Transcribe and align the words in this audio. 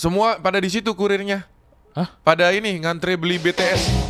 Semua 0.00 0.40
pada 0.40 0.56
di 0.56 0.72
situ 0.72 0.96
kurirnya. 0.96 1.44
Hah? 1.92 2.08
Pada 2.24 2.48
ini 2.56 2.72
ngantri 2.80 3.20
beli 3.20 3.36
BTS. 3.36 4.08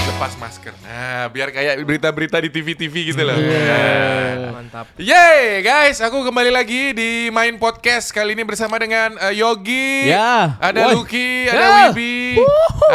Lepas 0.00 0.32
masker. 0.40 0.72
Nah, 0.80 1.28
biar 1.28 1.52
kayak 1.52 1.76
berita-berita 1.84 2.40
di 2.40 2.48
TV-TV 2.48 3.12
gitu 3.12 3.20
loh. 3.20 3.36
Nah. 3.36 4.56
Mantap. 4.56 4.96
Yeay 4.96 5.60
guys, 5.60 6.00
aku 6.00 6.24
kembali 6.24 6.48
lagi 6.48 6.96
di 6.96 7.28
Main 7.28 7.60
Podcast 7.60 8.08
Kali 8.08 8.32
ini 8.32 8.40
bersama 8.40 8.80
dengan 8.80 9.12
eh, 9.28 9.36
Yogi 9.36 10.08
Ya. 10.08 10.56
Ada 10.56 10.88
Woi. 10.88 11.04
Lucky, 11.04 11.52
ada 11.52 11.60
Ya. 11.60 11.68
Wibi 11.92 12.40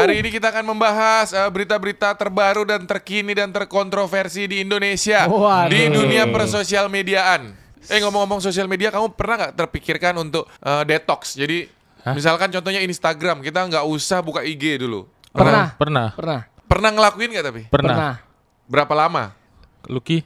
Hari 0.01 0.25
ini 0.25 0.33
kita 0.33 0.49
akan 0.49 0.65
membahas 0.65 1.29
eh, 1.29 1.45
berita-berita 1.53 2.17
terbaru 2.17 2.65
dan 2.65 2.89
terkini 2.89 3.37
dan 3.37 3.53
terkontroversi 3.53 4.49
di 4.49 4.65
Indonesia 4.65 5.29
Waduh. 5.29 5.69
Di 5.69 5.93
dunia 5.93 6.25
persosial 6.33 6.89
mediaan 6.89 7.68
Eh 7.89 7.99
ngomong-ngomong 7.99 8.39
sosial 8.39 8.65
media, 8.65 8.89
kamu 8.89 9.13
pernah 9.13 9.35
nggak 9.39 9.53
terpikirkan 9.57 10.13
untuk 10.15 10.45
eh, 10.59 10.83
detox? 10.85 11.33
Jadi 11.33 11.65
misalkan 12.07 12.49
contohnya 12.49 12.79
Instagram, 12.79 13.41
kita 13.41 13.65
nggak 13.65 13.85
usah 13.85 14.21
buka 14.21 14.41
IG 14.41 14.79
dulu 14.79 15.03
Pernah. 15.29 15.77
Pernah. 15.77 16.07
Pernah. 16.13 16.39
Pernah 16.65 16.89
ngelakuin 16.91 17.29
nggak 17.29 17.45
tapi? 17.45 17.61
Pernah. 17.69 18.21
Berapa 18.65 18.93
lama? 18.93 19.33
Lucky. 19.85 20.21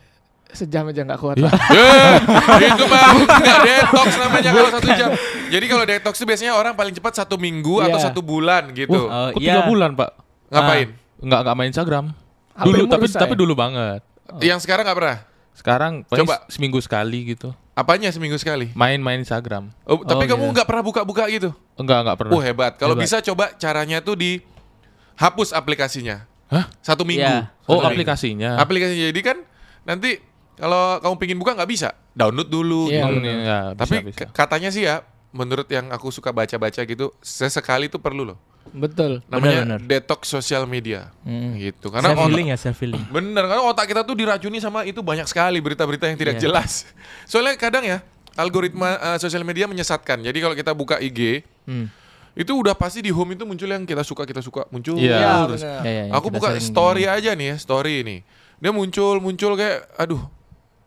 Sejam 0.54 0.86
aja 0.86 1.02
nggak 1.02 1.20
kuat. 1.20 1.36
Iya. 1.36 1.50
Pak. 1.50 1.60
Eh, 2.62 2.70
itu 2.70 2.84
mah 2.86 3.02
nggak 3.26 3.60
detox 3.66 4.08
namanya 4.22 4.50
kalau 4.54 4.70
satu 4.70 4.90
jam. 4.94 5.10
Jadi 5.50 5.66
kalau 5.66 5.84
detox 5.84 6.14
itu 6.22 6.26
biasanya 6.30 6.54
orang 6.54 6.74
paling 6.78 6.94
cepat 6.94 7.14
satu 7.26 7.36
minggu 7.42 7.82
atau 7.82 7.98
Iya. 7.98 8.06
satu 8.12 8.22
bulan 8.22 8.70
gitu. 8.72 9.10
Wah, 9.10 9.28
Oh, 9.28 9.30
kok 9.34 9.42
tiga 9.42 9.60
iya. 9.60 9.66
bulan 9.66 9.98
pak? 9.98 10.10
Ngapain? 10.54 10.88
Ah, 10.94 11.26
nggak 11.26 11.40
nggak 11.42 11.56
main 11.58 11.70
Instagram. 11.74 12.06
Dulu 12.54 12.84
tapi 12.86 13.06
tapi 13.10 13.34
dulu 13.34 13.54
banget. 13.58 14.02
Yang 14.40 14.60
sekarang 14.64 14.86
nggak 14.86 14.98
pernah. 14.98 15.18
Sekarang 15.54 16.02
Coba. 16.04 16.44
seminggu 16.50 16.78
sekali 16.78 17.32
gitu. 17.32 17.54
Apanya 17.74 18.10
seminggu 18.10 18.36
sekali? 18.36 18.70
Main-main 18.74 19.18
Instagram. 19.18 19.70
Oh, 19.84 20.02
tapi 20.02 20.26
Oh, 20.26 20.30
kamu 20.34 20.44
iya. 20.44 20.54
nggak 20.54 20.68
pernah 20.68 20.84
buka-buka 20.84 21.26
gitu? 21.28 21.50
Enggak 21.74 22.04
enggak 22.04 22.18
pernah. 22.18 22.34
Oh 22.34 22.42
hebat. 22.42 22.74
Kalau 22.76 22.94
bisa 22.94 23.18
coba 23.20 23.54
caranya 23.56 23.98
tuh 23.98 24.14
dihapus 24.14 25.50
aplikasinya. 25.52 26.26
Hah? 26.48 26.70
Satu 26.80 27.02
minggu. 27.02 27.24
Iya. 27.24 27.50
Oh 27.64 27.78
Satu 27.78 27.82
minggu. 27.82 27.88
aplikasinya. 27.90 28.52
Aplikasinya. 28.58 29.06
Jadi 29.10 29.22
kan 29.22 29.38
nanti 29.84 30.22
kalau 30.54 31.02
kamu 31.02 31.16
pingin 31.18 31.38
buka 31.38 31.54
nggak 31.54 31.66
bisa. 31.68 31.98
Download 32.14 32.46
dulu. 32.46 32.94
Iya, 32.94 33.10
gitu. 33.10 33.18
Hmm, 33.18 33.26
ya, 33.26 33.60
bisa, 33.74 33.80
Tapi 33.80 33.96
bisa. 34.06 34.26
katanya 34.30 34.70
sih 34.70 34.84
ya, 34.86 35.02
menurut 35.34 35.66
yang 35.68 35.90
aku 35.90 36.08
suka 36.08 36.30
baca-baca 36.30 36.80
gitu, 36.80 37.10
sesekali 37.20 37.90
itu 37.90 37.98
perlu 37.98 38.24
loh. 38.24 38.38
Betul. 38.70 39.22
Namanya 39.28 39.66
Benar, 39.66 39.78
benar. 39.78 39.80
detox 39.84 40.26
sosial 40.28 40.64
media. 40.64 41.10
Hmm. 41.22 41.54
Gitu. 41.54 41.90
Karena 41.90 42.10
self 42.10 42.18
otak- 42.18 42.30
healing 42.30 42.48
ya 42.48 42.58
self 42.58 42.78
healing. 42.80 43.04
Bener, 43.08 43.44
karena 43.44 43.64
otak 43.64 43.86
kita 43.86 44.02
tuh 44.02 44.14
diracuni 44.14 44.58
sama 44.58 44.82
itu 44.82 44.98
banyak 45.00 45.26
sekali 45.26 45.60
berita-berita 45.60 46.06
yang 46.06 46.16
tidak 46.16 46.36
Iya. 46.36 46.44
jelas. 46.44 46.88
Soalnya 47.30 47.54
kadang 47.54 47.84
ya 47.84 48.02
algoritma 48.34 48.96
eh, 48.96 49.18
sosial 49.18 49.42
media 49.42 49.66
menyesatkan. 49.66 50.22
Jadi 50.22 50.38
kalau 50.38 50.54
kita 50.54 50.72
buka 50.72 50.98
IG, 50.98 51.44
Hmm. 51.64 51.86
itu 52.34 52.50
udah 52.50 52.74
pasti 52.74 53.00
di 53.00 53.10
home 53.10 53.34
itu 53.34 53.44
muncul 53.44 53.68
yang 53.68 53.84
kita 53.84 54.02
suka 54.02 54.24
kita 54.24 54.40
suka 54.40 54.66
muncul. 54.68 54.98
Iya. 54.98 55.12
Iya, 55.14 55.34
terus. 55.46 55.62
benar. 55.62 55.82
Ya, 55.82 55.92
ya, 55.92 56.04
yang 56.04 56.14
Aku 56.14 56.28
buka 56.30 56.50
story 56.58 57.04
aja 57.06 57.32
nih 57.32 57.48
ya, 57.48 57.56
story 57.58 57.94
ini. 58.02 58.18
Dia 58.58 58.72
muncul 58.72 59.20
muncul 59.20 59.54
kayak, 59.54 59.86
aduh, 59.96 60.24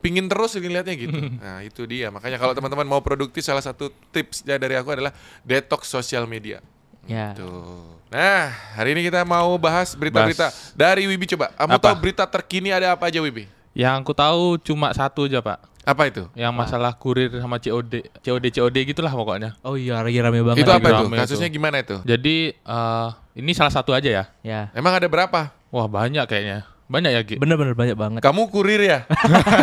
pingin 0.06 0.30
terus 0.30 0.54
ngeliatnya 0.54 0.94
gitu. 0.94 1.18
nah 1.42 1.58
itu 1.66 1.82
dia. 1.90 2.14
Makanya 2.14 2.38
kalau 2.38 2.54
teman-teman 2.54 2.86
mau 2.86 3.02
produktif, 3.02 3.42
salah 3.42 3.62
satu 3.62 3.90
tipsnya 4.14 4.54
dari 4.54 4.78
aku 4.78 4.94
adalah 4.94 5.10
detox 5.42 5.90
sosial 5.90 6.30
media. 6.30 6.62
Ya. 7.10 7.34
Tuh. 7.34 7.98
Nah, 8.06 8.54
hari 8.78 8.94
ini 8.94 9.10
kita 9.10 9.26
mau 9.26 9.58
bahas 9.58 9.98
berita-berita 9.98 10.54
dari 10.78 11.10
Wibi 11.10 11.26
coba. 11.34 11.50
Kamu 11.58 11.74
Apa? 11.74 11.90
tahu 11.90 11.96
berita 11.98 12.22
terkini 12.22 12.70
ada 12.70 12.94
apa 12.94 13.10
aja 13.10 13.18
Wibi? 13.18 13.50
Yang 13.74 13.94
aku 14.06 14.12
tahu 14.14 14.42
cuma 14.62 14.94
satu 14.94 15.26
aja 15.26 15.42
pak. 15.42 15.58
Apa 15.86 16.10
itu? 16.10 16.26
Yang 16.34 16.50
masalah 16.54 16.94
kurir 16.98 17.30
sama 17.38 17.62
COD, 17.62 18.10
COD 18.22 18.44
COD 18.50 18.76
gitulah 18.90 19.10
pokoknya. 19.14 19.54
Oh 19.62 19.78
iya 19.78 20.02
lagi 20.02 20.18
rame 20.18 20.42
banget. 20.42 20.66
itu 20.66 20.70
apa 20.74 20.86
itu? 20.90 21.04
rame 21.06 21.16
Kasusnya 21.18 21.46
itu. 21.50 21.56
gimana 21.58 21.76
itu? 21.78 21.96
Jadi 22.02 22.36
eh, 22.58 23.08
ini 23.38 23.52
salah 23.54 23.70
satu 23.70 23.94
aja 23.94 24.10
ya. 24.10 24.24
Ya. 24.42 24.60
Emang 24.74 24.98
ada 24.98 25.06
berapa? 25.06 25.54
Wah 25.70 25.86
banyak 25.86 26.26
kayaknya. 26.26 26.66
Banyak 26.86 27.10
ya 27.10 27.20
Gi. 27.26 27.36
Bener-bener 27.42 27.74
banyak 27.74 27.98
banget. 27.98 28.20
Kamu 28.22 28.46
kurir 28.46 28.78
ya? 28.78 28.98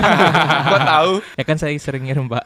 Gua 0.71 0.79
tahu. 0.83 1.13
Ya 1.39 1.43
kan 1.47 1.55
saya 1.55 1.71
sering 1.79 2.03
ngirim 2.03 2.27
pak. 2.27 2.43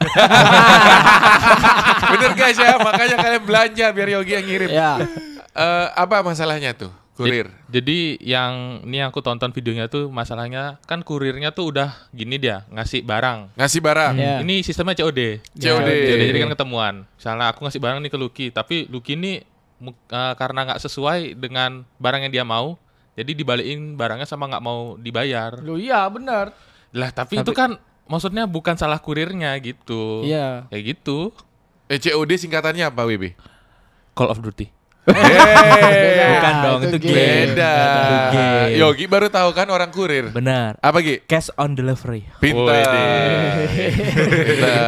Bener 2.14 2.32
guys 2.38 2.58
ya, 2.58 2.78
makanya 2.78 3.16
kalian 3.18 3.42
belanja 3.42 3.86
biar 3.90 4.08
Yogi 4.14 4.32
yang 4.38 4.46
ngirim. 4.46 4.70
Ya. 4.70 5.02
Eh, 5.58 5.86
apa 5.98 6.22
masalahnya 6.22 6.78
tuh? 6.78 6.94
Kurir. 7.18 7.50
Jadi 7.66 8.22
yang 8.22 8.86
ini 8.86 9.02
aku 9.02 9.18
tonton 9.18 9.50
videonya 9.50 9.90
tuh 9.90 10.06
masalahnya 10.06 10.78
kan 10.86 11.02
kurirnya 11.02 11.50
tuh 11.50 11.74
udah 11.74 11.90
gini 12.14 12.38
dia 12.38 12.62
ngasih 12.70 13.02
barang. 13.02 13.58
Ngasih 13.58 13.80
barang. 13.82 14.14
Ya. 14.14 14.38
Ini 14.46 14.62
sistemnya 14.62 14.94
COD. 14.94 15.42
COD. 15.58 15.88
COD. 15.90 16.22
Jadi 16.30 16.38
kan 16.38 16.50
ketemuan. 16.54 16.94
Misalnya 17.18 17.50
aku 17.50 17.66
ngasih 17.66 17.82
barang 17.82 17.98
nih 18.06 18.10
ke 18.14 18.18
Lucky, 18.22 18.46
tapi 18.54 18.86
Lucky 18.86 19.18
ini 19.18 19.42
eh, 19.82 20.34
karena 20.38 20.70
nggak 20.70 20.78
sesuai 20.86 21.34
dengan 21.34 21.82
barang 21.98 22.30
yang 22.30 22.32
dia 22.38 22.44
mau, 22.46 22.78
jadi 23.18 23.34
dibalikin 23.34 23.98
barangnya 23.98 24.30
sama 24.30 24.46
nggak 24.46 24.62
mau 24.62 24.94
dibayar. 24.94 25.58
Lu 25.58 25.74
iya 25.74 26.06
benar. 26.06 26.54
Lah 26.94 27.10
tapi, 27.10 27.42
itu 27.42 27.50
kan 27.50 27.74
maksudnya 28.06 28.46
bukan 28.46 28.78
salah 28.78 29.02
kurirnya 29.02 29.58
gitu. 29.58 30.22
Iya. 30.22 30.70
Kayak 30.70 30.84
gitu. 30.94 31.34
Eh, 31.90 31.98
COD 31.98 32.30
singkatannya 32.38 32.86
apa 32.86 33.02
WB? 33.02 33.34
Call 34.14 34.30
of 34.30 34.38
Duty. 34.38 34.78
Bukan 36.28 36.54
dong, 36.60 36.80
itu 36.84 36.98
game. 37.00 37.16
Beda. 37.56 37.72
Itu 37.80 38.16
game. 38.36 38.76
Yogi 38.76 39.04
baru 39.08 39.32
tahu 39.32 39.56
kan 39.56 39.64
orang 39.72 39.88
kurir. 39.88 40.28
Benar. 40.28 40.76
Apa 40.84 41.00
Gi? 41.00 41.24
Cash 41.24 41.48
on 41.56 41.72
delivery. 41.72 42.28
Pintar. 42.38 42.84
Pintar. 42.84 43.56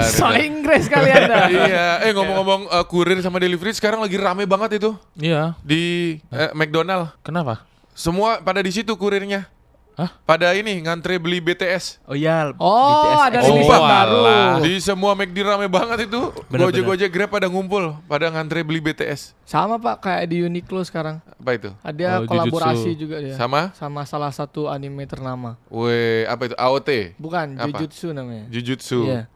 So 0.17 0.29
Inggris 0.37 0.93
kali 0.93 1.09
anda. 1.09 1.49
iya. 1.57 1.87
Eh 2.05 2.13
ngomong-ngomong 2.13 2.69
eh, 2.69 2.85
kurir 2.85 3.17
sama 3.25 3.41
delivery 3.41 3.73
sekarang 3.73 4.05
lagi 4.05 4.21
rame 4.21 4.45
banget 4.45 4.77
itu 4.77 4.93
Iya. 5.17 5.57
di 5.65 6.17
eh, 6.29 6.53
McDonald. 6.53 7.17
Kenapa? 7.25 7.65
Semua 8.01 8.41
pada 8.41 8.65
di 8.65 8.73
situ 8.73 8.97
kurirnya. 8.97 9.45
Hah? 9.93 10.17
Pada 10.25 10.57
ini 10.57 10.81
ngantri 10.81 11.21
beli 11.21 11.37
BTS. 11.45 12.01
Oh 12.09 12.17
iya. 12.17 12.49
Oh, 12.57 12.73
BTS 12.89 13.21
ada 13.29 13.39
rilisan 13.45 13.77
Oh, 13.77 13.85
baru. 13.85 14.21
Di 14.65 14.73
semua 14.81 15.13
McD 15.13 15.37
rame 15.45 15.69
banget 15.69 16.09
itu. 16.09 16.33
Gojek-gojek 16.49 17.13
Grab 17.13 17.29
pada 17.29 17.53
ngumpul, 17.53 18.01
pada 18.09 18.33
ngantri 18.33 18.65
beli 18.65 18.81
BTS. 18.81 19.37
Sama 19.45 19.77
Pak 19.77 20.01
kayak 20.01 20.33
di 20.33 20.41
Uniqlo 20.41 20.81
sekarang. 20.81 21.21
Apa 21.21 21.51
itu? 21.53 21.71
Ada 21.85 22.25
Oh, 22.25 22.25
kolaborasi 22.25 22.97
Jujutsu. 22.97 23.01
juga 23.05 23.17
dia. 23.21 23.37
Sama? 23.37 23.77
Sama 23.77 24.09
salah 24.09 24.33
satu 24.33 24.73
anime 24.73 25.05
ternama. 25.05 25.61
Weh, 25.69 26.25
apa 26.25 26.49
itu? 26.49 26.57
AOT. 26.57 27.21
Bukan, 27.21 27.61
Apa? 27.61 27.69
Jujutsu 27.77 28.17
namanya. 28.17 28.49
Jujutsu. 28.49 29.05
Iya. 29.05 29.29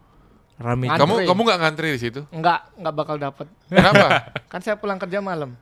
Rame. 0.57 0.89
Kamu 0.89 1.29
kamu 1.29 1.41
nggak 1.45 1.61
ngantri 1.61 1.89
di 1.93 2.01
situ? 2.01 2.25
Enggak, 2.33 2.73
enggak 2.81 2.95
bakal 2.97 3.17
dapat. 3.21 3.47
Kenapa? 3.69 4.33
kan 4.53 4.65
saya 4.65 4.81
pulang 4.81 4.97
kerja 4.97 5.21
malam. 5.21 5.53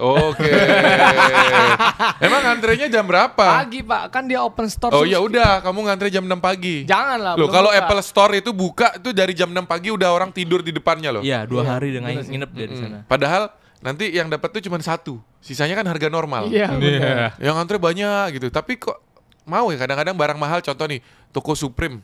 Oke. 0.00 0.48
Emang 2.24 2.40
ngantrinya 2.40 2.88
jam 2.88 3.04
berapa? 3.04 3.44
Pagi 3.60 3.84
Pak, 3.84 4.02
kan 4.08 4.24
dia 4.24 4.40
open 4.40 4.66
store. 4.66 4.92
Oh 4.92 5.04
ya 5.04 5.20
udah, 5.20 5.60
kamu 5.60 5.78
ngantri 5.84 6.08
jam 6.08 6.24
6 6.24 6.40
pagi. 6.40 6.88
Janganlah. 6.88 7.36
Loh, 7.36 7.44
belum 7.44 7.50
kalau 7.52 7.70
buka. 7.70 7.78
Apple 7.78 8.00
Store 8.00 8.32
itu 8.34 8.50
buka 8.50 8.88
itu 8.96 9.12
dari 9.12 9.32
jam 9.32 9.52
6 9.52 9.60
pagi 9.64 9.92
udah 9.92 10.08
orang 10.08 10.32
tidur 10.32 10.64
di 10.64 10.72
depannya 10.72 11.12
loh. 11.12 11.22
Iya, 11.22 11.44
dua 11.44 11.62
Iya, 11.62 11.70
hari 11.70 11.88
dengan 11.92 12.10
nginep 12.16 12.50
Mm. 12.50 12.74
sana. 12.74 12.98
Padahal 13.04 13.52
nanti 13.80 14.08
yang 14.08 14.28
dapat 14.28 14.48
tuh 14.50 14.62
cuma 14.62 14.80
satu. 14.80 15.20
Sisanya 15.38 15.76
kan 15.76 15.86
harga 15.86 16.08
normal. 16.08 16.48
Iya. 16.48 16.72
benar. 16.72 17.36
Yang 17.36 17.54
ngantri 17.56 17.76
banyak 17.76 18.24
gitu. 18.40 18.48
Tapi 18.48 18.76
kok 18.76 18.96
mau 19.44 19.68
ya 19.68 19.76
kadang-kadang 19.76 20.16
barang 20.16 20.38
mahal 20.40 20.60
contoh 20.60 20.86
nih, 20.88 21.00
toko 21.30 21.52
Supreme. 21.52 22.00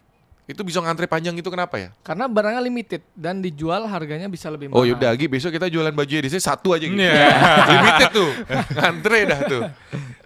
Itu 0.47 0.63
bisa 0.63 0.79
ngantri 0.79 1.05
panjang 1.05 1.35
itu 1.35 1.47
kenapa 1.47 1.75
ya? 1.75 1.91
Karena 2.01 2.25
barangnya 2.25 2.63
limited 2.63 3.03
dan 3.13 3.39
dijual 3.39 3.83
harganya 3.85 4.27
bisa 4.27 4.47
lebih 4.47 4.71
mahal. 4.71 4.79
Oh 4.79 4.85
yaudah 4.85 5.11
Gi, 5.13 5.27
besok 5.27 5.51
kita 5.51 5.67
jualan 5.67 5.91
baju 5.91 6.07
di 6.07 6.29
sini 6.29 6.39
satu 6.39 6.71
aja 6.71 6.87
gitu. 6.87 6.95
Iya. 6.95 7.27
Limited 7.75 8.09
tuh. 8.11 8.31
Ngantri 8.73 9.21
dah 9.25 9.41
tuh. 9.43 9.63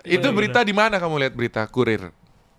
itu 0.03 0.29
berita 0.29 0.61
di 0.61 0.73
mana 0.73 0.97
kamu 0.97 1.17
lihat 1.19 1.33
berita 1.33 1.65
kurir? 1.67 2.13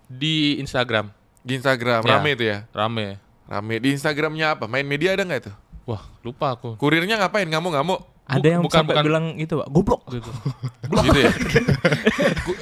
Di 0.06 0.58
Instagram 0.58 1.14
Di 1.40 1.56
Instagram, 1.56 2.02
Ya. 2.02 2.18
rame 2.18 2.30
itu 2.34 2.44
ya? 2.44 2.66
rame. 2.70 3.22
Rame. 3.46 3.76
Di 3.78 3.90
Instagramnya 3.92 4.54
apa? 4.54 4.66
Main 4.66 4.84
media 4.84 5.14
ada 5.14 5.22
nggak 5.22 5.42
itu? 5.42 5.52
Wah, 5.84 6.02
lupa 6.22 6.54
aku. 6.54 6.78
Kurirnya 6.78 7.18
ngapain? 7.18 7.46
Ngamuk-ngamuk? 7.46 8.00
Ada 8.26 8.48
yang 8.48 8.62
bukan- 8.64 8.80
sampai 8.80 8.94
bukan. 8.96 9.06
bilang 9.06 9.26
itu, 9.36 9.54
Pak, 9.54 9.68
goblok 9.68 10.02
gitu. 10.08 10.32
gitu 11.06 11.20
ya? 11.20 11.32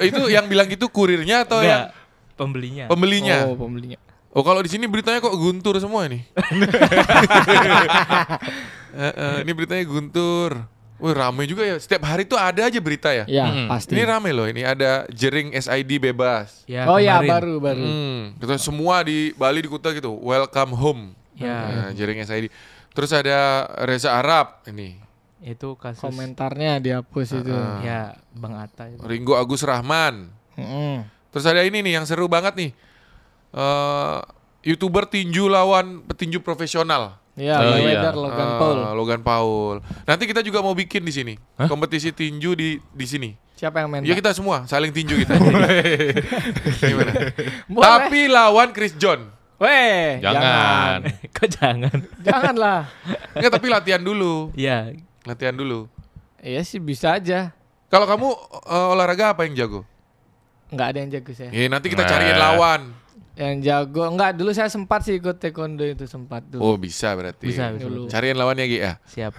Itu 0.02 0.20
yang 0.28 0.44
bilang 0.44 0.66
gitu 0.66 0.88
kurirnya 0.88 1.44
atau 1.44 1.60
yang 1.60 1.88
Enggak, 1.88 2.34
pembelinya. 2.34 2.84
pembelinya? 2.88 3.36
Oh, 3.46 3.56
pembelinya. 3.56 3.98
Oh 4.30 4.42
kalau 4.42 4.62
di 4.62 4.70
sini 4.70 4.86
beritanya 4.86 5.18
kok 5.18 5.34
guntur 5.34 5.74
semua 5.76 6.06
nih. 6.06 6.22
Eh, 8.90 9.12
eh, 9.14 9.36
ini 9.42 9.52
beritanya 9.54 9.84
guntur. 9.86 10.66
Wih 11.00 11.14
rame 11.16 11.48
juga 11.48 11.64
ya. 11.64 11.80
Setiap 11.80 12.04
hari 12.04 12.28
tuh 12.28 12.36
ada 12.36 12.68
aja 12.68 12.76
berita 12.76 13.08
ya. 13.08 13.24
Ya, 13.24 13.48
Mm-mm. 13.48 13.66
pasti. 13.66 13.96
Ini 13.96 14.04
rame 14.04 14.30
loh. 14.30 14.44
Ini 14.44 14.66
ada 14.66 15.08
jering 15.08 15.50
SID 15.50 15.96
bebas. 15.96 16.62
Ya, 16.68 16.84
oh 16.84 17.00
ya, 17.00 17.16
kemarin. 17.18 17.30
baru 17.32 17.54
baru. 17.56 17.80
Hmm, 17.80 18.18
gitu 18.36 18.52
semua 18.60 19.00
di 19.00 19.32
Bali 19.32 19.64
di 19.64 19.70
Kuta 19.70 19.90
gitu. 19.90 20.12
Welcome 20.12 20.76
home. 20.76 21.02
Ya, 21.34 21.88
Nah, 21.88 21.90
jering 21.96 22.20
SID. 22.20 22.52
Terus 22.92 23.10
ada 23.10 23.64
Reza 23.82 24.12
Arab 24.12 24.60
ini. 24.66 24.98
itu 25.40 25.72
kasus 25.74 26.04
Komentarnya 26.04 26.76
dihapus 26.78 27.40
itu. 27.40 27.48
Ah. 27.48 27.80
ya 27.80 28.00
Bang 28.36 28.60
Atta 28.60 28.92
itu. 28.92 29.00
Ringo 29.00 29.32
Agus 29.34 29.64
Rahman. 29.64 30.28
Mm-mm. 30.52 31.08
Terus 31.32 31.48
ada 31.48 31.64
ini 31.64 31.80
nih 31.80 31.96
yang 31.96 32.04
seru 32.04 32.28
banget 32.28 32.52
nih. 32.52 32.70
Eh 33.50 34.18
youtuber 34.62 35.04
tinju 35.04 35.46
lawan 35.46 36.04
petinju 36.04 36.38
profesional. 36.40 37.16
Iya, 37.34 37.56
Oh, 37.56 37.78
iya. 37.78 38.12
Logan 38.12 38.50
Paul. 38.58 38.78
Logan 38.92 39.20
Paul. 39.22 39.76
Nanti 40.04 40.28
kita 40.28 40.40
juga 40.40 40.60
mau 40.60 40.74
bikin 40.74 41.00
di 41.00 41.10
sini 41.10 41.34
kompetisi 41.66 42.10
tinju 42.10 42.52
di 42.52 42.76
di 42.76 43.06
sini. 43.06 43.30
Siapa 43.54 43.80
yang 43.80 43.88
main? 43.88 44.04
Ya 44.04 44.12
kita 44.12 44.32
semua 44.32 44.64
saling 44.64 44.88
tinju 44.88 45.20
kita. 45.20 45.36
Gimana? 46.80 47.12
Boleh. 47.68 47.84
Tapi 47.84 48.20
lawan 48.26 48.68
Chris 48.72 48.92
John. 48.94 49.28
Weh, 49.60 50.16
Jangan. 50.24 51.04
Kok 51.36 51.48
jangan? 51.52 51.96
Janganlah. 52.24 52.88
Enggak, 53.36 53.52
tapi 53.52 53.66
latihan 53.68 54.00
dulu. 54.00 54.48
Iya. 54.56 54.96
Latihan 55.28 55.52
dulu. 55.52 55.84
Iya 56.40 56.64
sih 56.64 56.80
bisa 56.80 57.20
aja. 57.20 57.52
Kalau 57.92 58.08
kamu 58.08 58.28
eh, 58.64 58.86
olahraga 58.88 59.36
apa 59.36 59.44
yang 59.44 59.52
jago? 59.52 59.84
Nggak 60.72 60.86
ada 60.88 60.98
yang 60.98 61.10
jago 61.12 61.30
saya. 61.36 61.50
Ya, 61.52 61.68
nanti 61.68 61.92
kita 61.92 62.04
Nah. 62.04 62.10
cariin 62.10 62.38
lawan. 62.40 62.80
Yang 63.40 63.56
jago 63.64 64.04
enggak 64.04 64.36
dulu 64.36 64.52
saya 64.52 64.68
sempat 64.68 65.00
sih 65.00 65.16
ikut 65.16 65.40
taekwondo 65.40 65.80
itu 65.80 66.04
sempat 66.04 66.44
dulu. 66.44 66.60
Oh, 66.60 66.76
bisa 66.76 67.16
berarti. 67.16 67.48
Bisa, 67.48 67.72
bisa. 67.72 67.88
Dulu. 67.88 68.04
Cariin 68.04 68.36
lawannya 68.36 68.68
Gi 68.68 68.78
ya. 68.78 68.92
Siap. 69.08 69.32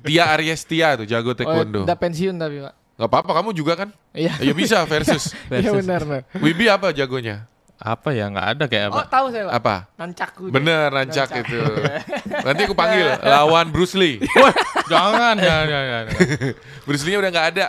Tia 0.00 0.24
Aryestia 0.32 0.96
tuh 0.96 1.04
jago 1.04 1.30
Oh, 1.30 1.36
taekwondo. 1.36 1.84
udah 1.84 1.98
pensiun 2.00 2.40
tapi, 2.40 2.64
Pak. 2.64 2.74
Gak 2.96 3.08
apa-apa, 3.12 3.30
kamu 3.36 3.52
juga 3.52 3.76
kan? 3.76 3.92
Iya. 4.16 4.32
Ya 4.40 4.56
bisa 4.56 4.80
versus. 4.88 5.36
Iya 5.52 5.68
benar, 5.76 6.00
benar. 6.08 6.22
Wibi 6.40 6.64
apa 6.64 6.96
jagonya? 6.96 7.44
Apa 7.76 8.16
ya? 8.16 8.32
Nggak 8.32 8.46
ada 8.56 8.64
kayak 8.72 8.84
apa? 8.88 8.96
Oh, 8.96 9.04
tahu 9.04 9.26
saya, 9.28 9.44
Pak. 9.44 9.52
Apa? 9.60 9.74
Nancakku. 10.00 10.44
Bener, 10.48 10.88
nancak 10.88 11.28
itu. 11.44 11.60
Nanti 12.48 12.60
aku 12.64 12.72
panggil 12.72 13.20
lawan 13.20 13.68
Bruce 13.68 13.92
Lee. 13.92 14.16
Wah, 14.40 14.54
jangan, 14.88 15.36
jangan, 15.36 15.66
jangan. 15.68 16.02
jangan. 16.08 16.52
Bruce 16.88 17.04
Lee 17.04 17.20
udah 17.20 17.28
nggak 17.28 17.46
ada, 17.52 17.66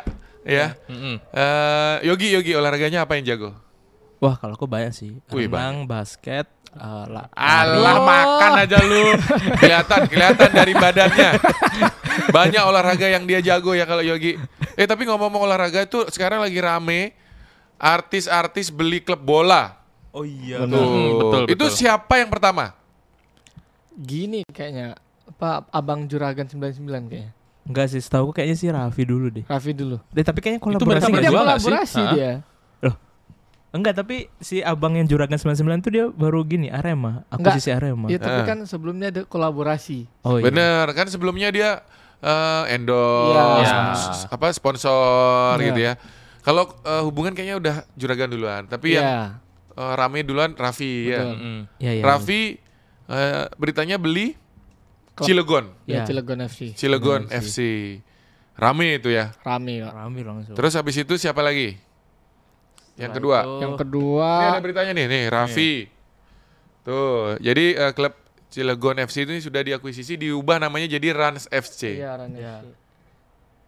ya. 0.48 0.80
Mm-mm. 0.88 1.19
Eh, 1.19 1.96
Yogi, 2.08 2.31
Yogi 2.31 2.56
olahraganya 2.56 3.04
apa 3.04 3.19
yang 3.19 3.28
jago? 3.28 3.52
Wah, 4.18 4.36
kalau 4.36 4.58
aku 4.58 4.66
banyak 4.66 4.94
sih. 4.94 5.22
Wih, 5.30 5.46
Renang, 5.46 5.86
basket, 5.86 6.50
eh, 6.74 7.06
la- 7.06 7.30
Alah 7.38 7.98
makan 8.02 8.52
aja 8.66 8.78
lu. 8.81 9.14
kelihatan, 9.62 10.10
kelihatan 10.10 10.50
dari 10.50 10.74
badannya. 10.74 11.31
Banyak 12.34 12.64
olahraga 12.66 13.08
yang 13.08 13.30
dia 13.30 13.46
jago 13.46 13.78
ya 13.78 13.86
kalau 13.86 14.02
Yogi. 14.02 14.42
Eh 14.74 14.90
tapi 14.90 15.06
ngomong-ngomong 15.06 15.46
olahraga 15.46 15.86
itu 15.86 16.02
sekarang 16.10 16.42
lagi 16.42 16.58
rame 16.58 17.14
artis-artis 17.78 18.74
beli 18.74 19.06
klub 19.06 19.22
bola. 19.22 19.78
Oh 20.10 20.25
iya. 20.25 20.66
Tuh. 20.66 20.81
Hmm, 20.81 21.10
betul, 21.22 21.42
Itu 21.46 21.66
betul. 21.69 21.78
siapa 21.78 22.18
yang 22.18 22.34
pertama? 22.34 22.74
Gini 23.94 24.42
kayaknya. 24.50 24.98
Pak 25.38 25.69
Abang 25.69 26.10
Juragan 26.10 26.50
99 26.50 26.81
kayaknya. 27.06 27.31
Enggak 27.68 27.92
sih, 27.92 28.00
setahu 28.00 28.31
aku 28.31 28.40
kayaknya 28.40 28.56
sih 28.58 28.68
Raffi 28.72 29.04
dulu 29.04 29.28
deh. 29.28 29.46
Raffi 29.46 29.75
dulu. 29.75 30.00
Deh, 30.10 30.24
tapi 30.24 30.40
kayaknya 30.40 30.64
berarti 30.64 30.81
kolaborasi 30.81 31.12
dia 31.12 31.19
nggak 31.19 31.28
sih? 31.28 31.38
kolaborasi 31.38 32.02
Hah? 32.02 32.14
dia. 32.16 32.31
Enggak, 33.69 33.94
tapi 33.96 34.31
si 34.38 34.60
abang 34.60 34.94
yang 34.94 35.06
Juragan 35.06 35.36
99 35.36 35.54
tuh 35.81 35.92
dia 35.92 36.06
baru 36.08 36.42
gini, 36.42 36.68
Arema. 36.68 37.28
Aku 37.28 37.42
Enggak. 37.42 37.56
sisi 37.56 37.69
Arema. 37.69 38.08
Iya, 38.08 38.18
tapi 38.18 38.40
Ah. 38.42 38.48
kan 38.48 38.58
sebelumnya 38.64 39.08
ada 39.10 39.22
kolaborasi. 39.24 40.08
Oh 40.22 40.36
iya. 40.36 40.44
Bener 40.46 40.86
kan 40.92 41.06
sebelumnya 41.06 41.50
dia 41.50 41.84
eh, 42.18 42.74
endorse 42.74 43.62
Iya. 43.62 43.94
s- 43.94 44.25
apa 44.25 44.50
sponsor 44.50 45.54
Iya. 45.56 45.66
gitu 45.68 45.80
ya. 45.80 45.94
Kalau 46.42 46.66
eh, 46.81 47.04
hubungan 47.04 47.31
kayaknya 47.31 47.58
udah 47.58 47.75
juragan 47.94 48.25
duluan, 48.28 48.64
tapi 48.66 48.96
yang 48.96 49.06
Iya. 49.06 49.22
eh, 49.78 49.94
rame 49.94 50.24
duluan 50.24 50.52
Raffi 50.52 51.08
ya. 51.08 51.22
Betul. 51.22 51.36
Mm-mm. 51.36 51.58
Iya, 51.78 51.92
iya. 51.94 52.04
Raffi 52.04 52.42
eh, 53.06 53.46
beritanya 53.54 53.96
beli 53.96 54.34
Klub. 55.14 55.25
Cilegon, 55.25 55.66
Ya, 55.84 56.02
Iya. 56.02 56.04
Cilegon 56.06 56.40
FC. 56.42 56.60
Cilegon 56.74 57.22
Cilegon 57.22 57.22
FC. 57.36 57.58
Rame 58.54 58.88
itu 58.96 59.10
ya. 59.10 59.34
Rame. 59.40 59.81
Rame 59.81 60.19
langsung. 60.24 60.54
Terus 60.54 60.74
habis 60.74 60.96
itu 60.96 61.14
siapa 61.16 61.42
lagi? 61.42 61.78
Yang 62.98 63.12
Setelah 63.12 63.16
kedua. 63.16 63.38
itu- 63.40 63.62
Yang 63.62 63.74
kedua 63.78 64.30
Ini 64.34 64.48
ada 64.50 64.60
beritanya 64.60 64.92
nih, 64.92 65.06
nih 65.06 65.24
Raffi. 65.28 65.74
Tuh, 66.84 67.36
jadi 67.38 67.66
eh, 67.78 67.92
klub 67.92 68.14
Cilegon 68.48 68.96
FC 68.98 69.22
itu 69.22 69.34
sudah 69.44 69.60
diakuisisi 69.62 70.16
diubah 70.16 70.58
namanya 70.58 70.88
jadi 70.90 71.12
Rans 71.12 71.46
FC. 71.48 71.96
Iya, 71.96 72.16
Ran 72.16 72.32
Iya. 72.32 72.56
FC. 72.58 72.68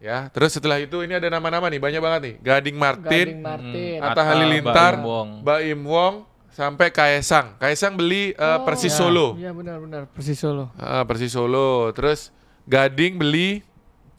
Ya, 0.00 0.18
terus 0.26 0.50
setelah 0.50 0.80
itu 0.80 0.96
ini 0.98 1.12
ada 1.12 1.28
nama-nama 1.28 1.68
nih, 1.68 1.76
banyak 1.76 2.00
banget 2.00 2.20
nih. 2.22 2.34
Gading 2.40 2.74
Martin, 2.74 3.04
Gading 3.04 3.40
Martin. 3.40 3.96
Mm. 3.96 4.06
Atta 4.08 4.22
Halilintar, 4.24 4.92
Baim 4.96 5.04
Wong. 5.04 5.28
Baim 5.44 5.80
Wong, 5.84 6.14
sampai 6.50 6.88
Kaesang. 6.88 7.52
Kaesang 7.54 7.94
beli 7.94 8.32
eh, 8.32 8.40
Oh, 8.40 8.64
Persis 8.64 8.88
iya. 8.88 8.98
Solo. 8.98 9.36
Iya, 9.36 9.52
benar-benar 9.52 10.08
Persis 10.08 10.40
Solo. 10.40 10.72
Ah, 10.74 11.04
Persis 11.04 11.28
Solo. 11.28 11.92
Terus 11.92 12.32
Gading 12.64 13.14
beli 13.14 13.60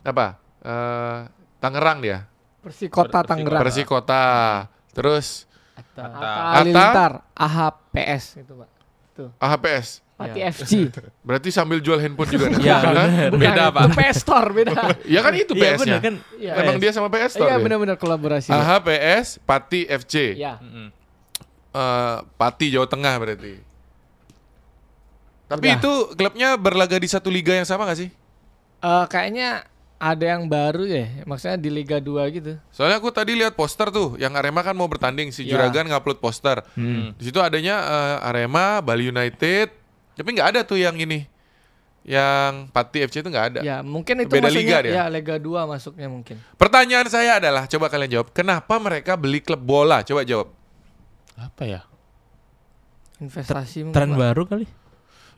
apa? 0.01 0.37
Eh, 0.61 1.19
Tangerang 1.57 1.97
dia. 1.99 2.29
Persikota 2.61 3.09
Persi- 3.17 3.29
Tangerang. 3.33 3.61
Persikota. 3.61 4.23
Terus 4.91 5.47
Atta. 5.71 6.03
Atta 6.61 6.83
Atta. 6.83 7.05
AHPS 7.33 8.23
itu, 8.37 8.53
Pak. 8.53 8.69
Tuh. 9.11 9.29
AHPS. 9.37 9.87
Pati 10.13 10.37
Iya. 10.37 10.53
FC. 10.53 10.71
Berarti 11.27 11.49
sambil 11.49 11.81
jual 11.81 11.97
handphone 11.97 12.29
juga. 12.29 12.45
Iya, 12.61 12.77
Hah? 12.77 12.83
benar. 12.85 13.29
Beda, 13.33 13.63
itu 13.65 13.73
Pak. 13.73 13.83
PS 13.97 14.17
Store, 14.21 14.49
beda. 14.51 14.73
Ya 15.03 15.19
kan 15.19 15.33
itu 15.33 15.53
Iya, 15.57 15.61
PS-nya. 15.73 15.81
benar 15.81 15.99
kan? 15.99 16.15
Iya. 16.37 16.53
Emang 16.61 16.77
dia 16.77 16.91
sama 16.93 17.07
PS 17.09 17.31
Store 17.33 17.49
Iya, 17.49 17.55
ya? 17.57 17.63
benar-benar 17.63 17.97
kolaborasi. 17.97 18.49
AHPS 18.53 19.27
Pati 19.41 19.81
FC. 19.83 20.37
Iya. 20.37 20.61
Eh, 21.71 22.17
Pati 22.37 22.65
Jawa 22.69 22.85
Tengah 22.85 23.15
berarti. 23.17 23.53
Tapi 25.47 25.67
Udah. 25.67 25.77
itu 25.79 25.91
klubnya 26.13 26.49
berlaga 26.55 26.95
di 26.95 27.07
satu 27.07 27.27
liga 27.27 27.51
yang 27.51 27.65
sama 27.65 27.83
gak 27.83 27.99
sih? 27.99 28.09
Eh, 28.79 29.05
kayaknya 29.07 29.65
ada 30.01 30.25
yang 30.33 30.49
baru 30.49 30.89
ya, 30.89 31.21
maksudnya 31.29 31.61
di 31.61 31.69
Liga 31.69 32.01
2 32.01 32.25
gitu. 32.33 32.57
Soalnya 32.73 32.97
aku 32.97 33.13
tadi 33.13 33.37
lihat 33.37 33.53
poster 33.53 33.93
tuh, 33.93 34.17
yang 34.17 34.33
Arema 34.33 34.65
kan 34.65 34.73
mau 34.73 34.89
bertanding 34.89 35.29
si 35.29 35.45
Ya. 35.45 35.53
Juragan 35.53 35.85
ngupload 35.85 36.17
poster. 36.17 36.65
Hmm. 36.73 37.13
Di 37.13 37.29
situ 37.29 37.37
adanya 37.37 37.77
eh, 37.85 38.27
Arema, 38.33 38.81
Bali 38.81 39.13
United, 39.13 39.69
tapi 40.17 40.29
nggak 40.33 40.57
ada 40.57 40.61
tuh 40.65 40.81
yang 40.81 40.97
ini, 40.97 41.29
yang 42.01 42.65
Pati 42.73 43.05
FC 43.05 43.21
itu 43.21 43.29
nggak 43.29 43.47
ada. 43.53 43.59
Ya, 43.61 43.85
mungkin 43.85 44.25
itu 44.25 44.33
Beda 44.33 44.49
liga 44.49 44.81
dia? 44.81 44.91
ya 44.91 45.03
Liga 45.05 45.37
2 45.37 45.69
masuknya 45.69 46.09
mungkin. 46.09 46.41
Pertanyaan 46.57 47.05
saya 47.05 47.37
adalah, 47.37 47.69
coba 47.69 47.85
kalian 47.93 48.09
jawab, 48.09 48.33
kenapa 48.33 48.81
mereka 48.81 49.13
beli 49.13 49.37
klub 49.37 49.61
bola? 49.61 50.01
Coba 50.01 50.25
jawab. 50.25 50.49
Apa 51.37 51.63
ya? 51.69 51.81
Investasi 53.21 53.85
mungkin. 53.85 53.93
Tren 53.93 54.17
baru 54.17 54.49
kali. 54.49 54.65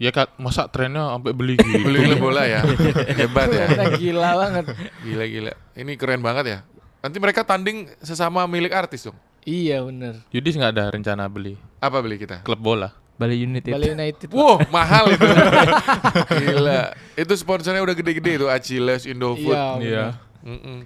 Ya 0.03 0.11
kan 0.11 0.27
masa 0.35 0.67
trennya 0.67 1.15
sampai 1.15 1.31
beli 1.31 1.55
gitu. 1.63 1.79
Beli 1.79 2.03
klub 2.03 2.19
bola 2.21 2.43
ya, 2.43 2.59
hebat 3.23 3.47
ya, 3.47 3.65
gila 3.95 4.35
banget. 4.35 4.65
gila 4.99 5.23
gila. 5.23 5.53
Ini 5.73 5.91
keren 5.95 6.19
banget 6.19 6.45
ya. 6.45 6.59
Nanti 6.99 7.17
mereka 7.17 7.43
tanding 7.43 7.87
sesama 7.99 8.43
milik 8.43 8.75
artis 8.75 9.07
dong. 9.07 9.15
Iya, 9.43 9.83
bener 9.83 10.23
Yudis 10.31 10.55
nggak 10.55 10.71
ada 10.71 10.87
rencana 10.87 11.27
beli 11.27 11.59
Apa 11.79 11.99
beli 11.99 12.15
kita? 12.15 12.43
klub 12.43 12.59
bola. 12.59 12.95
Bali 13.13 13.39
United. 13.39 13.69
Bali 13.69 13.91
United. 13.91 14.27
Wow, 14.31 14.57
mahal 14.71 15.11
itu. 15.11 15.21
Gila. 16.41 16.91
Itu 17.13 17.33
sponsornya 17.37 17.79
udah 17.79 17.93
gede-gede 17.93 18.41
itu 18.41 18.47
Achilles, 18.49 19.05
Indofood. 19.05 19.53
Iya, 19.53 19.77
Iya. 19.79 20.05
Mm-mm. 20.41 20.77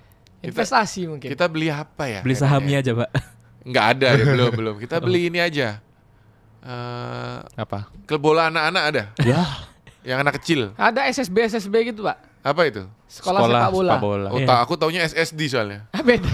Investasi 0.44 1.08
mungkin. 1.08 1.32
Kita 1.32 1.48
beli 1.48 1.72
apa 1.72 2.06
ya? 2.06 2.20
Beli 2.22 2.36
sahamnya 2.36 2.84
aja, 2.84 2.92
Pak. 2.94 3.10
Nggak 3.64 3.86
ada 3.96 4.08
ya, 4.12 4.24
belum 4.28 4.52
belum. 4.54 4.76
Kita 4.78 5.00
beli 5.00 5.32
ini 5.32 5.40
aja. 5.40 5.80
Eh, 6.60 7.38
Apa? 7.56 7.88
klub 8.04 8.22
bola 8.24 8.48
anak-anak 8.48 8.84
ada? 8.86 9.04
Ya. 9.20 9.44
Yang 10.02 10.18
anak 10.20 10.34
kecil. 10.40 10.62
Ada 10.74 11.08
SSB 11.08 11.36
SSB 11.48 11.76
gitu, 11.86 12.02
Pak. 12.02 12.18
Apa 12.42 12.64
itu? 12.64 12.88
Sekolah, 13.08 13.40
sepak 13.44 13.72
bola. 13.72 13.94
bola. 14.00 14.30
Oh, 14.32 14.40
Iya. 14.40 14.48
tak, 14.48 14.60
aku 14.64 14.74
taunya 14.76 15.04
SSD 15.04 15.48
soalnya. 15.48 15.88
Ah, 15.92 16.04
beda. 16.08 16.28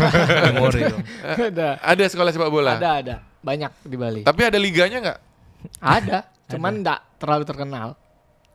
Ada 1.80 2.04
sekolah 2.08 2.32
sepak 2.32 2.50
bola. 2.50 2.78
Ada, 2.78 2.90
ada. 3.00 3.16
Banyak 3.42 3.72
di 3.84 3.98
Bali. 3.98 4.22
Tapi 4.24 4.42
ada 4.42 4.58
liganya 4.58 4.98
nggak? 5.00 5.20
Ada, 5.80 6.18
cuman 6.54 6.74
enggak 6.80 7.00
terlalu 7.18 7.44
terkenal. 7.44 7.88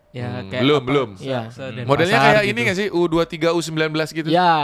Ya, 0.08 0.40
Hmm, 0.40 0.48
kayak 0.48 0.62
belum, 0.64 0.80
apa, 0.80 0.88
belum. 0.88 1.08
Iya. 1.20 1.40
Denpasar 1.52 1.84
Modelnya 1.84 2.16
kayak 2.16 2.34
gitu. 2.40 2.48
ini 2.48 2.60
nggak 2.64 2.76
sih? 2.76 2.88
U23, 2.88 3.36
U19 3.52 3.76
gitu? 4.16 4.28
Ya, 4.32 4.54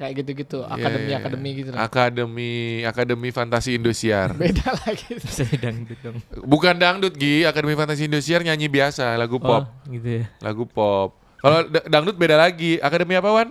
kayak 0.00 0.12
gitu-gitu, 0.16 0.64
Iya, 0.64 0.72
akademi 0.72 0.96
iya, 0.98 1.10
iya. 1.10 1.16
akademi 1.20 1.48
gitu. 1.52 1.68
lah. 1.70 1.78
Akademi 1.84 2.50
Akademi 2.82 3.28
Fantasi 3.28 3.76
Indosiar. 3.76 4.32
Beda 4.32 4.72
lagi. 4.80 5.12
Sedang 5.28 5.84
dong. 5.84 6.16
Bukan 6.40 6.72
dangdut 6.74 7.12
Gi, 7.12 7.44
Akademi 7.44 7.76
Fantasi 7.76 8.08
Indosiar 8.08 8.40
nyanyi 8.40 8.66
biasa, 8.66 9.12
lagu 9.14 9.36
pop, 9.36 9.60
Oh, 9.60 9.64
gitu 9.86 10.24
ya. 10.24 10.32
lagu 10.40 10.64
pop. 10.64 11.20
Kalau 11.36 11.68
da- 11.68 11.84
dangdut 11.86 12.16
beda 12.16 12.34
lagi. 12.34 12.80
Akademi 12.80 13.12
apa 13.12 13.28
Wan? 13.28 13.48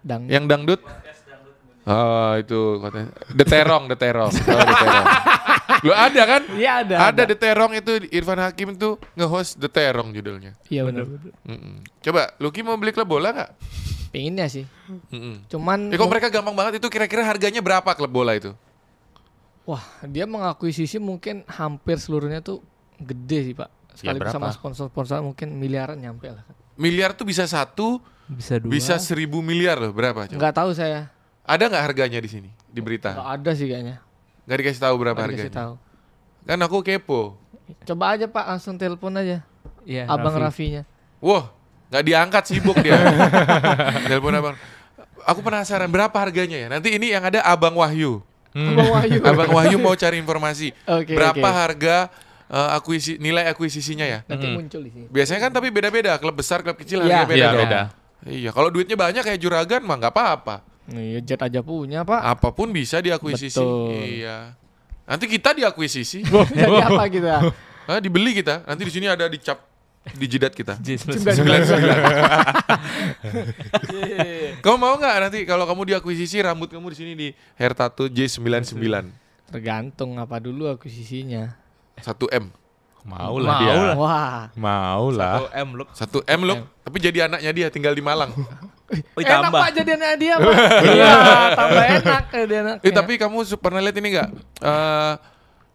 Dang. 0.00 0.26
Yang 0.26 0.44
dangdut? 0.46 0.80
Oh 1.80 2.34
itu 2.34 2.60
katanya. 2.78 3.08
The 3.30 3.44
Terong, 3.44 3.84
The 3.86 3.96
Terong. 3.96 4.30
Oh, 4.30 4.62
The 4.62 4.76
Terong. 4.76 5.06
Lu 5.86 5.92
ada 5.92 6.22
kan? 6.28 6.42
Iya 6.52 6.72
ada. 6.84 6.94
Ada 7.08 7.22
The 7.24 7.36
Terong 7.36 7.72
itu 7.72 7.92
Irfan 8.10 8.36
Hakim 8.36 8.76
tuh 8.76 8.98
nge-host 9.14 9.56
The 9.56 9.66
Terong 9.66 10.10
judulnya. 10.10 10.58
Iya 10.66 10.84
benar. 10.84 11.08
Mm-mm. 11.42 11.80
Coba, 12.00 12.34
Lucky 12.36 12.60
mau 12.60 12.76
beli 12.76 12.90
klub 12.90 13.08
bola 13.08 13.32
nggak? 13.32 13.50
Pengennya 14.10 14.46
sih. 14.46 14.66
Mm-mm. 15.08 15.46
Cuman 15.46 15.86
Ya 15.86 15.96
kok 15.96 16.10
mereka 16.10 16.28
gampang 16.28 16.52
banget 16.52 16.82
itu 16.82 16.86
kira-kira 16.86 17.22
harganya 17.22 17.58
berapa 17.58 17.86
klub 17.94 18.10
bola 18.10 18.34
itu? 18.34 18.50
wah, 19.62 19.78
dia 20.02 20.26
mengakuisisi 20.26 20.98
mungkin 20.98 21.46
hampir 21.46 21.94
seluruhnya 21.94 22.42
tuh 22.42 22.58
gede 22.98 23.38
sih, 23.46 23.54
Pak. 23.54 23.70
Sekaligus 23.94 24.26
berapa? 24.26 24.34
sama 24.34 24.48
sponsor-sponsor 24.50 25.22
mungkin 25.22 25.54
miliaran 25.54 25.94
nyampe 25.94 26.26
lah. 26.26 26.42
Miliar 26.74 27.14
tuh 27.14 27.22
bisa 27.22 27.46
satu, 27.46 28.02
Bisa 28.26 28.58
dua. 28.58 28.66
bisa 28.66 28.98
seribu 28.98 29.38
miliar 29.38 29.78
loh. 29.78 29.94
Berapa? 29.94 30.26
Coba? 30.26 30.34
Enggak 30.34 30.54
tahu 30.56 30.70
saya. 30.74 31.06
Ada 31.46 31.70
nggak 31.70 31.84
harganya 31.86 32.18
di 32.18 32.26
sini 32.26 32.50
di 32.64 32.82
berita? 32.82 33.14
Enggak 33.14 33.30
ada 33.36 33.50
sih 33.54 33.66
kayaknya. 33.66 33.96
Nggak 34.42 34.58
dikasih 34.58 34.82
tahu 34.82 34.94
berapa 34.96 35.14
Nggak 35.14 35.30
dikasih 35.30 35.46
harganya? 35.46 35.62
tahu. 35.62 35.72
Kan 36.42 36.58
aku 36.58 36.76
kepo. 36.82 37.20
Coba 37.84 38.04
aja 38.10 38.26
Pak 38.26 38.44
langsung 38.48 38.74
telepon 38.74 39.14
aja. 39.14 39.46
Iya, 39.86 40.10
Abang 40.10 40.34
Raffi. 40.34 40.74
Raffinya. 40.74 40.82
Wah, 41.22 41.46
nggak 41.90 42.04
diangkat 42.06 42.42
sibuk 42.46 42.78
dia. 42.80 42.94
Telepon 44.08 44.32
abang. 44.38 44.56
Aku 45.26 45.44
penasaran 45.44 45.90
berapa 45.90 46.14
harganya 46.14 46.56
ya. 46.56 46.68
Nanti 46.70 46.96
ini 46.96 47.12
yang 47.12 47.20
ada 47.26 47.44
Abang 47.44 47.76
Wahyu. 47.76 48.22
Abang 48.56 48.88
Wahyu. 48.94 49.20
Abang 49.30 49.50
Wahyu 49.52 49.76
mau 49.76 49.92
cari 49.92 50.16
informasi. 50.16 50.72
Oke, 50.88 51.12
berapa 51.12 51.36
oke. 51.36 51.58
harga 51.60 51.96
eh, 52.48 52.68
akuisi 52.78 53.20
nilai 53.20 53.50
akuisisinya 53.52 54.06
ya? 54.08 54.18
Nanti 54.24 54.46
muncul 54.48 54.80
di 54.86 54.90
sini. 54.90 55.06
Biasanya 55.12 55.40
kan 55.44 55.50
tapi 55.52 55.68
beda-beda. 55.68 56.16
Klub 56.16 56.34
besar, 56.38 56.64
klub 56.64 56.78
kecil 56.78 57.04
Iya. 57.04 57.26
harganya 57.26 57.28
beda. 57.28 57.44
Iya, 57.44 57.60
beda. 57.60 57.80
Iya, 58.20 58.50
kalau 58.52 58.68
duitnya 58.68 58.96
banyak 58.96 59.22
kayak 59.24 59.40
juragan 59.40 59.80
mah 59.84 59.96
nggak 60.00 60.12
apa-apa. 60.12 60.56
Iya, 60.90 61.18
jet 61.22 61.40
aja 61.40 61.60
punya, 61.62 62.02
Pak. 62.02 62.20
Apa 62.20 62.48
pun 62.50 62.74
bisa 62.74 62.98
diakuisisi. 62.98 63.54
Betul. 63.60 63.94
Iya. 63.94 64.56
Nanti 65.06 65.24
kita 65.30 65.54
diakuisisi. 65.54 66.26
Jadi 66.58 66.78
apa 66.80 67.04
kita? 67.06 67.34
Hah, 67.86 67.98
dibeli 68.02 68.34
kita. 68.34 68.66
Nanti 68.66 68.82
di 68.86 68.92
sini 68.92 69.06
ada 69.06 69.26
dicap 69.30 69.69
di 70.00 70.26
jidat 70.26 70.56
kita. 70.56 70.80
Sembilan 70.80 71.60
Kamu 74.64 74.76
mau 74.80 74.96
nggak 74.96 75.14
nanti 75.20 75.44
kalau 75.44 75.68
kamu 75.68 75.94
diakuisisi 75.94 76.40
rambut 76.40 76.72
kamu 76.72 76.88
di 76.92 76.96
sini 76.96 77.12
di 77.12 77.28
hair 77.60 77.76
tattoo 77.76 78.08
J99 78.08 78.80
Tergantung 79.50 80.16
apa 80.16 80.38
dulu 80.38 80.70
akuisisinya. 80.70 81.58
1 82.00 82.16
M. 82.32 82.54
Mau 83.02 83.40
lah 83.40 83.58
dia. 83.60 83.72
Mau 83.74 83.82
lah. 83.82 83.96
Wah. 83.96 84.42
Mau 84.54 85.06
lah. 85.10 85.36
Oh, 85.42 85.50
M 85.52 85.68
look. 85.74 85.88
1 85.92 86.06
M 86.38 86.40
loh, 86.46 86.58
tapi 86.84 86.96
jadi 87.00 87.26
anaknya 87.26 87.50
dia 87.50 87.68
tinggal 87.72 87.96
di 87.96 88.04
Malang. 88.04 88.30
Wih, 89.16 89.24
enak 89.26 89.50
tambah. 89.50 89.60
Pak 89.60 89.70
jadi 89.74 89.90
anak 89.96 90.12
dia, 90.20 90.34
Pak. 90.36 90.54
Iya, 90.94 91.12
tambah 91.56 91.84
enak 91.98 92.24
ya 92.30 92.44
dia 92.44 92.58
anaknya. 92.62 92.86
Eh 92.86 92.92
tapi 92.92 93.12
kamu 93.16 93.36
pernah 93.58 93.80
lihat 93.82 93.96
ini 93.98 94.08
nggak? 94.14 94.28
Eh, 94.62 95.12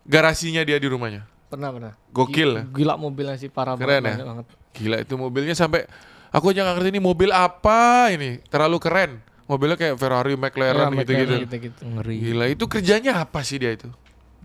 garasinya 0.06 0.62
dia 0.64 0.78
di 0.78 0.88
rumahnya. 0.88 1.26
Pernah 1.56 1.70
pernah. 1.70 1.94
Gokil? 2.10 2.52
Gi- 2.52 2.68
Gila 2.76 2.94
mobilnya 2.96 3.36
sih 3.36 3.48
parah 3.48 3.74
Keren 3.74 4.02
banget, 4.02 4.20
ya? 4.20 4.26
banget. 4.26 4.46
Gila 4.74 4.98
itu 5.00 5.14
mobilnya 5.16 5.54
sampai 5.54 5.88
aku 6.30 6.46
aja 6.50 6.62
nggak 6.62 6.76
ngerti 6.76 6.90
ini 6.90 7.02
mobil 7.02 7.30
apa 7.30 7.80
ini. 8.10 8.44
Terlalu 8.44 8.78
keren. 8.78 9.12
Mobilnya 9.46 9.76
kayak 9.76 9.96
Ferrari, 9.96 10.34
McLaren 10.34 10.90
Iya, 10.90 11.00
gitu-gitu. 11.00 11.26
McLaren 11.30 11.46
gitu-gitu. 11.46 11.82
Ngeri. 11.88 12.16
Gila 12.20 12.46
itu 12.48 12.66
kerjanya 12.66 13.12
apa 13.20 13.40
sih 13.42 13.56
dia 13.56 13.72
itu? 13.72 13.88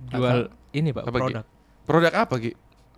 Jual 0.06 0.48
ini 0.70 0.90
Pak, 0.90 1.02
Apa, 1.02 1.10
Ki? 1.10 1.22
produk. 1.22 1.44
Produk 1.82 2.12
apa 2.14 2.34
Ki? 2.36 2.52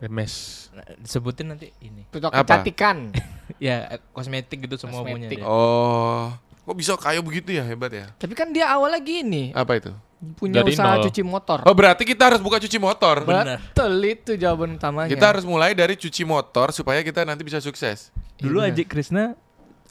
Mes. 0.05 0.35
Nah, 0.73 0.83
Sebutin 1.01 1.47
nanti 1.49 1.71
ini. 1.79 2.03
Produk 2.07 2.31
Apa? 2.31 2.43
kecantikan. 2.43 3.11
Ya, 3.59 3.87
eh, 3.89 4.01
kosmetik 4.11 4.65
gitu 4.65 4.75
semua 4.77 5.03
punya 5.03 5.29
Kosmetik. 5.29 5.39
dia. 5.39 5.45
Oh, 5.45 6.33
kok 6.65 6.75
bisa 6.75 6.97
kaya 6.97 7.21
begitu 7.21 7.53
ya 7.53 7.63
hebat 7.63 7.93
ya? 7.93 8.11
Tapi 8.17 8.33
kan 8.33 8.49
dia 8.49 8.67
awalnya 8.67 8.99
gini, 8.99 9.53
Apa 9.53 9.77
itu? 9.77 9.93
Punya 10.33 10.63
Dari 10.63 10.71
usaha 10.73 10.95
nol. 10.97 11.05
cuci 11.11 11.23
motor. 11.23 11.59
Oh 11.67 11.75
berarti 11.75 12.07
kita 12.07 12.23
harus 12.31 12.39
buka 12.39 12.63
cuci 12.63 12.79
motor. 12.79 13.27
Benar. 13.27 13.59
Betul 13.59 13.93
itu 14.01 14.33
jawaban 14.35 14.79
utamanya. 14.79 15.11
Kita 15.11 15.25
harus 15.27 15.43
mulai 15.43 15.75
dari 15.75 15.95
cuci 15.95 16.23
motor 16.23 16.71
supaya 16.71 17.03
kita 17.03 17.27
nanti 17.27 17.43
bisa 17.43 17.59
sukses. 17.59 18.15
Dulu 18.39 18.63
Iya. 18.63 18.71
Ajik 18.71 18.87
Krishna 18.87 19.35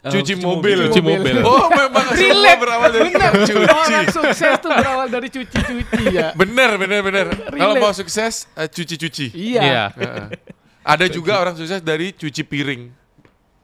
eh, 0.02 0.08
Cuci 0.08 0.34
mobil. 0.34 0.88
Cuci 0.88 1.00
mobil. 1.00 1.36
Oh 1.42 1.68
memang 1.68 2.06
semua 2.12 2.52
berawal 2.56 2.90
dari 2.90 3.10
cuci. 3.12 3.52
Orang 3.60 4.06
sukses 4.08 4.52
tuh 4.58 4.72
berawal 4.72 5.06
dari 5.06 5.28
cuci-cuci 5.28 6.02
ya. 6.10 6.32
Bener 6.40 6.74
bener 6.74 7.00
bener. 7.00 7.26
Kalau 7.52 7.76
Relate. 7.76 7.80
mau 7.80 7.92
sukses 7.92 8.48
eh, 8.52 8.66
cuci-cuci. 8.66 9.30
Iya. 9.30 9.60
Iya. 9.62 9.84
Heeh. 9.94 10.26
Ada 10.82 11.06
juga 11.06 11.38
orang 11.38 11.54
sukses 11.54 11.78
dari 11.78 12.10
cuci 12.10 12.42
piring. 12.42 12.90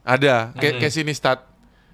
Ada. 0.05 0.55
Kayak 0.55 0.79
kayak 0.79 0.93
Sinistat. 0.93 1.39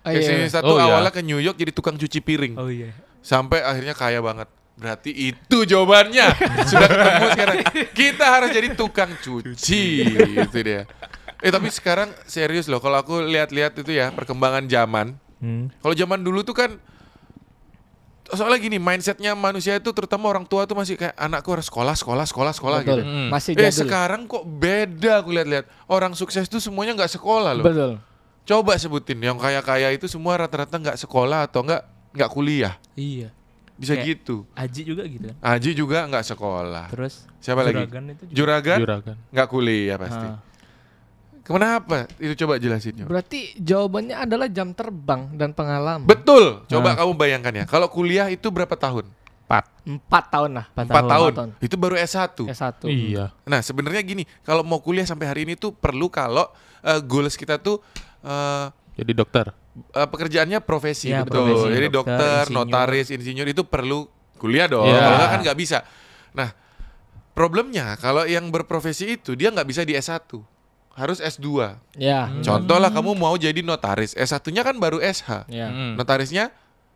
Oh, 0.05 0.13
Kayak 0.13 0.21
iya. 0.21 0.29
Sinistat 0.29 0.61
Oh, 0.61 0.69
tuh 0.69 0.77
iya. 0.77 0.85
awalnya 0.85 1.09
ke 1.09 1.21
New 1.23 1.41
York 1.41 1.57
jadi 1.57 1.71
tukang 1.73 1.97
cuci 1.97 2.19
piring. 2.21 2.53
Oh 2.55 2.69
iya. 2.69 2.93
Sampai 3.25 3.65
akhirnya 3.65 3.97
kaya 3.97 4.21
banget. 4.21 4.45
Berarti 4.75 5.11
itu 5.31 5.57
jawabannya. 5.63 6.27
Sudah 6.67 6.87
ketemu 6.87 7.27
sekarang. 7.31 7.57
Kita 7.95 8.25
harus 8.27 8.49
jadi 8.51 8.67
tukang 8.75 9.11
cuci. 9.15 9.83
Itu 10.43 10.59
dia. 10.59 10.83
Eh 11.39 11.51
tapi 11.51 11.71
sekarang 11.71 12.11
serius 12.27 12.67
loh. 12.67 12.83
Kalau 12.83 12.99
aku 12.99 13.23
lihat-lihat 13.23 13.79
itu 13.79 13.91
ya 13.91 14.11
perkembangan 14.11 14.67
zaman. 14.67 15.15
Hmm. 15.39 15.71
Kalau 15.79 15.95
zaman 15.95 16.19
dulu 16.19 16.43
tuh 16.43 16.55
kan 16.55 16.75
soalnya 18.25 18.57
gini 18.57 18.81
mindsetnya 18.81 19.37
manusia 19.37 19.77
itu 19.77 19.85
terutama 19.93 20.25
orang 20.25 20.49
tua 20.49 20.65
tuh 20.65 20.73
masih 20.73 20.97
kayak 20.97 21.13
anakku 21.13 21.53
harus 21.53 21.69
sekolah 21.69 21.93
sekolah 21.93 22.25
sekolah 22.25 22.51
sekolah 22.51 22.79
Betul. 22.81 22.89
gitu. 22.89 23.03
Hmm. 23.05 23.27
Masih 23.29 23.51
Eh 23.53 23.69
jadul. 23.69 23.79
sekarang 23.85 24.21
kok 24.25 24.43
beda 24.43 25.21
aku 25.21 25.29
lihat-lihat 25.31 25.65
orang 25.87 26.17
sukses 26.17 26.49
tuh 26.49 26.59
semuanya 26.59 26.97
nggak 26.97 27.15
sekolah 27.15 27.51
loh. 27.53 27.63
Betul. 27.63 27.91
Coba 28.45 28.75
sebutin 28.75 29.21
yang 29.21 29.37
kaya-kaya 29.37 29.93
itu 29.93 30.09
semua 30.09 30.35
rata-rata 30.35 30.75
nggak 30.77 30.97
sekolah 30.99 31.47
atau 31.47 31.63
nggak 31.63 31.81
nggak 32.11 32.29
kuliah. 32.33 32.75
Iya. 32.97 33.29
Bisa 33.75 33.93
Kayak- 33.93 34.07
gitu. 34.07 34.35
Aji 34.51 34.81
juga 34.83 35.03
gitu 35.03 35.25
kan. 35.27 35.35
Aji 35.41 35.69
juga 35.71 35.97
nggak 36.05 36.25
sekolah. 36.25 36.85
Terus 36.89 37.27
Siapa 37.37 37.61
lagi? 37.61 37.75
Juragan 37.77 38.03
itu 38.09 38.23
juga. 38.23 38.35
Juragan 38.35 38.77
Juragan. 38.79 39.15
nggak 39.29 39.47
kuliah 39.47 39.97
pasti. 39.97 40.27
Ah. 40.27 40.39
Kenapa? 41.41 42.09
Itu 42.17 42.33
coba 42.39 42.57
jelasin. 42.57 42.97
Yo. 42.97 43.05
Berarti 43.05 43.53
jawabannya 43.55 44.17
adalah 44.17 44.49
jam 44.49 44.73
terbang 44.73 45.29
dan 45.31 45.53
pengalaman. 45.53 46.01
Betul. 46.03 46.65
Coba 46.65 46.91
Ah. 46.91 46.97
kamu 46.97 47.11
bayangkan 47.13 47.53
ya. 47.53 47.65
Kalau 47.65 47.85
kuliah 47.85 48.25
itu 48.27 48.49
berapa 48.49 48.73
tahun? 48.73 49.05
Empat. 49.45 49.65
Empat 49.85 50.23
tahun 50.31 50.51
lah. 50.55 50.65
Empat 50.67 50.85
Empat 50.89 51.03
tahun. 51.05 51.31
tahun. 51.35 51.49
Itu 51.61 51.75
baru 51.77 51.95
S1. 51.95 52.49
S1. 52.49 52.89
Iya. 52.89 53.29
Nah 53.43 53.61
sebenarnya 53.61 54.01
gini, 54.01 54.25
kalau 54.41 54.65
mau 54.65 54.79
kuliah 54.79 55.05
sampai 55.05 55.27
hari 55.27 55.41
ini 55.43 55.53
tuh 55.53 55.69
perlu 55.69 56.09
kalau 56.09 56.49
eh, 56.81 56.97
goals 56.99 57.35
kita 57.35 57.61
tuh 57.61 57.77
eh, 58.21 58.65
Jadi 58.95 59.11
dokter. 59.11 59.53
Eh, 59.75 60.07
pekerjaannya 60.07 60.59
profesi 60.59 61.09
Ya, 61.09 61.21
betul. 61.21 61.45
profesi, 61.45 61.67
Jadi 61.71 61.87
dokter, 61.87 62.15
dokter, 62.15 62.41
insinyur. 62.45 62.65
notaris, 62.65 63.07
insinyur 63.09 63.47
itu 63.47 63.63
perlu 63.63 64.07
kuliah 64.35 64.65
dong. 64.65 64.83
Ya. 64.83 64.99
Kalau 65.01 65.17
nggak 65.17 65.29
kan 65.29 65.39
nggak 65.43 65.57
bisa. 65.57 65.77
Nah 66.31 66.49
problemnya 67.31 67.95
kalau 67.97 68.23
yang 68.23 68.47
berprofesi 68.47 69.15
itu 69.15 69.33
dia 69.33 69.49
nggak 69.49 69.67
bisa 69.67 69.81
di 69.81 69.93
S1, 69.93 70.23
harus 70.93 71.19
S2. 71.19 71.75
Ya. 71.95 72.31
Contoh 72.41 72.77
lah 72.77 72.89
kamu 72.89 73.11
mau 73.13 73.35
jadi 73.35 73.59
notaris, 73.59 74.13
S1-nya 74.13 74.61
kan 74.61 74.75
baru 74.75 74.97
SH. 74.97 75.47
Ya. 75.47 75.67
Mm. 75.67 75.95
Notarisnya 75.95 76.51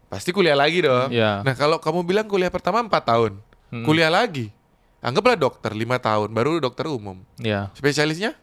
pasti 0.08 0.32
kuliah 0.32 0.56
lagi 0.56 0.80
dong. 0.80 1.12
Iya. 1.12 1.44
Nah 1.44 1.54
kalau 1.54 1.78
kamu 1.78 2.04
bilang 2.04 2.26
kuliah 2.26 2.50
pertama 2.50 2.80
4 2.80 2.90
tahun, 3.06 3.34
Mm. 3.70 3.86
kuliah 3.86 4.10
lagi, 4.10 4.50
anggaplah 4.98 5.38
dokter 5.38 5.70
5 5.70 6.00
tahun, 6.00 6.30
baru 6.30 6.58
dokter 6.58 6.88
umum. 6.88 7.20
Iya. 7.38 7.70
Spesialisnya 7.72 8.34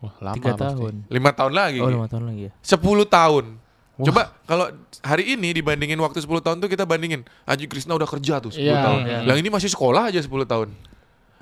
Wah, 0.00 0.12
lama 0.22 0.34
Tiga 0.34 0.52
pasti. 0.52 0.64
tahun. 0.70 0.94
lima 1.06 1.30
tahun 1.32 1.52
lagi. 1.52 1.80
Oh 1.80 1.88
lima 1.88 2.04
tahun 2.06 2.24
lagi 2.28 2.42
ya. 2.48 2.52
10 2.60 2.80
tahun. 3.06 3.44
Coba 3.94 4.34
kalau 4.42 4.66
hari 5.06 5.38
ini 5.38 5.54
dibandingin 5.54 5.94
waktu 6.02 6.18
10 6.18 6.42
tahun 6.42 6.58
tuh 6.58 6.66
kita 6.66 6.82
bandingin. 6.82 7.22
Aji 7.46 7.70
Krishna 7.70 7.94
udah 7.94 8.10
kerja 8.10 8.42
tuh 8.42 8.50
10 8.50 8.58
Iya, 8.58 8.82
tahun. 8.82 9.00
iya. 9.06 9.18
Yang 9.30 9.38
ini 9.38 9.48
masih 9.54 9.70
sekolah 9.70 10.10
aja 10.10 10.18
10 10.18 10.26
tahun. 10.44 10.68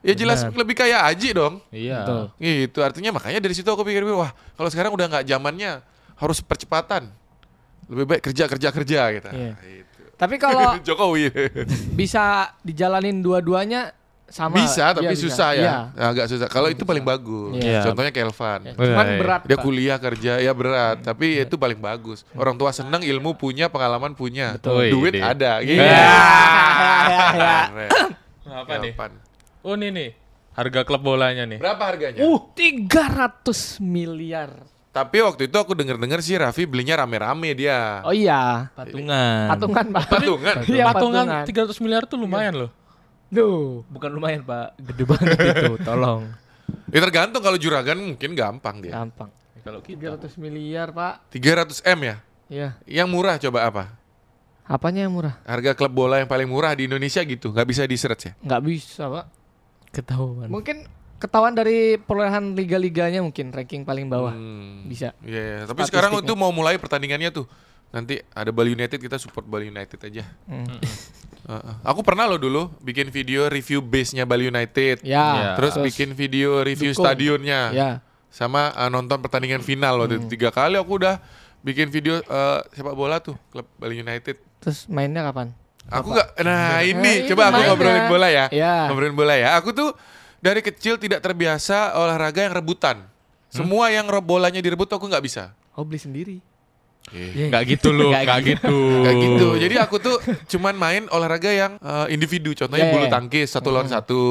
Ya 0.03 0.13
jelas 0.13 0.45
Benar. 0.45 0.61
lebih 0.61 0.75
kayak 0.77 1.01
Aji 1.15 1.29
dong. 1.33 1.55
Iya. 1.73 2.05
Betul. 2.05 2.23
Gitu 2.37 2.79
artinya 2.85 3.11
makanya 3.17 3.41
dari 3.41 3.55
situ 3.57 3.69
aku 3.71 3.87
pikir 3.87 4.05
wah 4.13 4.35
kalau 4.53 4.69
sekarang 4.69 4.93
udah 4.93 5.07
nggak 5.09 5.25
zamannya 5.25 5.81
harus 6.21 6.45
percepatan. 6.45 7.09
Lebih 7.89 8.05
baik 8.05 8.21
kerja 8.21 8.45
kerja 8.51 8.69
kerja 8.69 9.01
gitu. 9.17 9.29
Iya. 9.33 9.53
Gitu. 9.57 10.01
Tapi 10.21 10.35
kalau 10.37 10.77
Jokowi 10.87 11.33
bisa 11.97 12.53
dijalanin 12.61 13.25
dua-duanya 13.25 13.97
sama. 14.33 14.57
bisa 14.57 14.91
tapi 14.91 15.05
Iya, 15.05 15.13
bisa. 15.13 15.25
susah 15.29 15.51
ya. 15.53 15.63
Iya. 15.93 16.05
Agak 16.09 16.27
susah. 16.27 16.49
Kalau 16.49 16.69
itu 16.69 16.83
paling 16.83 17.05
bagus. 17.05 17.61
Iya. 17.61 17.85
Contohnya 17.85 18.11
Kelvan. 18.11 18.61
Ya, 18.65 18.73
Cuman 18.73 18.89
Iya, 18.89 19.13
iya. 19.13 19.21
berat. 19.21 19.41
Dia 19.45 19.57
kuliah 19.61 19.99
kerja 20.01 20.33
ya 20.41 20.53
berat, 20.57 20.97
tapi 21.05 21.39
itu 21.39 21.55
paling 21.55 21.77
bagus. 21.77 22.25
Orang 22.33 22.57
tua 22.57 22.73
senang, 22.73 23.05
ilmu 23.05 23.37
punya, 23.37 23.69
pengalaman 23.69 24.17
punya, 24.17 24.57
Betul. 24.57 24.89
duit 24.89 25.21
ada. 25.21 25.61
Gitu. 25.61 25.77
Iya. 25.77 25.93
Iya, 25.93 27.21
iya. 27.31 27.57
Keren. 27.69 27.91
Apa 28.43 28.75
nih? 28.81 28.93
Oh 29.63 29.77
ini 29.77 29.89
nih. 29.93 30.09
Harga 30.53 30.85
klub 30.85 31.01
bolanya 31.01 31.49
nih. 31.49 31.57
Berapa 31.57 31.83
harganya? 31.89 32.21
Uh, 32.21 32.37
300 32.53 33.81
miliar. 33.81 34.53
Tapi 34.93 35.25
waktu 35.25 35.49
itu 35.49 35.57
aku 35.57 35.73
denger-dengar 35.73 36.21
sih 36.21 36.37
Raffi 36.37 36.69
belinya 36.69 37.01
rame-rame 37.01 37.57
dia. 37.57 38.05
Oh 38.05 38.13
iya. 38.13 38.69
Patungan. 38.77 39.49
Patungan, 39.57 39.85
Pak. 39.89 40.05
Patungan. 40.13 40.57
Iya, 40.69 40.85
Patungan 40.93 41.25
patungan. 41.49 41.73
300 41.73 41.81
miliar 41.81 42.05
tuh 42.05 42.21
lumayan 42.21 42.53
loh. 42.53 42.71
Duh. 43.33 43.81
Bukan 43.89 44.13
lumayan 44.13 44.45
Pak, 44.45 44.77
gede 44.77 45.05
banget 45.09 45.37
itu. 45.41 45.81
Tolong. 45.89 46.29
Ya 46.93 47.01
tergantung 47.01 47.41
kalau 47.41 47.57
juragan 47.57 47.97
mungkin 47.97 48.37
gampang 48.37 48.85
dia. 48.85 48.93
Gampang. 48.93 49.33
Kalau 49.65 49.81
kita 49.81 50.21
300 50.21 50.37
miliar, 50.37 50.93
Pak. 50.93 51.33
300 51.33 51.81
M 51.97 52.01
ya. 52.05 52.17
Iya. 52.53 52.69
Yang 52.85 53.09
murah 53.09 53.41
coba 53.41 53.59
apa? 53.65 53.85
Apanya 54.69 55.09
yang 55.09 55.15
murah? 55.17 55.41
Harga 55.49 55.73
klub 55.73 55.91
bola 55.97 56.21
yang 56.21 56.29
paling 56.29 56.47
murah 56.47 56.77
di 56.77 56.85
Indonesia 56.85 57.25
gitu, 57.25 57.51
nggak 57.51 57.67
bisa 57.67 57.83
di 57.89 57.97
search 57.97 58.23
ya? 58.29 58.33
Nggak 58.45 58.63
bisa, 58.69 59.09
Pak. 59.09 59.27
Ketahuan. 59.97 60.49
Mungkin 60.53 60.85
ketahuan 61.17 61.55
dari 61.57 61.97
perolehan 61.97 62.53
liga-liganya 62.53 63.25
mungkin 63.25 63.55
ranking 63.55 63.89
paling 63.89 64.13
bawah. 64.13 64.35
Hmm. 64.35 64.85
Bisa. 64.87 65.17
Iya, 65.25 65.65
tapi 65.65 65.89
sekarang 65.89 66.21
itu 66.21 66.35
mau 66.37 66.53
mulai 66.53 66.77
pertandingannya 66.77 67.33
tuh. 67.33 67.47
Nanti 67.93 68.21
ada 68.33 68.49
Bali 68.53 68.73
United 68.73 68.97
kita 68.97 69.17
support 69.17 69.45
Bali 69.49 69.69
United 69.73 70.01
aja. 70.03 70.25
Hmm. 70.49 70.81
Aku 71.83 72.07
pernah 72.07 72.31
loh 72.31 72.39
dulu 72.39 72.71
bikin 72.79 73.11
video 73.11 73.51
review 73.51 73.83
base-nya 73.83 74.23
Bali 74.23 74.47
United. 74.47 75.03
Ya. 75.03 75.27
Iya. 75.27 75.51
Terus 75.59 75.75
bikin 75.79 76.15
video 76.15 76.63
review 76.63 76.95
dukung. 76.95 77.05
stadionnya. 77.07 77.61
Ya. 77.75 77.91
Sama 78.33 78.73
uh, 78.73 78.89
nonton 78.89 79.21
pertandingan 79.21 79.61
final 79.61 80.01
waktu 80.01 80.23
itu. 80.23 80.27
Tiga 80.39 80.49
kali 80.55 80.79
aku 80.79 80.97
udah 81.03 81.21
bikin 81.61 81.93
video 81.93 82.23
uh, 82.27 82.63
sepak 82.73 82.95
bola 82.97 83.19
tuh 83.21 83.37
klub 83.51 83.67
Bali 83.77 84.01
United. 84.01 84.39
Terus 84.63 84.87
mainnya 84.87 85.27
kapan? 85.27 85.53
Aku 85.91 86.15
nggak, 86.15 86.39
nah 86.47 86.79
ini 86.87 87.27
Nah, 87.27 87.29
coba 87.29 87.43
aku 87.51 87.53
mainnya. 87.59 87.69
ngobrolin 87.75 88.05
bola 88.07 88.29
ya, 88.31 88.47
Iya. 88.55 88.75
ngobrolin 88.87 89.17
bola 89.19 89.35
ya. 89.35 89.59
Aku 89.59 89.75
tuh 89.75 89.91
dari 90.39 90.63
kecil 90.63 90.95
tidak 90.97 91.19
terbiasa 91.21 91.99
olahraga 91.99 92.47
yang 92.47 92.55
rebutan. 92.55 93.03
Semua 93.51 93.91
yang 93.93 94.07
bolanya 94.23 94.63
direbut 94.63 94.89
aku 94.89 95.11
nggak 95.11 95.25
bisa. 95.27 95.53
Oh 95.77 95.83
beli 95.85 95.99
sendiri. 96.01 96.37
Nggak 97.11 97.63
gitu 97.67 97.89
loh, 97.91 98.09
Nggak 98.15 98.23
nggak 98.25 98.41
gitu. 98.47 98.79
Kayak 99.03 99.17
gitu. 99.19 99.49
Jadi 99.59 99.75
aku 99.81 99.97
tuh 99.99 100.17
cuman 100.55 100.75
main 100.79 101.03
olahraga 101.11 101.51
yang 101.51 101.73
eh, 101.83 102.07
individu. 102.15 102.55
Contohnya 102.55 102.87
Yeah, 102.89 102.95
bulu 102.95 103.07
yeah. 103.07 103.13
tangkis 103.13 103.49
satu 103.51 103.69
lawan 103.75 103.91
satu, 103.91 104.23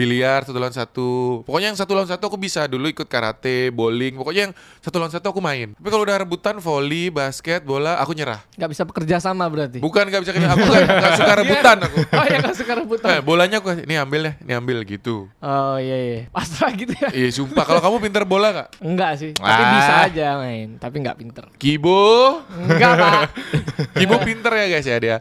biliar 0.00 0.40
satu 0.42 0.56
lawan 0.56 0.72
satu. 0.72 1.08
Pokoknya 1.44 1.68
yang 1.68 1.76
satu 1.76 1.92
lawan 1.92 2.08
satu 2.08 2.24
aku 2.24 2.36
bisa. 2.36 2.64
Dulu 2.64 2.88
ikut 2.88 3.04
karate, 3.04 3.68
bowling. 3.68 4.16
Pokoknya 4.16 4.48
yang 4.48 4.52
satu 4.80 4.96
lawan 4.96 5.12
satu 5.12 5.28
aku 5.28 5.38
main. 5.38 5.76
Tapi 5.76 5.88
kalau 5.88 6.02
udah 6.02 6.16
rebutan 6.16 6.56
volley, 6.56 7.12
basket, 7.12 7.60
bola, 7.60 8.00
aku 8.00 8.16
nyerah. 8.16 8.40
Nggak 8.56 8.70
bisa 8.70 8.82
bekerja 8.84 9.16
sama 9.20 9.44
berarti. 9.46 9.78
Bukan 9.78 10.08
nggak 10.08 10.22
bisa 10.24 10.32
kerja. 10.32 10.48
Aku 10.50 10.62
nggak 10.62 10.82
nggak 10.88 11.12
suka 11.20 11.32
rebutan 11.36 11.76
aku. 11.84 11.98
Oh 12.20 12.24
ya 12.24 12.36
nggak 12.38 12.56
suka 12.56 12.72
rebutan. 12.74 13.08
Eh, 13.10 13.20
bolanya 13.20 13.56
aku 13.58 13.68
ini 13.76 13.94
ambil 13.94 14.20
ya, 14.22 14.32
ini 14.40 14.52
ambil 14.52 14.78
gitu. 14.84 15.28
Oh 15.38 15.76
iya 15.76 15.96
iya. 15.96 16.20
Pasrah 16.30 16.72
gitu 16.72 16.92
ya. 16.92 17.08
Iya 17.10 17.28
sumpah. 17.30 17.64
Kalau 17.64 17.80
kamu 17.80 17.96
pinter 18.00 18.24
bola 18.24 18.48
nggak? 18.50 18.68
Enggak 18.80 19.12
sih. 19.16 19.30
Tapi 19.34 19.62
Ah. 19.62 19.70
bisa 19.72 19.92
aja 20.06 20.26
main. 20.38 20.68
Tapi 20.76 20.96
nggak 20.98 21.16
pinter. 21.16 21.44
Kibo, 21.56 22.40
Enggak 22.48 22.92
pak. 22.96 23.20
Kibo 23.98 24.16
pinter 24.20 24.52
ya 24.54 24.66
guys 24.70 24.86
ya 24.86 24.96
dia. 24.96 25.16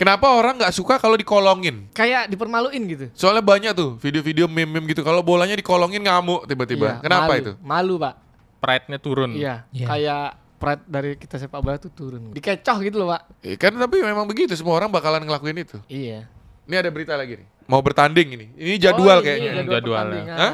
Kenapa 0.00 0.32
orang 0.32 0.56
nggak 0.56 0.72
suka 0.72 0.96
kalau 0.96 1.12
dikolongin? 1.12 1.92
Kayak 1.92 2.32
dipermaluin 2.32 2.82
gitu. 2.88 3.06
Soalnya 3.12 3.44
banyak 3.44 3.76
tuh 3.76 4.00
video-video 4.00 4.48
meme-meme 4.48 4.88
gitu. 4.88 5.04
Kalau 5.04 5.20
bolanya 5.20 5.52
dikolongin 5.52 6.00
ngamuk 6.00 6.48
tiba-tiba. 6.48 6.96
Iya, 6.96 7.04
Kenapa 7.04 7.28
malu. 7.28 7.40
itu? 7.44 7.52
Malu 7.60 7.94
pak. 8.00 8.14
Pride-nya 8.64 8.96
turun. 8.96 9.36
Iya. 9.36 9.68
Iya. 9.68 9.84
Kayak 9.84 10.24
pride 10.56 10.82
dari 10.88 11.10
kita 11.20 11.36
sepak 11.36 11.60
bola 11.60 11.76
tuh 11.76 11.92
turun. 11.92 12.32
Dikecoh 12.32 12.76
gitu 12.80 12.96
loh 12.96 13.12
pak. 13.12 13.44
Eh, 13.44 13.60
kan 13.60 13.76
tapi 13.76 14.00
memang 14.00 14.24
begitu. 14.24 14.56
Semua 14.56 14.80
orang 14.80 14.88
bakalan 14.88 15.20
ngelakuin 15.20 15.60
itu. 15.60 15.76
Iya. 15.84 16.24
Ini 16.64 16.74
ada 16.80 16.88
berita 16.88 17.12
lagi 17.12 17.36
nih. 17.36 17.46
Mau 17.68 17.84
bertanding 17.84 18.28
ini. 18.40 18.46
Ini 18.56 18.80
jadwal 18.80 19.20
Oh, 19.20 19.20
ini 19.20 19.26
kayaknya. 19.28 19.52
Jadwal 19.60 19.76
Jadwalnya. 19.76 20.00
pertandingan. 20.16 20.36
Hah? 20.40 20.52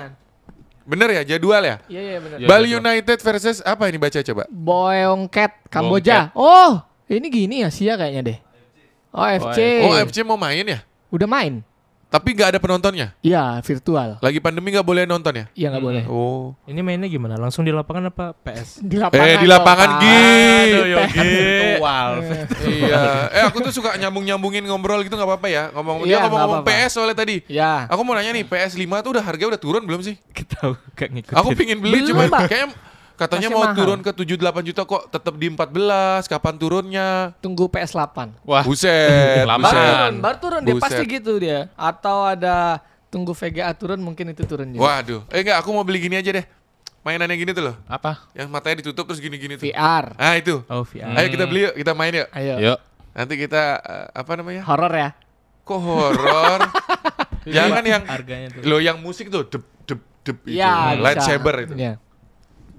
Bener 0.87 1.09
ya 1.11 1.23
jadwal 1.23 1.63
ya? 1.63 1.77
Iya 1.87 2.01
iya 2.03 2.19
benar. 2.19 2.37
Iya. 2.43 2.47
Bali 2.51 2.67
jadwal. 2.67 2.83
United 2.83 3.19
versus 3.23 3.57
apa 3.63 3.87
ini 3.87 3.99
baca 4.03 4.19
coba? 4.19 4.43
Boyongket 4.51 5.53
Kamboja. 5.71 6.35
Oh, 6.35 6.83
ini 7.07 7.27
gini 7.31 7.63
Asia 7.63 7.95
kayaknya 7.95 8.23
deh. 8.27 8.39
Oh, 9.17 9.25
FC. 9.25 9.59
Oh 9.81 9.97
FC 9.97 10.21
mau 10.21 10.37
main 10.37 10.61
ya? 10.63 10.85
Udah 11.09 11.25
main? 11.25 11.65
Tapi 12.07 12.39
nggak 12.39 12.55
ada 12.55 12.59
penontonnya. 12.63 13.19
Iya, 13.19 13.59
virtual. 13.67 14.23
Lagi 14.23 14.39
pandemi 14.39 14.71
nggak 14.71 14.87
boleh 14.87 15.11
nonton 15.11 15.35
ya? 15.35 15.45
Iya 15.59 15.75
nggak 15.75 15.85
boleh. 15.85 16.03
Oh. 16.07 16.55
Ini 16.65 16.79
mainnya 16.79 17.11
gimana? 17.11 17.35
Langsung 17.35 17.67
di 17.67 17.75
lapangan 17.75 18.15
apa 18.15 18.31
PS? 18.47 18.79
Di 18.91 18.95
lapangan. 18.95 19.27
Eh 19.27 19.37
di 19.43 19.49
lapangan. 19.51 19.89
Gi. 19.99 20.17
Virtual. 21.17 22.09
iya. 22.71 23.03
Eh 23.35 23.43
aku 23.43 23.59
tuh 23.59 23.73
suka 23.75 23.99
nyambung-nyambungin 23.99 24.63
ngobrol 24.71 25.03
gitu 25.03 25.19
nggak 25.19 25.29
apa-apa 25.29 25.49
ya. 25.51 25.63
Ngomong 25.75 26.07
dia 26.07 26.09
Iya, 26.09 26.19
ngomong-ngomong 26.31 26.63
nggak 26.63 26.69
apa-apa. 26.71 26.85
PS 26.87 26.91
soalnya 26.95 27.17
tadi. 27.19 27.37
Ya. 27.51 27.91
Aku 27.91 28.01
mau 28.07 28.15
nanya 28.15 28.31
nih 28.33 28.45
PS 28.47 28.79
5 28.79 28.87
tuh 29.03 29.11
udah 29.19 29.25
harga 29.27 29.45
udah 29.51 29.61
turun 29.61 29.83
belum 29.83 30.01
sih? 30.07 30.15
Kita 30.31 30.79
gak 30.95 31.11
ngikutin. 31.11 31.37
Aku 31.43 31.49
pingin 31.59 31.83
beli 31.83 32.07
Belum, 32.07 32.09
cuman 32.15 32.27
Pak. 32.31 32.43
Katanya 33.17 33.49
Masih 33.49 33.57
mau 33.57 33.65
mahal. 33.65 33.77
turun 33.77 33.99
ke 34.01 34.11
7 34.13 34.37
8 34.37 34.69
juta 34.69 34.83
kok 34.85 35.03
tetap 35.09 35.35
di 35.35 35.47
14. 35.49 36.25
Kapan 36.27 36.55
turunnya? 36.55 37.09
Tunggu 37.41 37.67
PS8. 37.67 38.37
Wah, 38.43 38.63
Buset, 38.63 39.43
Lama. 39.43 39.65
Baru 39.65 39.75
turun, 39.75 40.13
baru 40.21 40.37
turun 40.39 40.61
dia 40.63 40.75
Buset. 40.77 40.85
pasti 40.87 41.03
gitu 41.07 41.33
dia. 41.37 41.73
Atau 41.75 42.23
ada 42.23 42.79
tunggu 43.07 43.33
VGA 43.33 43.73
turun 43.73 43.99
mungkin 43.99 44.31
itu 44.31 44.45
turun 44.45 44.69
juga. 44.69 44.83
Waduh. 44.83 45.21
Eh 45.29 45.41
enggak, 45.41 45.59
aku 45.59 45.73
mau 45.73 45.83
beli 45.83 46.01
gini 46.01 46.15
aja 46.15 46.31
deh. 46.31 46.47
Mainannya 47.01 47.35
gini 47.35 47.51
tuh 47.51 47.65
loh. 47.65 47.77
apa? 47.87 48.27
Yang 48.35 48.49
matanya 48.51 48.77
ditutup 48.83 49.07
terus 49.07 49.23
gini-gini 49.23 49.55
tuh. 49.55 49.65
VR. 49.65 50.11
Ah 50.15 50.35
itu. 50.35 50.61
Oh, 50.67 50.83
VR. 50.83 51.15
Ayo 51.15 51.29
kita 51.31 51.45
beli 51.45 51.61
yuk, 51.65 51.75
kita 51.79 51.93
main 51.95 52.13
yuk. 52.13 52.29
Ayo. 52.31 52.55
Yuk. 52.61 52.79
Nanti 53.15 53.35
kita 53.39 53.63
eh, 53.79 54.07
apa 54.13 54.33
namanya? 54.35 54.67
Horor 54.67 54.93
ya. 54.93 55.11
Kok 55.63 55.79
horor? 55.79 56.61
Jangan 57.47 57.83
yang 57.83 58.03
Harganya 58.03 58.51
tuh. 58.51 58.67
lo 58.67 58.83
yang 58.83 58.99
musik 58.99 59.31
tuh 59.31 59.47
dep 59.47 59.63
dep 59.87 60.03
dep 60.21 60.39
itu. 60.45 60.59
Iya, 60.59 60.75
bisa. 60.93 61.03
lightsaber 61.07 61.55
itu. 61.63 61.75
Iya. 61.79 61.93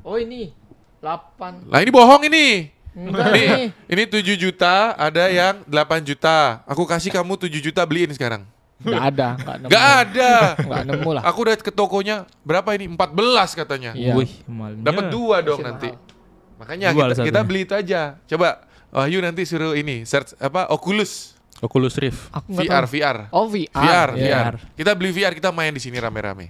Oh 0.08 0.16
ini 0.16 0.56
8. 1.04 1.68
Lah 1.68 1.80
ini 1.84 1.92
bohong 1.92 2.24
ini. 2.26 2.72
Enggak 2.98 3.30
Ini, 3.30 3.44
nih. 3.46 3.64
ini 3.94 4.04
7 4.10 4.34
juta, 4.40 4.96
ada 4.96 5.28
yang 5.30 5.62
8 5.68 6.02
juta. 6.02 6.64
Aku 6.66 6.88
kasih 6.88 7.12
kamu 7.12 7.36
7 7.38 7.60
juta 7.62 7.84
beliin 7.84 8.10
sekarang. 8.10 8.42
Enggak 8.80 9.04
ada, 9.12 9.28
enggak 9.36 9.56
nemu. 9.60 9.70
Gak 9.70 9.86
ada. 10.02 10.32
Enggak 10.58 10.84
nemu 10.88 11.10
lah. 11.12 11.24
Aku 11.28 11.38
udah 11.44 11.56
ke 11.60 11.70
tokonya 11.70 12.26
berapa 12.42 12.72
ini? 12.74 12.88
14 12.90 13.54
katanya. 13.54 13.92
Iya. 13.94 14.16
Wih, 14.16 14.32
malnya. 14.48 14.82
Dapat 14.82 15.04
dua 15.12 15.44
dong 15.44 15.60
Masih 15.60 15.68
nanti. 15.70 15.90
mahal. 15.92 16.58
Makanya 16.58 16.88
Jual 16.90 17.10
kita, 17.14 17.24
kita 17.28 17.40
beli 17.46 17.62
itu 17.68 17.74
aja. 17.76 18.02
Coba 18.26 18.66
Wahyu 18.90 19.20
nanti 19.22 19.44
suruh 19.46 19.76
ini 19.76 20.08
search 20.08 20.34
apa 20.40 20.72
Oculus 20.74 21.38
Oculus 21.60 21.94
Rift. 22.02 22.34
Aku 22.34 22.50
VR 22.56 22.82
tahu. 22.82 22.94
VR. 22.98 23.18
Oh 23.30 23.46
VR. 23.46 23.70
VR, 23.76 24.10
Iya. 24.16 24.40
VR. 24.42 24.56
Kita 24.74 24.92
beli 24.98 25.10
VR, 25.12 25.34
kita 25.38 25.50
main 25.52 25.70
di 25.70 25.82
sini 25.82 26.02
rame-rame. 26.02 26.50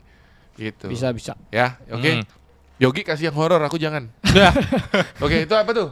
Gitu. 0.55 0.87
Bisa 0.87 1.11
bisa. 1.11 1.35
Ya, 1.51 1.75
oke. 1.91 2.07
Hmm. 2.07 2.23
Yogi 2.77 3.01
kasih 3.01 3.33
yang 3.33 3.37
horor, 3.37 3.57
aku 3.65 3.81
jangan. 3.81 4.05
Oke, 5.23 5.49
itu 5.49 5.55
apa 5.57 5.71
tuh? 5.73 5.89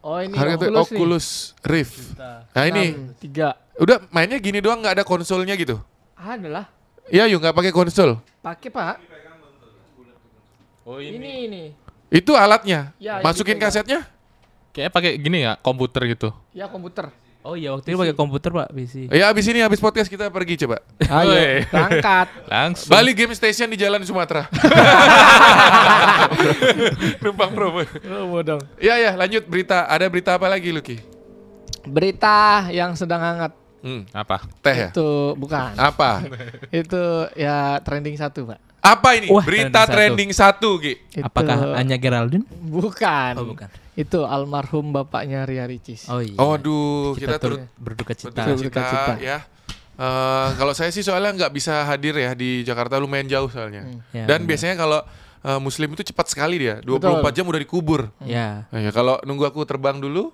Oh 0.00 0.16
ini 0.24 0.32
Harga 0.38 0.56
Oculus, 0.56 0.88
Oculus 0.88 1.26
Rift. 1.66 2.16
Nah 2.54 2.64
ini 2.64 3.12
tiga. 3.18 3.58
udah 3.76 3.98
mainnya 4.08 4.38
gini 4.40 4.62
doang 4.62 4.80
nggak 4.80 5.02
ada 5.02 5.04
konsolnya 5.04 5.52
gitu. 5.58 5.76
Ada 6.16 6.48
lah. 6.48 6.66
Iya 7.12 7.28
yuk 7.28 7.44
nggak 7.44 7.52
pakai 7.52 7.72
konsol. 7.74 8.16
Pakai 8.40 8.72
pak. 8.72 8.96
Oh 10.88 10.96
Ini 10.96 11.50
ini. 11.50 11.64
Itu 12.08 12.32
alatnya. 12.32 12.96
Ya, 12.96 13.20
Masukin 13.20 13.60
kasetnya. 13.60 14.08
Kayaknya 14.72 14.92
pakai 14.94 15.12
gini 15.20 15.44
ya, 15.44 15.60
komputer 15.60 16.08
gitu. 16.08 16.32
Ya 16.56 16.64
komputer. 16.72 17.12
Oh 17.48 17.56
iya, 17.56 17.72
waktu 17.72 17.88
itu 17.88 17.96
pakai 17.96 18.12
komputer, 18.12 18.52
Pak, 18.52 18.68
PC. 18.70 19.08
Ya 19.08 19.32
abis 19.32 19.48
ini 19.48 19.64
abis 19.64 19.80
podcast 19.80 20.06
kita 20.06 20.28
pergi 20.28 20.60
coba. 20.60 20.84
Ayo 21.00 21.32
Woi. 21.32 21.64
berangkat. 21.64 22.28
Langsung. 22.44 22.92
Bali 22.92 23.16
Game 23.16 23.32
Station 23.32 23.66
di 23.66 23.74
Jalan 23.74 24.04
Sumatera. 24.04 24.46
Numpang 27.24 27.50
promo. 27.56 27.80
Oh, 28.28 28.44
dong. 28.44 28.60
Iya 28.76 29.00
ya 29.00 29.12
lanjut 29.16 29.48
berita. 29.48 29.88
Ada 29.88 30.06
berita 30.06 30.36
apa 30.36 30.44
lagi 30.44 30.68
Luki? 30.68 31.00
Berita 31.88 32.68
yang 32.68 32.92
sedang 32.92 33.24
hangat 33.24 33.52
Hmm, 33.78 34.02
Apa? 34.10 34.42
teh 34.58 34.74
ya? 34.74 34.90
itu 34.90 35.38
bukan. 35.38 35.70
Apa? 35.78 36.26
itu 36.74 37.30
ya 37.32 37.78
trending 37.80 38.18
satu 38.18 38.44
pak. 38.44 38.58
Apa 38.78 39.18
ini? 39.18 39.26
Wah, 39.28 39.42
berita 39.42 39.84
trending 39.84 40.30
satu, 40.30 40.78
Ki. 40.78 40.94
Itu, 41.10 41.26
Apakah 41.26 41.74
Anya 41.74 41.98
Geraldine? 41.98 42.46
Bukan. 42.48 43.32
Oh, 43.36 43.46
bukan. 43.52 43.68
Itu 43.98 44.22
almarhum 44.22 44.94
bapaknya 44.94 45.42
Ria 45.42 45.66
Ricis. 45.66 46.06
Oh 46.06 46.22
iya. 46.22 46.38
Oh, 46.38 46.54
aduh, 46.54 47.18
kita, 47.18 47.34
kita, 47.34 47.42
turut 47.42 47.60
berduka 47.74 48.14
cita. 48.14 48.42
berduka 48.46 48.54
Berduka 48.54 48.82
cita, 48.86 49.14
ya. 49.18 49.38
Eh, 49.98 50.48
kalau 50.54 50.70
saya 50.78 50.94
sih 50.94 51.02
soalnya 51.02 51.34
nggak 51.34 51.52
bisa 51.58 51.82
hadir 51.82 52.14
ya 52.14 52.30
di 52.38 52.62
Jakarta 52.62 53.02
lumayan 53.02 53.26
jauh 53.26 53.50
soalnya. 53.50 53.82
Ya, 54.14 54.30
Dan 54.30 54.46
benar. 54.46 54.48
biasanya 54.54 54.74
kalau 54.78 55.00
eh, 55.42 55.58
muslim 55.58 55.90
itu 55.98 56.06
cepat 56.06 56.30
sekali 56.30 56.62
dia, 56.62 56.78
24 56.86 57.18
Betul. 57.18 57.34
jam 57.34 57.44
udah 57.50 57.60
dikubur. 57.66 58.00
Ya. 58.22 58.70
Nah, 58.70 58.78
ya, 58.78 58.94
kalau 58.94 59.18
nunggu 59.26 59.50
aku 59.50 59.66
terbang 59.66 59.98
dulu, 59.98 60.30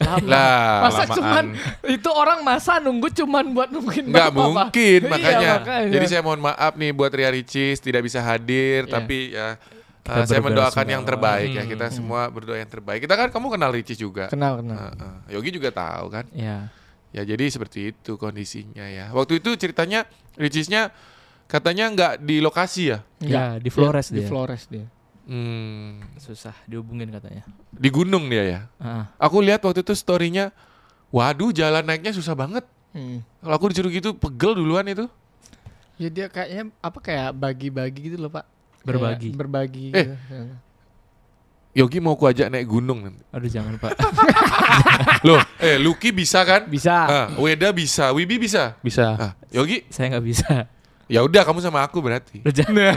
Lama. 0.00 0.24
lah 0.24 0.72
Masa 0.82 1.02
lamaan. 1.02 1.12
cuman 1.12 1.44
itu 1.86 2.08
orang 2.08 2.40
masa 2.40 2.72
nunggu 2.76 3.12
cuman 3.12 3.44
buat 3.52 3.68
nungguin 3.68 4.04
nggak 4.06 4.28
bapak, 4.28 4.32
Pak? 4.32 4.48
mungkin 4.72 4.98
Iya, 4.98 5.10
makanya. 5.10 5.50
makanya. 5.58 5.92
Jadi 5.92 6.04
saya 6.06 6.22
mohon 6.22 6.40
maaf 6.40 6.72
nih 6.74 6.90
buat 6.90 7.10
Ria 7.10 7.28
Ricis 7.28 7.76
tidak 7.78 8.02
bisa 8.02 8.18
hadir, 8.18 8.84
Iya. 8.84 8.92
tapi 8.92 9.18
ya 9.30 9.48
Kita 10.00 10.16
eh, 10.16 10.26
saya 10.26 10.40
mendoakan 10.40 10.72
semua. 10.80 10.94
yang 10.96 11.02
terbaik 11.04 11.50
ya. 11.50 11.60
Hmm. 11.60 11.70
Kita 11.70 11.86
semua 11.90 12.20
berdoa 12.26 12.56
yang 12.56 12.66
terbaik. 12.66 13.00
Kita 13.00 13.14
kan 13.14 13.28
kamu 13.28 13.46
kenal 13.50 13.70
Ricis 13.70 13.96
juga. 13.96 14.26
kenal 14.26 14.58
kenal. 14.58 14.88
Eh, 14.90 15.04
eh. 15.28 15.36
Yogi 15.36 15.50
juga 15.52 15.68
tahu 15.70 16.06
kan. 16.08 16.24
Ya. 16.32 16.72
Ya 17.10 17.22
jadi 17.22 17.44
seperti 17.46 17.90
itu 17.90 18.16
kondisinya 18.16 18.86
ya. 18.86 19.10
Waktu 19.10 19.38
itu 19.38 19.52
ceritanya 19.54 20.08
Ricisnya 20.34 20.88
katanya 21.44 21.90
nggak 21.90 22.12
di 22.20 22.38
lokasi 22.38 22.82
ya. 22.88 22.98
Ya, 23.18 23.44
di 23.58 23.68
Flores 23.68 24.08
Di 24.08 24.22
dia. 24.22 24.26
Flores 24.26 24.64
dia. 24.64 24.86
Hmm, 25.30 26.02
Susah 26.18 26.50
dihubungin 26.66 27.06
katanya. 27.06 27.46
di 27.70 27.86
gunung 27.86 28.26
dia 28.26 28.42
ya. 28.42 28.60
Ah, 28.76 29.06
Aku 29.14 29.38
lihat 29.38 29.62
waktu 29.62 29.80
itu 29.80 29.94
storynya, 29.94 30.50
waduh 31.08 31.54
jalan 31.54 31.86
naiknya 31.86 32.10
susah 32.10 32.34
banget. 32.34 32.66
Hmm. 32.90 33.22
Kalau 33.38 33.54
aku 33.54 33.70
disuruh 33.70 33.88
gitu 33.88 34.10
pegel 34.10 34.58
duluan 34.58 34.82
itu. 34.84 35.06
Ya 35.94 36.10
dia 36.10 36.26
kayaknya 36.26 36.74
apa 36.82 36.98
kayak 36.98 37.30
bagi-bagi 37.30 38.10
gitu 38.10 38.18
loh 38.18 38.26
pak. 38.28 38.42
Berbagi. 38.82 39.30
Kayak 39.30 39.38
berbagi. 39.38 39.86
Eh. 39.92 40.06
gitu. 40.10 40.14
Yogi 41.70 42.02
mau 42.02 42.18
ku 42.18 42.26
ajak 42.26 42.50
naik 42.50 42.66
gunung 42.66 43.06
nanti. 43.06 43.22
aduh 43.30 43.46
jangan, 43.46 43.78
Pak. 43.78 43.94
Loh, 45.26 45.38
eh 45.62 45.78
Lucky 45.78 46.10
bisa 46.10 46.42
kan? 46.42 46.66
Bisa. 46.66 46.90
Ah, 47.06 47.26
Weda 47.38 47.70
bisa, 47.70 48.10
Wibi 48.10 48.42
bisa. 48.42 48.74
Bisa. 48.82 49.14
Ah, 49.14 49.32
Yogi, 49.54 49.86
Saya 49.86 50.10
nggak 50.10 50.26
bisa. 50.26 50.66
Ya 51.10 51.20
udah 51.20 51.42
kamu 51.42 51.58
sama 51.58 51.82
aku 51.82 51.98
berarti. 51.98 52.38
Udah 52.40 52.54
jangan. 52.54 52.94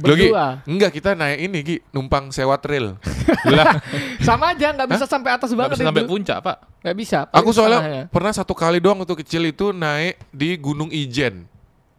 Yogi, 0.00 0.32
Berdua. 0.32 0.46
enggak 0.64 0.90
kita 0.90 1.12
naik 1.12 1.38
ini 1.38 1.58
Gi, 1.60 1.76
numpang 1.90 2.32
sewa 2.32 2.56
trail. 2.56 2.96
Lah, 3.46 3.76
Sama 4.18 4.50
aja 4.50 4.72
nggak 4.72 4.88
bisa 4.88 5.04
sampai 5.04 5.36
atas 5.36 5.52
banget 5.52 5.76
bisa 5.76 5.84
sampai 5.84 6.02
itu. 6.02 6.10
puncak, 6.10 6.38
Pak. 6.40 6.56
Nggak 6.80 6.96
bisa. 6.96 7.18
Aku 7.30 7.52
soalnya 7.52 7.78
setengahnya. 7.78 8.04
pernah 8.08 8.32
satu 8.32 8.52
kali 8.52 8.78
doang 8.78 8.98
waktu 8.98 9.14
kecil 9.20 9.44
itu 9.44 9.70
naik 9.70 10.16
di 10.28 10.56
Gunung 10.56 10.88
Ijen. 10.88 11.44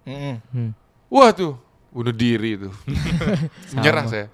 Mm-mm. 0.02 0.36
Hmm. 0.50 0.72
Wah 1.08 1.30
tuh, 1.30 1.54
bunuh 1.90 2.12
diri 2.12 2.58
itu. 2.58 2.70
Menyerah 3.74 4.06
saya. 4.06 4.28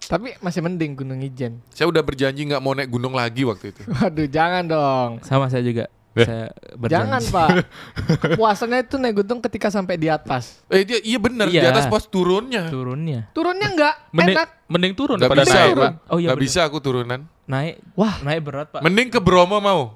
Tapi 0.00 0.32
masih 0.38 0.60
mending 0.60 0.96
Gunung 0.96 1.20
Ijen. 1.20 1.60
Saya 1.68 1.86
udah 1.86 2.00
berjanji 2.00 2.42
nggak 2.44 2.58
mau 2.58 2.72
naik 2.72 2.88
gunung 2.88 3.12
lagi 3.12 3.42
waktu 3.42 3.70
itu. 3.70 3.82
Waduh 3.86 4.26
jangan 4.26 4.64
dong. 4.64 5.10
Sama 5.22 5.46
saya 5.46 5.60
juga. 5.60 5.90
Eh. 6.10 6.26
Saya 6.26 6.46
berjanji. 6.74 6.90
Jangan 6.90 7.22
pak. 7.24 7.48
Kepuasannya 8.26 8.78
itu 8.82 8.98
naik 8.98 9.14
gunung 9.16 9.38
ketika 9.38 9.70
sampai 9.70 9.94
di 9.94 10.10
atas. 10.10 10.58
Eh 10.66 10.82
dia 10.82 10.98
iya 11.00 11.18
bener 11.18 11.46
di 11.46 11.56
Iya. 11.56 11.70
atas 11.70 11.86
pos 11.86 12.04
turunnya. 12.04 12.66
turunnya. 12.66 13.30
Turunnya 13.30 13.68
enggak 13.70 13.94
Mending, 14.10 14.34
enak. 14.34 14.48
mending 14.66 14.92
turun 14.92 15.16
Gak 15.16 15.30
bisa, 15.30 15.54
naik, 15.54 15.70
Pak. 15.70 15.78
Pak. 15.78 15.92
Oh, 16.10 16.18
iya 16.18 16.28
Gak 16.28 16.36
bener. 16.36 16.44
bisa 16.44 16.60
aku 16.66 16.78
turunan. 16.78 17.20
Naik. 17.46 17.74
Wah. 17.94 18.14
naik 18.20 18.40
berat, 18.42 18.66
Pak. 18.70 18.80
Mending 18.82 19.08
ke 19.08 19.18
Bromo 19.18 19.58
mau. 19.58 19.94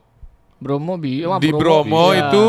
Bromo 0.63 0.95
bi. 0.95 1.27
wah, 1.27 1.43
Di 1.43 1.51
Bromo 1.51 2.11
bisa. 2.11 2.21
itu 2.25 2.45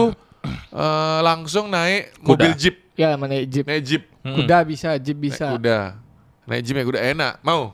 eh, 0.71 1.19
langsung 1.21 1.65
naik 1.65 2.13
mobil 2.21 2.53
jeep. 2.53 2.75
Ya 2.93 3.17
mana 3.17 3.33
jeep. 3.41 3.65
Naik 3.65 3.81
jeep. 3.81 4.03
Mm-mm. 4.21 4.45
Kuda 4.45 4.57
bisa, 4.61 4.89
jeep 4.95 5.17
Naik 5.17 5.25
bisa. 5.25 5.45
kuda. 5.51 5.79
Naik 6.45 6.61
jeep 6.61 6.75
naik 6.77 6.87
kuda 6.87 7.01
enak. 7.01 7.33
Mau? 7.41 7.73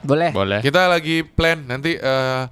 Boleh. 0.00 0.30
Boleh. 0.30 0.62
Kita 0.62 0.86
lagi 0.86 1.26
plan 1.26 1.58
nanti 1.60 1.98
eh, 1.98 2.42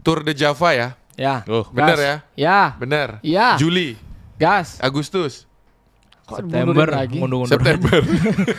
Tour 0.00 0.22
de 0.22 0.32
Java 0.32 0.70
ya. 0.70 0.88
Ya. 1.14 1.44
Oh, 1.44 1.68
Bener 1.68 1.92
Gas. 1.92 2.00
ya? 2.00 2.16
Ya. 2.34 2.60
Bener. 2.74 3.08
Ya. 3.20 3.54
Juli, 3.56 4.00
Gas. 4.34 4.78
Agustus, 4.78 5.44
September 6.24 6.88
lagi? 6.88 7.18
mundur-mundur. 7.18 7.52
September. 7.52 8.00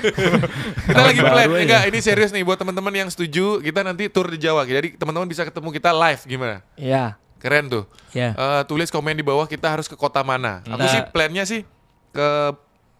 kita 0.85 1.01
lagi 1.01 1.19
plan. 1.19 1.47
ya. 1.47 1.57
Enggak, 1.59 1.83
ini 1.89 1.99
serius 1.99 2.29
nih 2.29 2.41
buat 2.41 2.55
teman-teman 2.55 2.93
yang 2.93 3.09
setuju. 3.09 3.57
Kita 3.59 3.81
nanti 3.81 4.07
tour 4.07 4.27
di 4.27 4.37
Jawa. 4.37 4.63
Jadi 4.63 4.93
teman-teman 4.93 5.25
bisa 5.25 5.41
ketemu 5.41 5.69
kita 5.71 5.89
live 5.91 6.21
gimana? 6.23 6.61
Ya. 6.75 7.17
Keren 7.37 7.67
tuh. 7.67 7.83
Ya. 8.11 8.31
Eh, 8.31 8.61
tulis 8.65 8.87
komen 8.87 9.13
di 9.13 9.25
bawah 9.25 9.43
kita 9.43 9.67
harus 9.67 9.85
ke 9.85 9.97
kota 9.97 10.21
mana. 10.21 10.63
Aku 10.63 10.77
Nah. 10.77 10.87
sih 10.87 11.01
plannya 11.09 11.43
sih 11.43 11.61
ke 12.09 12.27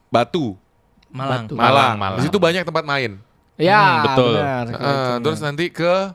Batu, 0.09 0.57
Malang. 1.09 1.45
Batu. 1.45 1.53
Malang. 1.55 1.95
Malang. 1.95 2.17
Di 2.17 2.25
situ 2.25 2.37
banyak 2.37 2.63
tempat 2.63 2.83
main. 2.83 3.21
Ya, 3.53 3.77
Hmm, 3.79 4.03
betul. 4.03 4.33
benar. 4.35 4.65
Eh, 4.67 5.15
terus 5.21 5.39
nanti 5.39 5.69
ke 5.69 6.09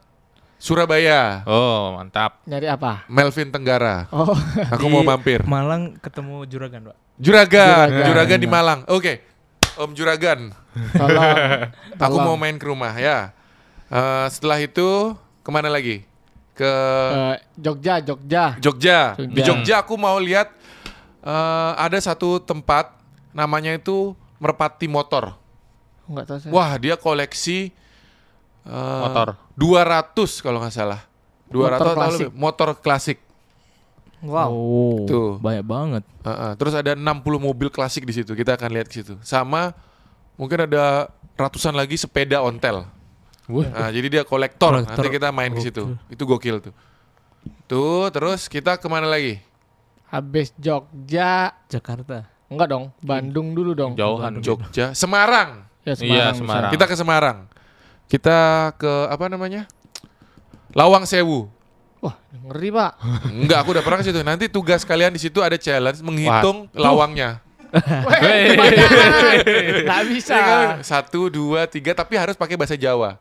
Surabaya, 0.58 1.46
Oh, 1.46 1.94
mantap. 1.94 2.42
nyari 2.42 2.66
apa? 2.66 3.06
Melvin 3.06 3.48
Tenggara. 3.48 4.10
Oh, 4.10 4.34
Aku 4.68 4.84
Di 4.84 4.90
mau 4.90 5.02
mampir. 5.02 5.40
Malang 5.44 5.94
ketemu 5.96 6.42
Juragan, 6.44 6.80
Pak. 6.84 6.96
Juragan, 7.16 7.86
Juragan. 7.86 8.04
Juragan 8.04 8.38
di 8.38 8.48
Malang. 8.48 8.80
Oke. 8.86 9.22
Om 9.74 9.94
Juragan, 9.94 10.50
tolong. 10.92 11.36
aku 11.94 11.98
Tolong. 12.10 12.24
mau 12.24 12.34
main 12.34 12.58
ke 12.58 12.66
rumah 12.66 12.90
ya. 12.92 13.30
Eh, 13.86 14.26
setelah 14.28 14.58
itu 14.58 15.14
ke 15.40 15.50
mana 15.52 15.70
lagi? 15.70 16.02
Ke 16.52 16.66
Eh, 16.66 17.36
Jogja, 17.56 18.02
Jogja. 18.02 18.58
Jogja. 18.58 18.98
Di 19.14 19.30
Jogja. 19.30 19.42
Jogja 19.46 19.74
aku 19.78 19.94
mau 19.94 20.18
lihat 20.18 20.50
eh, 21.20 21.72
ada 21.76 21.94
satu 21.96 22.38
tempat 22.38 22.90
namanya 23.30 23.70
itu 23.70 24.18
Merpati 24.36 24.90
Motor. 24.90 25.38
Enggak 26.04 26.26
tahu 26.26 26.38
saya. 26.40 26.50
Wah, 26.50 26.70
dia 26.74 26.94
koleksi 26.94 27.70
eh, 28.68 29.00
Motor. 29.02 29.28
200 29.56 30.44
kalau 30.44 30.58
nggak 30.60 30.74
salah. 30.74 31.00
200 31.48 31.56
Motor 31.56 31.72
atau 31.72 31.92
klasik. 31.96 32.20
lebih. 32.20 32.28
Motor 32.36 32.68
klasik. 32.78 33.18
Wow. 34.18 34.50
Oh, 34.50 34.98
Tuh. 35.06 35.30
banyak 35.38 35.64
banget. 35.64 36.02
Heeh, 36.26 36.52
terus 36.58 36.74
ada 36.74 36.92
60 36.92 37.38
mobil 37.38 37.68
klasik 37.70 38.02
di 38.02 38.12
situ. 38.12 38.34
Kita 38.34 38.58
akan 38.58 38.70
lihat 38.74 38.90
ke 38.90 39.00
situ. 39.00 39.14
Sama 39.22 39.70
mungkin 40.34 40.66
ada 40.66 41.06
ratusan 41.38 41.72
lagi 41.72 41.94
sepeda 41.94 42.42
ontel. 42.42 42.82
Nah, 43.48 43.88
jadi 43.88 44.06
dia 44.10 44.22
kolektor. 44.28 44.76
Kolektor. 44.76 44.92
Nanti 44.92 45.08
kita 45.08 45.28
main 45.32 45.54
ke 45.54 45.62
situ. 45.62 45.96
Itu 46.10 46.28
gokil 46.28 46.60
tuh. 46.60 46.74
Tuh, 47.64 48.10
terus 48.12 48.44
kita 48.50 48.76
ke 48.76 48.86
mana 48.90 49.08
lagi? 49.08 49.40
Habis 50.10 50.52
Jogja. 50.58 51.56
Jakarta. 51.68 52.28
Enggak 52.48 52.68
dong, 52.72 52.84
Bandung 53.00 53.52
dulu 53.52 53.72
dong. 53.72 53.92
Jauhan. 53.94 54.40
Jogja, 54.40 54.92
Semarang. 54.92 55.64
Ya, 55.84 55.94
Iya, 55.96 56.24
bisa. 56.32 56.40
Semarang. 56.44 56.70
Kita 56.72 56.84
ke 56.84 56.96
Semarang. 56.96 57.38
Kita 58.08 58.72
ke 58.80 58.92
apa 59.12 59.28
namanya? 59.28 59.68
Lawang 60.72 61.04
Sewu. 61.04 61.48
Wah, 62.00 62.14
ngeri 62.48 62.70
pak. 62.72 62.92
Enggak, 63.28 63.58
aku 63.60 63.68
udah 63.76 63.84
pernah 63.84 63.98
ke 64.00 64.06
situ. 64.08 64.20
Nanti 64.24 64.48
tugas 64.48 64.86
kalian 64.86 65.12
di 65.12 65.20
situ 65.20 65.44
ada 65.44 65.60
challenge 65.60 66.00
menghitung 66.00 66.72
lawangnya. 66.72 67.44
Wey. 68.24 68.56
Nggak 69.84 70.02
bisa. 70.08 70.36
Kan? 70.40 70.68
Satu, 70.80 71.28
dua, 71.28 71.68
tiga, 71.68 71.92
tapi 71.92 72.16
harus 72.16 72.32
pakai 72.32 72.56
bahasa 72.56 72.80
Jawa. 72.80 73.20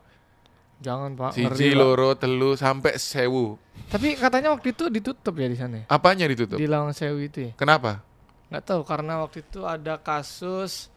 Jangan 0.78 1.18
pak. 1.18 1.34
Siji, 1.34 1.74
loro, 1.74 2.14
telu, 2.14 2.54
sampai 2.54 2.96
sewu. 2.96 3.58
Tapi 3.90 4.14
katanya 4.14 4.54
waktu 4.54 4.70
itu 4.70 4.86
ditutup 4.88 5.34
ya 5.36 5.48
di 5.50 5.58
sana. 5.58 5.82
ya? 5.82 5.84
Apanya 5.90 6.24
ditutup? 6.30 6.56
Di 6.56 6.70
Lawang 6.70 6.94
Sewu 6.94 7.18
itu 7.18 7.50
ya. 7.50 7.52
Kenapa? 7.58 8.04
Nggak 8.48 8.62
tahu 8.64 8.80
karena 8.86 9.20
waktu 9.20 9.42
itu 9.42 9.66
ada 9.66 9.98
kasus 9.98 10.88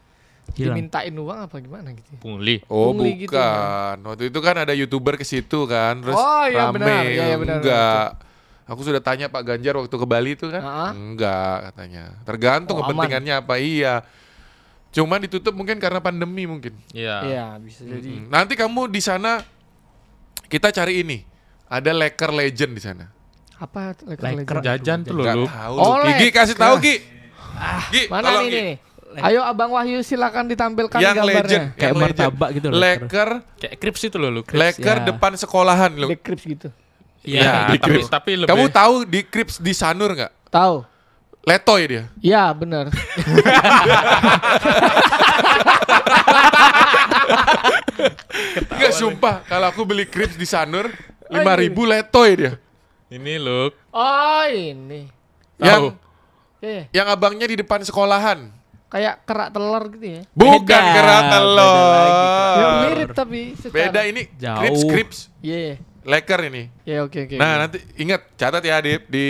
Hilang. 0.52 0.76
dimintain 0.76 1.14
uang 1.14 1.40
apa 1.48 1.56
gimana 1.58 1.90
gitu. 1.92 2.10
ya. 2.12 2.20
Pungli. 2.20 2.56
Oh, 2.68 2.92
Pungli 2.92 3.24
gitu 3.24 3.32
bukan. 3.32 3.96
Waktu 4.04 4.24
itu 4.28 4.40
kan 4.40 4.56
ada 4.58 4.74
youtuber 4.74 5.16
ke 5.16 5.24
situ 5.24 5.64
kan, 5.64 6.02
terus 6.02 6.14
Oh, 6.14 6.44
iya, 6.44 6.68
rame. 6.68 6.76
benar. 6.76 7.02
Iya, 7.02 7.24
iya, 7.26 7.36
benar, 7.36 7.56
Enggak. 7.60 8.08
Aku 8.66 8.82
sudah 8.82 9.00
tanya 9.00 9.28
Pak 9.28 9.44
Ganjar 9.44 9.76
waktu 9.76 9.92
ke 9.92 10.06
Bali 10.06 10.32
itu 10.34 10.48
kan, 10.48 10.60
Ah. 10.60 10.92
enggak 10.92 11.72
katanya. 11.72 12.04
Tergantung 12.22 12.76
Oh, 12.76 12.82
aman. 12.82 12.88
kepentingannya 12.94 13.34
apa. 13.38 13.56
Iya. 13.58 14.04
Cuman 14.92 15.20
ditutup 15.22 15.52
mungkin 15.52 15.76
karena 15.78 16.00
pandemi 16.00 16.44
mungkin. 16.44 16.76
Iya. 16.90 17.16
Iya, 17.22 17.46
bisa 17.58 17.82
jadi. 17.82 18.12
Mm. 18.18 18.28
Nanti 18.28 18.54
kamu 18.54 18.88
di 18.88 19.00
sana 19.00 19.40
kita 20.46 20.68
cari 20.70 21.00
ini. 21.00 21.24
Ada 21.66 21.92
Laker 21.92 22.28
Legend 22.30 22.72
di 22.76 22.82
sana. 22.82 23.06
Apa 23.56 23.96
Laker 24.04 24.20
Laker 24.36 24.56
Legend? 24.60 24.64
Jajan 24.68 25.00
tuh 25.02 25.16
loh 25.16 25.26
tahu 25.48 25.76
Oh, 25.78 25.96
lu. 25.98 26.12
Gi, 26.12 26.14
Gi, 26.18 26.30
kasih 26.30 26.56
tahu 26.56 26.76
Gi. 26.78 26.96
Gi, 27.88 28.04
Mana 28.08 28.24
tolong, 28.26 28.44
nih 28.44 28.52
Gi. 28.52 28.62
nih? 28.62 28.78
Ayo 29.14 29.42
Abang 29.42 29.72
Wahyu 29.72 30.00
silakan 30.02 30.48
ditampilkan 30.48 30.96
Yang 30.96 31.16
gambarnya. 31.18 31.42
legend, 31.44 31.66
Kayak 31.72 31.84
yang 31.84 31.98
legend. 31.98 32.16
martabak 32.16 32.50
gitu 32.54 32.68
loh, 32.68 32.78
Laker, 32.78 33.30
Kayak 33.58 33.76
krips 33.78 34.02
itu 34.02 34.16
loh 34.16 34.30
lu. 34.30 34.42
Laker 34.48 34.98
ya. 34.98 35.06
depan 35.06 35.32
sekolahan 35.36 35.92
lu. 35.94 36.08
The 36.08 36.18
Crips 36.18 36.44
gitu. 36.46 36.68
Iya, 37.22 37.70
di 37.70 37.78
tapi 37.78 38.00
tapi 38.04 38.32
lebih 38.36 38.50
Kamu 38.50 38.66
tahu 38.70 38.94
di 39.04 39.22
Crips 39.22 39.60
di 39.60 39.74
Sanur 39.74 40.10
nggak? 40.12 40.32
Tahu? 40.48 40.76
Letoy 41.42 41.82
dia. 41.86 42.04
Iya, 42.18 42.50
benar. 42.52 42.90
Enggak 48.72 48.94
sumpah, 48.94 49.36
kalau 49.46 49.68
aku 49.68 49.82
beli 49.84 50.06
Crips 50.06 50.36
di 50.36 50.46
Sanur 50.46 50.90
Oh, 51.32 51.40
5000 51.40 51.72
letoy 51.88 52.30
dia. 52.36 52.54
ini 53.08 53.40
lu. 53.40 53.72
Oh, 53.90 54.44
ini. 54.46 55.08
Yang 55.56 55.96
Eh, 56.62 56.86
yang 56.94 57.10
abangnya 57.10 57.48
di 57.48 57.58
depan 57.58 57.82
sekolahan. 57.82 58.52
Kayak 58.92 59.24
kerak 59.24 59.50
telur 59.50 59.84
gitu 59.96 60.08
ya. 60.20 60.22
Bukan 60.36 60.68
Beda, 60.68 60.94
kerak 60.94 61.24
beda 61.24 61.32
telur. 61.32 61.88
lagi, 61.88 62.22
Ya, 62.52 62.68
mirip 62.84 63.10
tapi 63.16 63.42
secara. 63.56 63.76
Beda 63.80 64.02
ini 64.04 64.22
Jauh. 64.36 64.60
Crips 64.60 64.82
Crips 64.86 65.20
Iya. 65.40 65.80
Laker 66.02 66.40
ini. 66.50 66.64
Ya, 66.82 67.06
oke 67.06 67.30
oke. 67.30 67.38
Nah, 67.38 67.62
nanti 67.62 67.78
ingat 67.96 68.26
catat 68.36 68.60
ya 68.62 68.82
di 68.82 68.98
di 69.08 69.26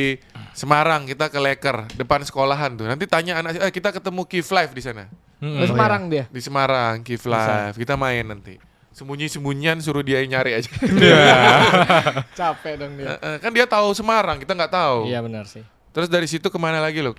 Semarang 0.51 1.03
kita 1.03 1.27
ke 1.27 1.37
Laker 1.37 1.87
depan 1.93 2.23
sekolahan 2.23 2.73
tuh. 2.73 2.87
Nanti 2.87 3.05
tanya 3.05 3.39
anak 3.39 3.59
eh, 3.59 3.71
kita 3.71 3.91
ketemu 3.91 4.23
Kif 4.25 4.49
Live 4.49 4.73
di 4.73 4.81
sana. 4.81 5.05
Mm-mm. 5.39 5.61
Ke 5.61 5.65
Semarang 5.67 6.03
dia. 6.07 6.25
Di 6.27 6.41
Semarang 6.41 7.03
Kif 7.03 7.23
Live. 7.23 7.75
Kita 7.75 7.93
main 7.95 8.23
nanti. 8.23 8.55
Sembunyi-sembunyian 8.91 9.79
suruh 9.79 10.03
dia 10.03 10.19
nyari 10.23 10.59
aja. 10.59 10.67
Capek 12.39 12.73
dong 12.75 12.99
dia. 12.99 13.15
Eh, 13.15 13.17
eh, 13.19 13.35
kan 13.39 13.51
dia 13.51 13.63
tahu 13.63 13.91
Semarang, 13.95 14.39
kita 14.39 14.51
nggak 14.51 14.71
tahu. 14.71 15.07
Iya 15.07 15.19
benar 15.23 15.47
sih. 15.47 15.63
Terus 15.91 16.07
dari 16.07 16.27
situ 16.27 16.47
ke 16.47 16.59
mana 16.59 16.79
lagi 16.79 17.03
lo? 17.03 17.15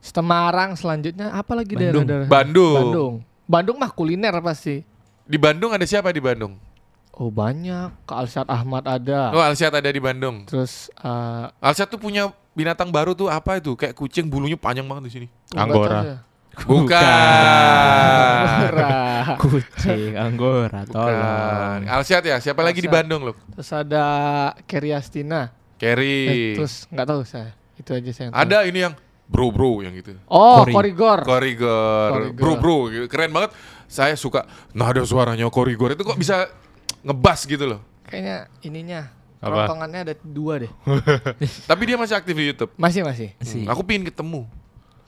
Semarang 0.00 0.74
selanjutnya 0.80 1.28
apa 1.30 1.52
lagi 1.52 1.76
Bandung. 1.76 2.04
daerah-daerah? 2.08 2.28
Bandung. 2.28 2.76
Bandung. 2.76 3.14
Bandung 3.44 3.76
mah 3.76 3.92
kuliner 3.92 4.32
pasti. 4.40 4.80
Di 5.28 5.36
Bandung 5.36 5.70
ada 5.76 5.84
siapa 5.84 6.08
di 6.10 6.18
Bandung? 6.24 6.56
Oh 7.12 7.28
banyak. 7.28 7.92
Ke 8.08 8.14
Alshad 8.16 8.48
Ahmad 8.48 8.88
ada. 8.88 9.28
Oh, 9.36 9.44
Alsyad 9.44 9.76
ada 9.76 9.90
di 9.92 10.00
Bandung. 10.00 10.48
Terus 10.48 10.88
eh 10.96 11.44
Alsyad 11.60 11.92
tuh 11.92 12.00
punya 12.00 12.32
binatang 12.56 12.88
baru 12.88 13.12
tuh 13.12 13.28
apa 13.28 13.60
itu? 13.60 13.76
Kayak 13.76 13.92
kucing 13.92 14.24
bulunya 14.32 14.56
panjang 14.56 14.88
banget 14.88 15.04
di 15.04 15.12
sini. 15.12 15.26
nggak 15.52 15.60
Anggora. 15.68 16.00
Bukan. 16.64 16.96
Anggora. 18.40 18.96
Kucing, 19.40 20.16
anggora, 20.18 20.80
Bukan. 20.88 20.96
tolong. 20.96 21.80
Alsyad 21.86 22.24
ya. 22.24 22.36
Siapa 22.40 22.64
lagi 22.64 22.80
di 22.82 22.88
Alsyad. 22.88 23.04
Bandung 23.04 23.20
lo? 23.30 23.32
Terus 23.54 23.70
ada 23.70 24.04
Kerry 24.64 24.90
Astina. 24.96 25.52
Kerry. 25.76 26.18
Eh, 26.26 26.56
terus 26.58 26.88
nggak 26.88 27.06
tahu 27.06 27.20
saya. 27.22 27.52
Itu 27.76 27.92
aja 27.92 28.10
saya. 28.10 28.24
yang 28.28 28.34
tahu. 28.34 28.42
ada 28.48 28.58
ini 28.66 28.78
yang 28.80 28.94
bro 29.30 29.54
bro 29.54 29.80
yang 29.86 29.94
gitu. 29.94 30.18
Oh, 30.26 30.66
Kori. 30.66 30.74
Korigor. 30.74 31.22
Korigor. 31.22 32.10
Korigor. 32.10 32.34
Bro 32.34 32.52
bro. 32.58 32.76
Keren 33.06 33.30
banget. 33.30 33.54
Saya 33.86 34.14
suka 34.18 34.46
nada 34.74 35.02
suaranya 35.06 35.46
Korigor 35.50 35.94
itu 35.94 36.02
kok 36.02 36.18
bisa 36.18 36.50
ngebas 37.06 37.46
gitu 37.46 37.64
loh. 37.66 37.80
Kayaknya 38.10 38.50
ininya 38.66 39.00
Apa? 39.40 39.64
Rotongannya 39.64 40.00
ada 40.04 40.14
dua 40.20 40.66
deh. 40.66 40.72
Tapi 41.70 41.82
dia 41.88 41.96
masih 41.96 42.12
aktif 42.12 42.34
di 42.36 42.52
YouTube. 42.52 42.74
Masih 42.76 43.00
masih. 43.06 43.32
Si. 43.40 43.64
Aku 43.64 43.80
pingin 43.86 44.04
ketemu. 44.10 44.44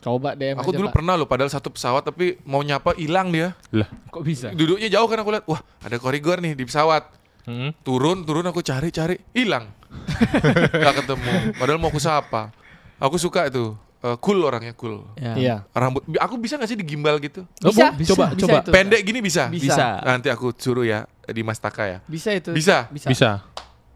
Coba 0.03 0.35
DM 0.35 0.59
Aku 0.59 0.75
aja, 0.75 0.79
dulu 0.83 0.89
Pak. 0.91 0.95
pernah 0.99 1.15
loh, 1.15 1.29
padahal 1.31 1.47
satu 1.47 1.71
pesawat 1.71 2.03
tapi 2.03 2.35
mau 2.43 2.59
nyapa 2.59 2.97
hilang 2.99 3.31
dia. 3.31 3.55
Lah. 3.71 3.87
Kok 4.11 4.25
bisa? 4.27 4.51
Duduknya 4.51 4.91
jauh 4.91 5.07
kan 5.07 5.23
aku 5.23 5.31
lihat, 5.31 5.47
wah 5.47 5.63
ada 5.79 5.95
korigor 6.03 6.43
nih 6.43 6.59
di 6.59 6.67
pesawat. 6.67 7.07
Mm-mm. 7.47 7.71
Turun, 7.87 8.27
turun 8.27 8.43
aku 8.51 8.67
cari, 8.67 8.91
cari, 8.91 9.15
hilang. 9.31 9.71
Gak 10.83 11.07
ketemu. 11.07 11.55
Padahal 11.55 11.79
mau 11.79 11.91
aku 11.91 12.03
sapa. 12.03 12.51
Aku 12.99 13.15
suka 13.15 13.47
itu, 13.47 13.79
Eh, 14.03 14.17
cool 14.19 14.43
orangnya 14.43 14.75
cool. 14.75 15.07
Ya. 15.15 15.33
Iya. 15.33 15.57
Rambut, 15.71 16.03
bi- 16.03 16.19
aku 16.19 16.35
bisa 16.35 16.55
gak 16.55 16.67
sih 16.67 16.75
digimbal 16.75 17.17
gitu? 17.17 17.47
Bisa, 17.57 17.95
bisa, 17.95 18.11
coba, 18.11 18.35
bisa 18.35 18.53
itu. 18.59 18.71
Pendek 18.71 19.01
gini 19.01 19.19
bisa? 19.19 19.47
Bisa. 19.47 19.63
Bisa. 19.65 19.89
Nanti 20.03 20.27
aku 20.27 20.51
suruh 20.53 20.83
ya 20.83 21.07
di 21.25 21.41
Mastaka 21.41 21.87
ya. 21.87 21.99
Bisa 22.05 22.31
itu. 22.31 22.51
Bisa? 22.51 22.91
Bisa. 22.91 23.09
Bisa. 23.09 23.31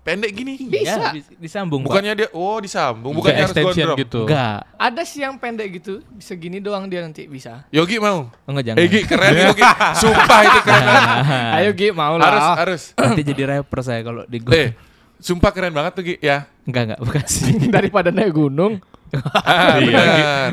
pendek 0.00 0.30
gini. 0.30 0.54
Bisa. 0.62 0.86
Ya, 0.86 1.10
bis- 1.10 1.34
disambung, 1.36 1.82
Pak. 1.82 1.90
Bukannya 1.90 2.12
dia 2.14 2.28
oh 2.30 2.62
disambung, 2.62 3.10
bukannya 3.10 3.42
harus 3.42 3.58
gondrong. 3.58 3.98
gitu. 3.98 4.22
Enggak. 4.22 4.62
Ada 4.78 5.02
sih 5.02 5.18
yang 5.18 5.34
pendek 5.34 5.68
gitu, 5.74 5.98
segini 6.16 6.62
doang 6.62 6.86
dia 6.86 7.02
nanti 7.02 7.26
bisa. 7.26 7.66
Yogi 7.68 7.98
mau? 7.98 8.30
Oh, 8.30 8.48
enggak 8.48 8.70
jangan. 8.70 8.78
Eh 8.78 8.86
Gi, 8.86 9.00
keren 9.02 9.34
Yogi. 9.34 9.62
Sumpah 10.00 10.40
itu 10.46 10.58
keren. 10.62 10.86
Ayo 11.58 11.70
Gi, 11.74 11.90
mau 11.90 12.14
harus 12.14 12.38
lah. 12.38 12.54
harus. 12.54 12.82
Nanti 12.94 13.26
jadi 13.26 13.42
rapper 13.50 13.82
saya 13.82 14.00
kalau 14.00 14.22
di 14.24 14.38
Eh, 14.46 14.78
sumpah 15.18 15.50
keren 15.50 15.74
banget 15.74 15.92
tuh 15.92 16.04
Gi 16.04 16.14
ya. 16.22 16.46
Enggak, 16.62 16.82
enggak, 16.86 17.00
bukan 17.02 17.24
sih. 17.26 17.50
Daripada 17.74 18.14
naik 18.14 18.30
gunung. 18.30 18.78
Ah, 19.12 19.78
Iya, 19.78 19.94
benar. 19.94 20.52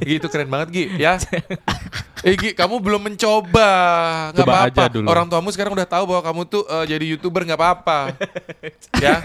Gi 0.00 0.14
itu 0.16 0.26
keren 0.26 0.48
banget 0.48 0.68
Gi 0.72 0.84
ya. 0.96 1.20
Eh 2.24 2.34
Gi, 2.34 2.56
kamu 2.56 2.80
belum 2.80 3.02
mencoba. 3.02 3.70
Nggak 4.32 4.46
apa-apa. 4.48 4.82
Orang 5.04 5.28
tuamu 5.28 5.52
sekarang 5.52 5.76
udah 5.76 5.84
tahu 5.84 6.08
bahwa 6.08 6.22
kamu 6.24 6.40
tuh 6.48 6.62
eh, 6.64 6.84
jadi 6.88 7.04
YouTuber 7.14 7.44
nggak 7.44 7.60
apa-apa. 7.60 7.98
ya. 8.96 9.20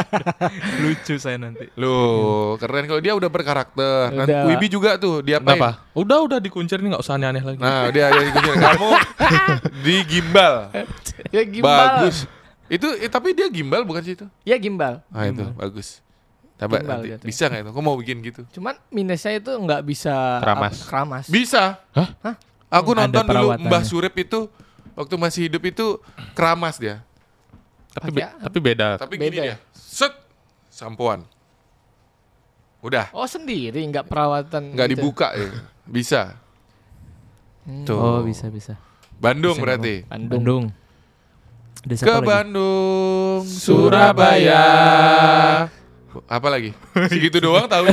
Lucu 0.84 1.16
saya 1.16 1.40
nanti. 1.40 1.66
Loh, 1.74 2.54
keren 2.56 2.84
kalau 2.84 3.00
dia 3.00 3.16
udah 3.16 3.26
berkarakter. 3.26 4.12
Nanti 4.12 4.30
Udah. 4.30 4.44
Wibi 4.46 4.66
juga 4.68 4.90
tuh, 5.00 5.24
dia 5.24 5.40
Kenapa? 5.40 5.80
Udah 5.96 6.18
udah 6.22 6.38
dikuncir 6.38 6.78
nih 6.78 6.92
nggak 6.92 7.02
usah 7.02 7.16
aneh-aneh 7.16 7.42
lagi. 7.42 7.60
Nah, 7.60 7.88
dia 7.88 8.12
ada 8.12 8.20
di 8.20 8.30
kunci. 8.30 8.60
Kamu 8.68 8.90
di 9.80 9.96
gimbal. 10.06 10.54
Ya 11.30 11.42
gimbal. 11.42 11.72
Bagus. 12.04 12.16
Itu 12.70 12.86
eh, 12.94 13.10
tapi 13.10 13.32
dia 13.32 13.48
gimbal 13.50 13.82
bukan 13.82 14.04
sih 14.04 14.14
itu? 14.14 14.26
Ya 14.44 14.54
gimbal. 14.54 15.02
Ah 15.10 15.26
itu 15.26 15.42
bagus. 15.56 16.04
Coba 16.60 16.76
Gimbal 16.76 16.92
nanti. 16.94 17.06
dia 17.06 17.16
tuh. 17.16 17.26
Bisa 17.26 17.42
nggak 17.46 17.60
itu? 17.60 17.70
Aku 17.70 17.80
mau 17.80 17.96
bikin 17.96 18.16
gitu. 18.20 18.40
Cuman 18.52 18.76
minusnya 18.88 19.32
itu 19.34 19.48
nggak 19.50 19.80
bisa 19.82 20.14
Keramas. 20.38 20.74
apa, 20.74 20.86
keramas. 20.86 21.24
Bisa. 21.26 21.80
Hah? 21.90 22.08
Hah? 22.20 22.34
Aku 22.70 22.92
Ada 22.92 23.00
nonton 23.02 23.24
dulu. 23.26 23.48
Mbah 23.58 23.82
Surip 23.82 24.14
itu 24.14 24.46
waktu 24.92 25.14
masih 25.16 25.48
hidup 25.48 25.62
itu 25.64 25.96
keramas 26.32 26.76
dia. 26.76 27.00
Tapi 27.90 28.12
be- 28.12 28.22
tapi 28.38 28.58
beda. 28.60 28.88
Tapi 28.96 29.14
Beda 29.16 29.24
gini 29.26 29.36
ya? 29.40 29.44
dia. 29.50 29.56
Set 29.72 30.12
sampoan. 30.68 31.24
Udah, 32.80 33.08
Oh 33.10 33.24
sendiri 33.24 33.80
nggak 33.82 34.04
perawatan. 34.04 34.72
nggak 34.72 34.88
gitu. 34.88 34.94
dibuka 34.96 35.28
ya. 35.32 35.48
Bisa. 35.90 36.36
Hmm. 37.62 37.84
Tuh. 37.84 37.96
Oh, 37.96 38.20
bisa, 38.22 38.48
bisa. 38.48 38.76
Bandung 39.16 39.52
Bisa 39.52 39.62
berarti. 39.62 39.94
Bandung. 40.06 40.30
Bandung. 40.32 40.64
Ada 41.80 41.94
Ke 41.98 42.12
lagi? 42.14 42.26
Bandung, 42.26 43.40
Surabaya. 43.42 44.64
Apa 46.26 46.48
lagi? 46.50 46.74
Segitu 47.12 47.38
doang 47.38 47.70
tahu. 47.70 47.86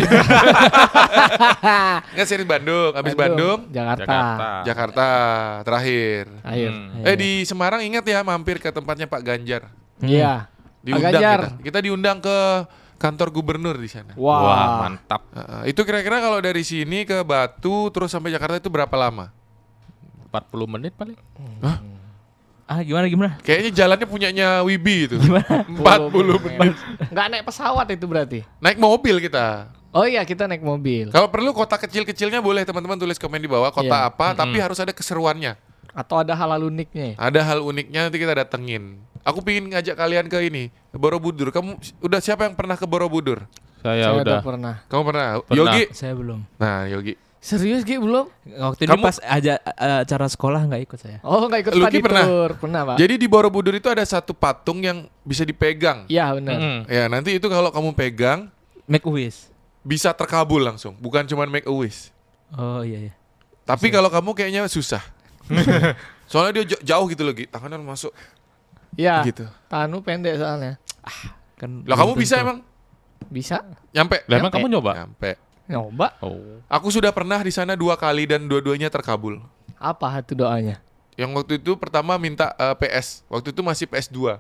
Nggak 2.17 2.27
serius 2.27 2.49
Bandung, 2.49 2.91
habis 2.97 3.13
Bandung, 3.13 3.69
Jakarta. 3.69 4.03
Jakarta. 4.05 4.47
Jakarta 4.65 5.05
terakhir. 5.63 6.23
Ayo. 6.41 6.69
Hmm. 6.73 7.05
Eh 7.05 7.15
di 7.15 7.31
Semarang 7.45 7.81
ingat 7.85 8.03
ya 8.03 8.25
mampir 8.25 8.57
ke 8.57 8.73
tempatnya 8.73 9.05
Pak 9.05 9.21
Ganjar. 9.21 9.69
Iya. 10.01 10.49
Pak 10.49 10.85
Diundang 10.85 11.13
Ganjar. 11.13 11.39
kita. 11.39 11.63
Kita 11.63 11.79
diundang 11.83 12.17
ke 12.23 12.37
kantor 12.97 13.29
gubernur 13.29 13.77
di 13.77 13.89
sana. 13.89 14.17
Wah. 14.17 14.41
Wah, 14.41 14.67
mantap. 14.89 15.21
Heeh, 15.31 15.73
itu 15.73 15.81
kira-kira 15.85 16.17
kalau 16.17 16.41
dari 16.41 16.65
sini 16.65 17.05
ke 17.05 17.21
Batu 17.21 17.93
terus 17.93 18.09
sampai 18.09 18.33
Jakarta 18.33 18.57
itu 18.57 18.69
berapa 18.73 18.93
lama? 18.97 19.29
40 20.33 20.73
menit 20.77 20.93
paling. 20.97 21.17
Ah, 22.67 22.83
gimana 22.83 23.07
gimana? 23.07 23.31
Kayaknya 23.39 23.71
jalannya 23.71 24.05
punyanya 24.05 24.47
Wibi 24.61 25.07
itu. 25.07 25.15
40 25.15 25.79
menit. 26.43 26.75
Nggak 27.07 27.25
naik 27.31 27.43
pesawat 27.47 27.87
itu 27.87 28.05
berarti. 28.05 28.39
Naik 28.59 28.75
mobil 28.75 29.23
kita. 29.23 29.71
Oh 29.95 30.03
iya 30.03 30.21
kita 30.21 30.45
naik 30.45 30.59
mobil. 30.59 31.07
Kalau 31.09 31.31
perlu 31.31 31.55
kota 31.55 31.79
kecil-kecilnya 31.79 32.43
boleh 32.43 32.67
teman-teman 32.67 32.99
tulis 32.99 33.15
komen 33.15 33.39
di 33.39 33.47
bawah 33.47 33.71
kota 33.71 33.87
Iya. 33.87 34.11
apa, 34.11 34.35
tapi 34.35 34.59
harus 34.59 34.77
ada 34.77 34.91
keseruannya. 34.91 35.55
Atau 35.95 36.19
ada 36.19 36.35
halal 36.35 36.67
uniknya. 36.67 37.15
ya? 37.15 37.15
Ada 37.17 37.39
hal 37.41 37.59
uniknya 37.63 38.05
nanti 38.05 38.19
kita 38.19 38.35
datengin. 38.35 38.99
Aku 39.23 39.39
pingin 39.41 39.71
ngajak 39.71 39.95
kalian 39.95 40.27
ke 40.27 40.37
ini, 40.43 40.67
ke 40.91 40.97
Borobudur. 40.99 41.49
Kamu 41.49 41.75
udah 41.99 42.19
siapa 42.19 42.45
yang 42.45 42.53
pernah 42.53 42.75
ke 42.75 42.83
Borobudur? 42.83 43.47
Saya, 43.81 44.11
Saya 44.11 44.21
udah. 44.21 44.39
pernah. 44.43 44.75
Kamu 44.85 45.01
pernah? 45.03 45.27
Pernah. 45.41 45.55
Yogi? 45.57 45.83
Saya 45.91 46.13
belum. 46.13 46.39
Nah, 46.59 46.85
Yogi. 46.87 47.13
Serius 47.37 47.81
Gi 47.81 47.95
belum? 47.95 48.25
Waktu 48.49 48.83
Kamu- 48.83 48.97
itu 48.97 49.05
pas 49.05 49.17
aja 49.21 49.53
eh, 49.57 49.97
acara 50.01 50.25
sekolah 50.25 50.61
nggak 50.63 50.81
ikut 50.83 50.99
saya. 50.99 51.17
Oh 51.21 51.45
nggak 51.45 51.61
ikut 51.63 51.73
study 51.75 51.99
pernah? 51.99 52.23
tour. 52.23 52.51
Pernah 52.57 52.81
pak. 52.83 52.95
Jadi 52.97 53.13
di 53.15 53.27
Borobudur 53.27 53.71
itu 53.71 53.87
ada 53.87 54.01
satu 54.01 54.31
patung 54.31 54.79
yang 54.79 54.97
bisa 55.21 55.41
dipegang. 55.41 56.03
Iya 56.05 56.33
benar. 56.33 56.55
Mm-mm. 56.55 56.77
Ya, 56.87 57.05
nanti 57.05 57.33
itu 57.33 57.45
kalau 57.45 57.69
kamu 57.69 57.93
pegang 57.93 58.49
Make 58.83 59.03
a 59.03 59.11
wish. 59.11 59.47
bisa 59.81 60.11
terkabul 60.11 60.59
langsung, 60.59 60.95
bukan 60.95 61.23
cuma 61.23 61.45
make 61.45 61.63
a 61.63 61.71
wish. 61.71 62.09
Oh 62.49 62.81
iya 62.81 63.07
iya. 63.07 63.13
Tapi 63.63 63.87
kalau 63.87 64.07
kamu 64.07 64.31
kayaknya 64.33 64.65
susah. 64.65 65.03
Soalnya 66.25 66.59
dia 66.59 66.75
jauh 66.81 67.05
gitu 67.05 67.21
loh, 67.21 67.31
Gi. 67.31 67.45
Tangannya 67.45 67.79
masuk 67.79 68.11
Iya. 68.93 69.21
gitu. 69.23 69.45
Tanu 69.67 70.01
pendek 70.01 70.35
soalnya. 70.35 70.75
Kan 71.55 71.83
Lah 71.83 71.95
kamu 71.95 72.13
bisa 72.13 72.35
tentu. 72.35 72.45
emang? 72.45 72.57
Bisa. 73.27 73.61
Nyampe? 73.91 74.25
Lah 74.25 74.35
emang 74.37 74.49
kamu 74.49 74.67
nyoba? 74.69 74.91
Nyampe. 74.97 75.31
Nyoba. 75.67 76.15
Oh. 76.19 76.63
Aku 76.65 76.87
sudah 76.87 77.11
pernah 77.11 77.39
di 77.39 77.51
sana 77.51 77.75
dua 77.75 77.95
kali 77.95 78.23
dan 78.23 78.43
dua-duanya 78.43 78.87
terkabul. 78.87 79.43
Apa 79.75 80.19
itu 80.19 80.33
doanya? 80.33 80.79
Yang 81.13 81.29
waktu 81.33 81.53
itu 81.59 81.71
pertama 81.75 82.15
minta 82.15 82.55
eh, 82.55 82.75
PS. 82.77 83.27
Waktu 83.27 83.51
itu 83.51 83.61
masih 83.61 83.85
PS2. 83.85 84.39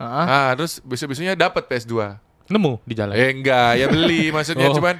Hah? 0.00 0.24
Ah, 0.24 0.50
terus 0.54 0.80
besok-besoknya 0.80 1.34
dapat 1.34 1.66
PS2. 1.66 2.16
Nemu 2.48 2.80
di 2.82 2.94
jalan. 2.94 3.14
Eh 3.14 3.30
enggak, 3.30 3.76
ya 3.76 3.86
beli 3.86 4.30
maksudnya 4.30 4.66
Oh. 4.72 4.74
cuman 4.74 4.96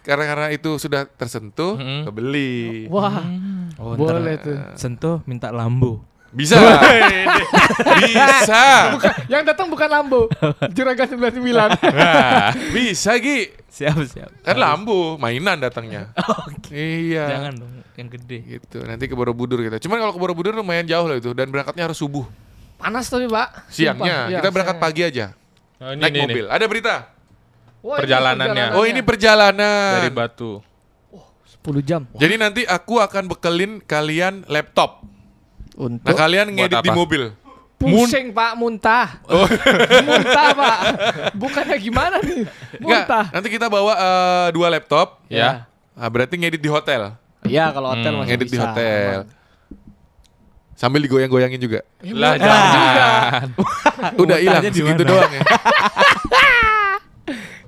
karena 0.00 0.24
karena 0.24 0.46
itu 0.48 0.80
sudah 0.80 1.04
tersentuh, 1.04 1.76
Mm-mm. 1.76 2.08
kebeli. 2.08 2.88
Wah. 2.88 3.20
Oh, 3.76 3.96
Boleh 3.96 4.40
tuh. 4.40 4.56
sentuh 4.74 5.20
minta 5.24 5.52
lambu. 5.52 6.00
Bisa. 6.30 6.54
bisa. 7.98 8.64
Yang 9.26 9.42
datang 9.50 9.66
bukan 9.66 9.88
Lambo. 9.90 10.30
Juragan 10.70 11.06
99. 11.10 11.42
Nah, 11.90 12.54
bisa 12.70 13.18
Gi. 13.18 13.50
Siap 13.70 13.96
siap. 14.06 14.30
Kan 14.42 14.58
lambu, 14.58 15.14
mainan 15.18 15.58
datangnya. 15.62 16.10
Oke. 16.50 16.74
Iya. 16.74 17.26
Jangan 17.38 17.52
dong 17.54 17.72
yang 17.98 18.08
gede. 18.10 18.38
Gitu. 18.58 18.78
Nanti 18.82 19.06
ke 19.06 19.14
Borobudur 19.14 19.62
kita. 19.62 19.78
Cuman 19.78 20.02
kalau 20.02 20.12
ke 20.14 20.20
Borobudur 20.20 20.52
lumayan 20.54 20.86
jauh 20.86 21.06
lah 21.06 21.18
itu 21.18 21.30
dan 21.34 21.50
berangkatnya 21.50 21.86
harus 21.86 21.98
subuh. 21.98 22.26
Panas 22.80 23.06
tapi 23.06 23.30
pak. 23.30 23.70
Siangnya. 23.70 24.26
Sumpah. 24.26 24.40
kita 24.42 24.48
berangkat 24.50 24.76
saya- 24.78 24.84
pagi 24.84 25.02
aja. 25.06 25.26
Oh, 25.80 25.96
ini, 25.96 26.00
naik 26.02 26.12
ini, 26.12 26.20
mobil. 26.28 26.44
Ada 26.50 26.64
berita. 26.68 26.94
Wah, 27.80 27.96
ini 27.96 28.02
Perjalanannya. 28.04 28.64
Oh, 28.76 28.84
ini 28.84 29.00
perjalanan. 29.00 30.04
Dari 30.04 30.12
Batu. 30.12 30.60
10 31.60 31.80
jam. 31.84 32.04
Jadi 32.16 32.34
nanti 32.40 32.62
aku 32.64 33.00
akan 33.00 33.28
bekelin 33.28 33.84
kalian 33.84 34.48
laptop. 34.48 35.04
Untuk 35.80 36.04
Nah, 36.04 36.12
kalian 36.14 36.46
ngedit 36.50 36.76
di 36.78 36.90
apa? 36.90 36.98
mobil. 36.98 37.22
pusing 37.74 38.28
pak 38.28 38.52
muntah. 38.54 39.24
Oh. 39.24 39.48
muntah 40.06 40.48
pak. 40.52 40.78
Bukannya 41.32 41.76
gimana 41.78 42.20
nih? 42.20 42.44
Muntah. 42.76 43.32
nanti 43.32 43.48
kita 43.48 43.66
bawa 43.66 43.96
eh, 43.96 44.48
dua 44.52 44.68
laptop. 44.68 45.24
Ya. 45.26 45.64
Nah, 45.90 46.04
berarti 46.06 46.36
ngedit 46.36 46.60
di 46.60 46.68
hotel. 46.68 47.16
Iya 47.42 47.72
kalau 47.72 47.88
hotel 47.90 48.12
Hmm, 48.12 48.20
masih 48.20 48.28
ngedit 48.30 48.46
di 48.46 48.52
bisa. 48.52 48.68
hotel. 48.68 49.16
aman. 49.18 49.38
Sambil 50.74 51.00
digoyang-goyangin 51.00 51.56
juga. 51.58 51.80
Eh, 51.98 52.12
Lah 52.12 52.36
muntah 52.36 52.44
juga. 52.44 52.68
jangan. 52.68 53.48
Udah 54.22 54.36
hilang 54.36 54.60
Muntahnya 54.60 54.70
di 54.70 54.76
segitu 54.78 55.02
mana? 55.02 55.10
doang 55.10 55.30
ya. 55.30 55.40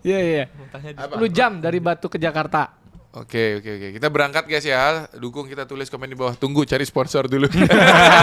Iya 0.03 0.19
iya. 0.19 0.45
10 0.83 1.31
jam 1.31 1.51
dari 1.57 1.79
Batu 1.79 2.11
ke 2.11 2.19
Jakarta. 2.19 2.75
Oke, 3.13 3.61
oke, 3.61 3.71
oke. 3.77 3.89
Kita 3.93 4.09
berangkat 4.09 4.49
guys 4.49 4.65
ya. 4.65 5.05
Dukung 5.15 5.45
kita 5.45 5.69
tulis 5.69 5.87
komen 5.87 6.09
di 6.09 6.17
bawah. 6.17 6.33
Tunggu 6.33 6.65
cari 6.65 6.81
sponsor 6.83 7.29
dulu. 7.29 7.45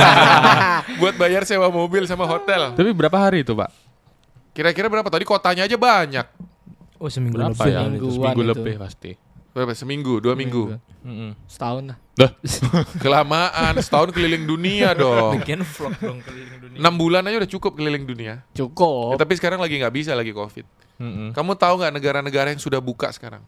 Buat 0.99 1.15
bayar 1.15 1.45
sewa 1.45 1.69
mobil 1.69 2.10
sama 2.10 2.25
hotel. 2.25 2.73
Tapi 2.73 2.89
berapa 2.89 3.13
hari 3.13 3.45
itu, 3.45 3.54
Pak? 3.54 3.69
Kira-kira 4.49 4.89
berapa? 4.89 5.06
Tadi 5.06 5.23
kotanya 5.23 5.69
aja 5.69 5.78
banyak. 5.78 6.25
Oh 6.97 7.08
seminggu 7.08 7.38
Berapa 7.38 7.54
lebih. 7.56 7.69
ya? 7.71 7.80
Semingguan 7.86 8.12
Seminggu 8.12 8.41
itu. 8.41 8.49
lebih 8.52 8.73
pasti. 8.75 9.12
Berapa? 9.49 9.71
Seminggu, 9.71 10.13
dua 10.19 10.34
minggu. 10.34 10.63
Mm-mm. 10.99 11.32
Setahun 11.47 11.93
lah. 11.93 11.97
Dah. 12.17 12.32
Kelamaan, 13.04 13.73
setahun 13.80 14.12
keliling 14.12 14.43
dunia 14.43 14.91
dong. 14.91 15.39
Bikin 15.39 15.63
vlog 15.63 15.95
dong 15.95 16.19
keliling 16.19 16.60
dunia. 16.60 16.78
Enam 16.82 16.93
bulan 16.97 17.23
aja 17.23 17.39
udah 17.39 17.52
cukup 17.52 17.78
keliling 17.78 18.04
dunia. 18.04 18.43
Ya, 18.43 18.58
Cukup. 18.58 19.15
tapi 19.15 19.38
sekarang 19.38 19.62
lagi 19.62 19.80
nggak 19.80 19.95
bisa 19.95 20.12
lagi 20.12 20.34
covid. 20.34 20.65
Mm-mm. 20.97 21.32
Kamu 21.32 21.56
tahu 21.56 21.80
nggak 21.80 21.93
negara-negara 21.93 22.52
yang 22.52 22.60
sudah 22.60 22.82
buka 22.82 23.13
sekarang? 23.13 23.39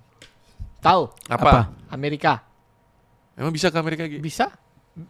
Tahu? 0.82 1.04
Apa? 1.30 1.70
Amerika. 1.94 2.42
Emang 3.38 3.54
bisa 3.54 3.70
ke 3.70 3.78
Amerika 3.78 4.04
gitu? 4.10 4.20
Bisa? 4.20 4.50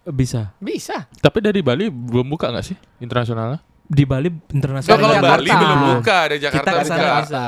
Bisa. 0.06 0.54
Bisa. 0.62 1.08
Tapi 1.20 1.40
dari 1.42 1.64
Bali 1.64 1.90
belum 1.90 2.28
buka 2.28 2.52
nggak 2.54 2.66
sih 2.66 2.78
internasionalnya? 3.02 3.64
Di 3.92 4.04
Bali 4.06 4.30
internasional. 4.54 5.00
kalau 5.00 5.16
Jakarta. 5.18 5.36
Bali 5.36 5.50
belum 5.50 5.80
buka, 5.98 6.18
ada 6.28 6.36
Jakarta 6.38 6.70
Kita 6.70 6.72
buka. 6.72 6.96
Jakarta. 6.96 7.44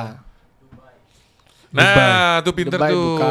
Nah, 1.73 2.38
tuh 2.45 2.53
pinter 2.53 2.77
Dubai 2.77 2.91
tuh. 2.93 3.01
buka. 3.01 3.29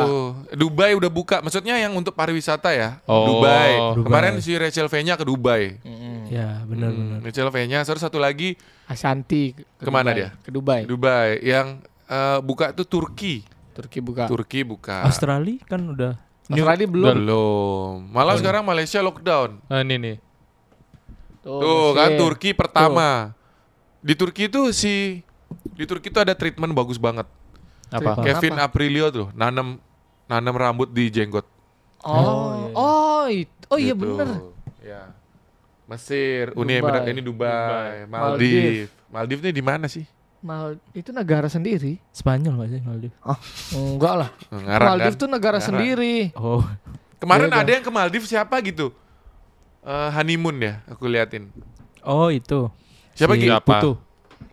Dubai 0.58 0.90
udah 0.98 1.10
buka. 1.14 1.36
Maksudnya 1.46 1.78
yang 1.78 1.94
untuk 1.94 2.10
pariwisata 2.18 2.74
ya. 2.74 2.98
Oh. 3.06 3.38
Dubai. 3.38 3.78
Dubai. 3.94 4.02
Kemarin 4.02 4.34
si 4.42 4.58
Rachel 4.58 4.90
V-nya 4.90 5.14
ke 5.14 5.22
Dubai. 5.22 5.78
Mm-mm. 5.86 6.26
Ya 6.26 6.58
benar 6.66 6.90
benar. 6.90 7.18
Hmm, 7.22 7.26
Rachel 7.28 7.48
V-nya, 7.54 7.86
terus 7.86 8.02
satu 8.02 8.18
lagi 8.18 8.58
Ashanti 8.90 9.54
ke 9.54 9.62
ke 9.78 9.86
Ke 9.86 9.90
mana 9.94 10.10
Dubai. 10.10 10.18
dia? 10.18 10.28
Ke 10.42 10.50
Dubai. 10.50 10.80
Dubai. 10.90 11.28
Yang 11.38 11.66
eh, 12.10 12.38
buka 12.42 12.74
tuh 12.74 12.82
Turki. 12.82 13.46
Turki 13.72 13.98
buka. 14.04 14.24
Turki 14.28 14.60
buka. 14.62 15.02
Australia 15.08 15.56
kan 15.64 15.80
udah. 15.82 16.12
Australia 16.46 16.86
belum. 16.86 17.14
Belum. 17.16 17.94
Malah 18.12 18.36
sekarang 18.36 18.62
Malaysia 18.62 19.00
lockdown. 19.00 19.56
Nah, 19.66 19.80
ini 19.80 19.96
nih. 19.96 20.16
Tuh 21.42 21.96
kan 21.96 22.12
Mesir. 22.14 22.20
Turki 22.20 22.50
pertama. 22.54 23.32
Di 24.04 24.14
Turki 24.14 24.46
itu 24.46 24.70
si 24.70 25.22
di 25.74 25.84
Turki 25.88 26.12
itu 26.12 26.18
ada 26.20 26.36
treatment 26.36 26.70
bagus 26.76 27.00
banget. 27.00 27.26
Apa? 27.90 28.14
Apa? 28.16 28.22
Kevin 28.22 28.56
Aprilio 28.60 29.08
tuh 29.10 29.26
nanam 29.34 29.80
nanam 30.30 30.54
rambut 30.54 30.88
di 30.90 31.10
jenggot. 31.10 31.44
Oh, 32.02 32.70
oh, 32.74 33.24
itu. 33.30 33.64
Oh 33.70 33.78
iya 33.78 33.94
Gitu. 33.94 34.02
bener. 34.02 34.28
Ya. 34.82 35.02
Mesir, 35.86 36.50
Uni 36.56 36.78
Dubai. 36.78 36.82
Emirat 36.82 37.02
ini 37.10 37.20
Dubai, 37.20 37.94
Maldives. 38.08 38.88
Maldives 39.12 39.42
ini 39.44 39.52
di 39.52 39.64
mana 39.64 39.86
sih? 39.90 40.06
Mal 40.42 40.74
itu 40.90 41.10
negara 41.10 41.46
sendiri. 41.46 42.02
Spanyol 42.10 42.58
nggak 42.58 42.68
sih 42.68 42.80
Maldives? 42.82 43.14
Ah, 43.22 43.38
enggak 43.72 44.14
lah. 44.18 44.30
Ngarang 44.50 44.88
Maldives 44.90 45.14
kan? 45.14 45.22
tuh 45.22 45.28
negara 45.30 45.56
Ngarang. 45.56 45.68
sendiri. 45.70 46.16
Oh, 46.34 46.62
Kemarin 47.16 47.46
Beda. 47.46 47.62
ada 47.62 47.70
yang 47.70 47.84
ke 47.86 47.90
Maldives 47.90 48.26
siapa 48.26 48.58
gitu? 48.60 48.90
Eh, 49.80 50.10
honeymoon 50.12 50.58
ya, 50.58 50.82
aku 50.84 51.06
liatin. 51.06 51.46
oh 52.02 52.26
itu. 52.28 52.66
Siapa 53.14 53.34
Si 53.34 53.40
Gi? 53.40 53.46
Siapa? 53.46 53.62
Putu. 53.62 53.92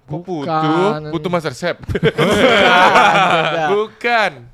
Kok 0.06 0.22
Putu? 0.22 0.46
Bukan. 0.46 1.02
Putu 1.10 1.28
Master 1.28 1.54
Chef. 1.54 1.78
Beda. 1.82 3.70
Bukan. 3.70 4.32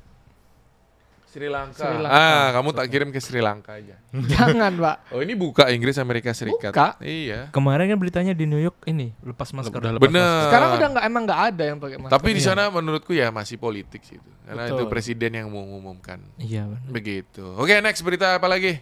Sri 1.36 1.52
Lanka. 1.52 1.76
Sri 1.76 1.96
Lanka. 2.00 2.16
Ah, 2.16 2.46
kamu 2.50 2.68
tak 2.72 2.86
kirim 2.88 3.08
ke 3.12 3.20
Sri 3.20 3.44
Lanka 3.44 3.76
aja. 3.76 4.00
Jangan, 4.08 4.72
Pak. 4.72 4.96
Oh, 5.12 5.20
ini 5.20 5.36
buka 5.36 5.68
Inggris 5.68 6.00
Amerika 6.00 6.32
Serikat. 6.32 6.72
Buka. 6.72 6.96
Iya. 6.98 7.52
Kemarin 7.52 7.92
kan 7.92 7.98
beritanya 8.00 8.32
di 8.32 8.48
New 8.48 8.56
York 8.56 8.88
ini 8.88 9.12
lepas 9.20 9.52
masker. 9.52 9.76
Udah 9.76 9.92
lepas 9.92 10.08
Bener. 10.08 10.24
Sekarang 10.48 10.68
udah 10.74 10.88
nggak 10.96 11.04
emang 11.04 11.22
nggak 11.28 11.40
ada 11.52 11.62
yang 11.62 11.76
pakai 11.76 11.96
masker. 12.00 12.14
Tapi 12.16 12.28
di 12.32 12.40
sana 12.40 12.72
menurutku 12.72 13.12
ya 13.12 13.28
masih 13.28 13.60
politik 13.60 14.00
sih 14.00 14.16
itu. 14.16 14.30
Karena 14.48 14.64
itu 14.64 14.80
Betul. 14.80 14.88
presiden 14.88 15.30
yang 15.36 15.52
mengumumkan. 15.52 16.24
Iya. 16.40 16.64
benar. 16.64 16.88
Begitu. 16.88 17.44
Oke, 17.54 17.84
next 17.84 18.00
berita 18.00 18.40
apa 18.40 18.48
lagi? 18.48 18.80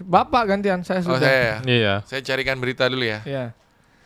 Bapak 0.00 0.48
gantian 0.48 0.80
saya 0.80 1.04
Oh, 1.04 1.12
sudah. 1.12 1.20
saya 1.20 1.38
ya. 1.38 1.56
Iya. 1.62 1.94
Saya 2.08 2.24
carikan 2.24 2.56
berita 2.56 2.88
dulu 2.88 3.04
ya. 3.04 3.20
Iya. 3.22 3.44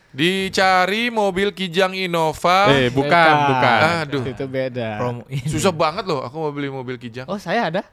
Dicari 0.09 1.07
mobil 1.07 1.51
Kijang 1.51 1.91
Innova. 1.91 2.71
Eh, 2.71 2.87
bukan, 2.89 3.11
Beda. 3.11 3.47
bukan. 3.47 3.79
Aduh. 4.01 4.23
Itu 4.25 4.45
beda. 4.45 4.87
Promo 4.97 5.21
ini. 5.27 5.45
Susah 5.45 5.69
banget 5.69 6.03
loh 6.03 6.23
aku 6.23 6.35
mau 6.37 6.51
beli 6.51 6.67
mobil 6.67 6.95
Kijang. 6.95 7.27
Oh, 7.27 7.35
saya 7.35 7.67
ada? 7.67 7.83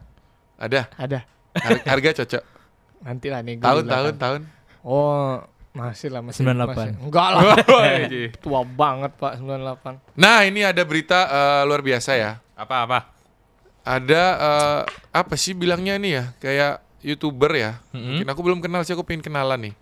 Ada. 0.55 0.87
Ada. 0.95 1.27
Har- 1.55 1.85
Harga 1.85 2.23
cocok. 2.23 2.43
Nanti 3.03 3.27
lah 3.29 3.43
nih. 3.43 3.59
Tahun, 3.59 3.85
tahun, 3.85 4.13
tahun. 4.17 4.41
Oh, 4.81 5.43
masih 5.73 6.09
lah 6.09 6.23
masih 6.23 6.47
98. 6.47 6.71
masih- 6.71 6.97
Enggak 7.03 7.29
lah. 7.29 7.43
Tua 8.43 8.61
banget, 8.63 9.13
Pak, 9.15 9.33
98. 9.39 10.15
Nah, 10.15 10.39
ini 10.47 10.63
ada 10.63 10.83
berita 10.83 11.19
eh, 11.27 11.63
luar 11.67 11.83
biasa 11.83 12.15
ya. 12.15 12.39
Apa 12.55 12.87
apa? 12.87 12.99
Ada 13.85 14.23
eh, 14.35 14.81
apa 15.13 15.35
sih 15.35 15.53
bilangnya 15.53 15.99
nih 15.99 16.13
ya? 16.15 16.25
Kayak 16.39 16.73
YouTuber 17.05 17.53
ya. 17.53 17.83
Mm-mm. 17.93 18.23
Mungkin 18.23 18.29
aku 18.31 18.41
belum 18.41 18.61
kenal 18.63 18.81
sih, 18.81 18.97
aku 18.97 19.05
pengen 19.05 19.21
kenalan 19.21 19.61
nih. 19.61 19.75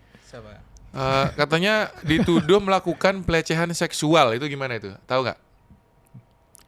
Eh, 0.93 1.27
katanya 1.41 1.89
dituduh 2.05 2.61
melakukan 2.61 3.25
pelecehan 3.25 3.73
seksual. 3.73 4.37
Itu 4.37 4.45
gimana 4.45 4.77
itu? 4.77 4.93
Tahu 5.09 5.25
nggak? 5.25 5.39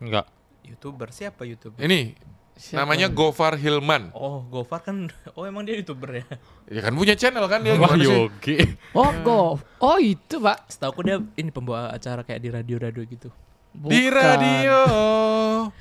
Enggak. 0.01 0.27
YouTuber 0.65 1.13
siapa 1.13 1.45
YouTuber? 1.45 1.77
Ini 1.77 2.17
Siapa? 2.57 2.81
namanya 2.89 3.13
Gofar 3.13 3.61
Hilman. 3.61 4.09
Oh, 4.17 4.41
Gofar 4.49 4.81
kan 4.81 5.13
oh 5.37 5.45
emang 5.45 5.69
dia 5.69 5.77
YouTuber 5.77 6.25
ya. 6.25 6.27
Ya 6.73 6.81
kan 6.89 6.97
punya 6.97 7.13
channel 7.21 7.45
kan 7.53 7.61
dia 7.61 7.77
Wah? 7.77 7.93
Yogi. 8.01 8.57
Oh, 8.97 9.13
go. 9.21 9.41
Oh, 9.77 10.01
itu, 10.01 10.41
Pak. 10.41 10.73
Setahu 10.73 10.91
aku 10.97 11.01
dia 11.05 11.21
ini 11.37 11.53
pembawa 11.53 11.93
acara 11.93 12.25
kayak 12.25 12.41
di 12.41 12.49
radio-radio 12.49 13.05
gitu. 13.05 13.29
Di 13.75 14.07
Bukan. 14.09 14.15
radio 14.15 14.79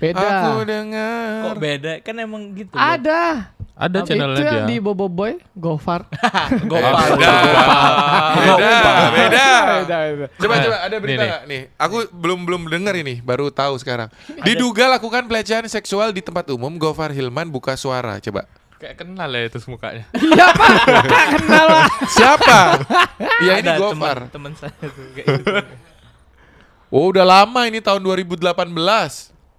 Beda. 0.01 0.19
aku 0.49 0.65
dengar. 0.65 1.29
Kok 1.45 1.57
beda? 1.61 1.91
Kan 2.01 2.15
emang 2.19 2.51
gitu. 2.57 2.73
loh. 2.73 2.81
Ada. 3.73 3.99
Ada 3.99 4.05
channelnya 4.05 4.37
itu 4.37 4.43
dia. 4.43 4.53
yang 4.53 4.65
di 4.67 4.77
Bobo 4.77 5.07
Boy, 5.07 5.41
Gofar. 5.51 6.05
Gofar. 6.69 7.09
Beda, 7.09 7.33
beda, 8.37 8.93
beda. 9.09 9.47
Beda, 9.81 9.97
beda. 10.07 10.27
Coba 10.35 10.53
Nah, 10.53 10.63
coba 10.63 10.77
ada 10.79 10.95
berita 10.95 11.09
nih, 11.09 11.17
nih. 11.17 11.27
nggak 11.27 11.43
nih? 11.47 11.61
Aku 11.79 11.95
belum 12.11 12.39
belum 12.43 12.61
dengar 12.67 12.93
ini, 12.93 13.17
baru 13.19 13.49
tahu 13.49 13.73
sekarang. 13.75 14.13
Diduga 14.41 14.85
lakukan 14.87 15.25
pelecehan 15.25 15.65
seksual 15.65 16.11
di 16.11 16.21
tempat 16.21 16.45
umum, 16.49 16.69
Gofar 16.75 17.09
Hilman 17.09 17.49
buka 17.49 17.73
suara. 17.73 18.19
Coba. 18.19 18.45
Kayak 18.77 18.95
kenal 18.99 19.29
ya 19.31 19.41
itu 19.43 19.57
mukanya. 19.65 20.05
Iya, 20.13 20.47
Pak. 20.51 20.69
Kenal 21.33 21.65
lah. 21.65 21.87
Siapa? 22.05 22.59
ya 23.47 23.53
ini 23.57 23.69
Gofar. 23.73 24.29
teman- 24.29 24.29
Teman 24.29 24.51
saya 24.53 24.69
tuh 24.77 24.91
kayak 25.13 25.25
gitu. 25.33 25.53
Oh, 26.87 27.09
udah 27.09 27.25
lama 27.25 27.65
ini 27.65 27.81
tahun 27.81 28.05
2018. 28.05 28.69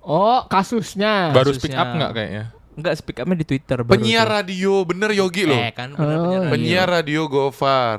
Oh, 0.00 0.46
kasusnya. 0.46 1.34
Baru 1.34 1.50
kasusnya. 1.50 1.58
speak 1.58 1.74
up 1.74 1.88
enggak 1.90 2.12
kayaknya? 2.14 2.44
Enggak 2.74 2.94
speak 2.98 3.22
up-nya 3.22 3.38
di 3.38 3.46
Twitter 3.46 3.78
baru 3.80 3.94
Penyiar 3.94 4.26
tuh. 4.26 4.34
radio, 4.42 4.72
bener 4.82 5.10
Yogi 5.14 5.46
loh. 5.46 5.58
Eh 5.58 5.70
kan 5.70 5.94
benar 5.94 6.18
Oh, 6.18 6.22
penyiar 6.22 6.42
radio. 6.42 6.50
Penyiar 6.50 6.88
radio 6.90 7.20
Gofar. 7.30 7.98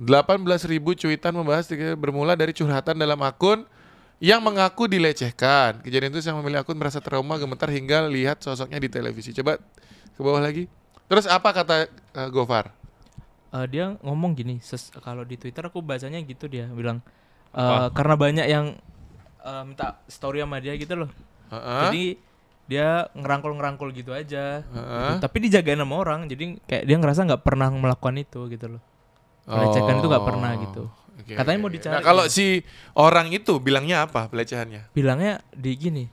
18.000 0.00 0.82
cuitan 0.98 1.32
membahas 1.36 1.68
bermula 1.94 2.34
dari 2.34 2.50
curhatan 2.50 2.96
dalam 2.96 3.20
akun 3.22 3.62
yang 4.18 4.40
mengaku 4.42 4.88
dilecehkan. 4.88 5.78
Kejadian 5.84 6.10
itu 6.10 6.24
sang 6.24 6.40
memilih 6.40 6.64
akun 6.64 6.74
merasa 6.74 6.98
trauma, 6.98 7.36
gemetar 7.38 7.68
hingga 7.70 8.08
lihat 8.08 8.40
sosoknya 8.40 8.80
di 8.80 8.88
televisi. 8.88 9.30
Coba 9.30 9.60
ke 10.12 10.20
bawah 10.20 10.42
lagi. 10.42 10.66
Terus 11.06 11.28
apa 11.28 11.52
kata 11.52 11.86
eh, 11.86 12.28
Gofar? 12.32 12.72
Eh, 13.52 13.66
dia 13.68 13.94
ngomong 14.00 14.32
gini, 14.32 14.58
kalau 15.04 15.22
di 15.22 15.36
Twitter 15.36 15.68
aku 15.68 15.84
bacanya 15.84 16.16
gitu 16.24 16.48
dia 16.48 16.66
bilang 16.72 17.04
eh, 17.52 17.60
Apa? 17.60 17.92
karena 17.92 18.14
banyak 18.16 18.46
yang 18.48 18.66
eh, 19.44 19.62
minta 19.68 20.00
story 20.08 20.40
sama 20.40 20.56
dia 20.58 20.72
gitu 20.74 20.96
loh. 20.96 21.10
Heeh. 21.52 21.80
Jadi 21.86 22.04
dia 22.70 23.10
ngerangkul-ngerangkul 23.12 23.90
gitu 23.92 24.14
aja. 24.14 24.62
Heeh. 24.62 25.12
Tapi 25.18 25.36
dijagain 25.42 25.78
sama 25.78 25.94
orang, 25.98 26.30
jadi 26.30 26.56
kayak 26.66 26.84
dia 26.88 26.96
ngerasa 26.98 27.20
nggak 27.28 27.42
pernah 27.42 27.68
melakukan 27.70 28.14
itu 28.18 28.40
gitu 28.48 28.78
loh. 28.78 28.82
Melecehkan 29.46 29.98
itu 29.98 30.06
nggak 30.06 30.26
pernah 30.26 30.52
gitu. 30.58 30.84
Oh, 30.86 31.00
Oke, 31.22 31.38
Katanya 31.38 31.58
oke, 31.60 31.64
mau 31.68 31.70
dicari. 31.70 31.94
Nah, 31.94 32.02
kalau 32.02 32.24
si 32.26 32.66
orang 32.98 33.30
itu 33.30 33.54
bilangnya 33.62 34.08
apa 34.08 34.26
pelecehannya? 34.26 34.90
Bilangnya 34.90 35.38
di 35.54 35.70
gini, 35.78 36.04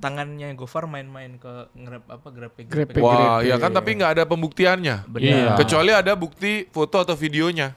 tangannya 0.00 0.56
Gofar 0.56 0.88
main-main 0.88 1.36
ke 1.36 1.68
ngerep 1.76 2.04
apa 2.08 2.28
grepe 2.32 2.60
Grepe. 2.64 2.98
Wah, 3.02 3.40
Grepe. 3.40 3.52
ya 3.52 3.56
kan 3.60 3.70
tapi 3.74 3.90
nggak 3.98 4.12
ada 4.20 4.24
pembuktiannya. 4.24 4.96
Benar. 5.04 5.20
Iya. 5.20 5.52
Kecuali 5.60 5.90
ada 5.92 6.12
bukti 6.16 6.64
foto 6.72 6.96
atau 7.04 7.16
videonya. 7.18 7.76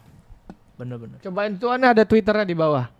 Benar-benar. 0.77 1.19
Cobain 1.19 1.53
tuh 1.57 1.73
ada 1.73 2.03
Twitternya 2.05 2.45
di 2.47 2.55
bawah. 2.55 2.96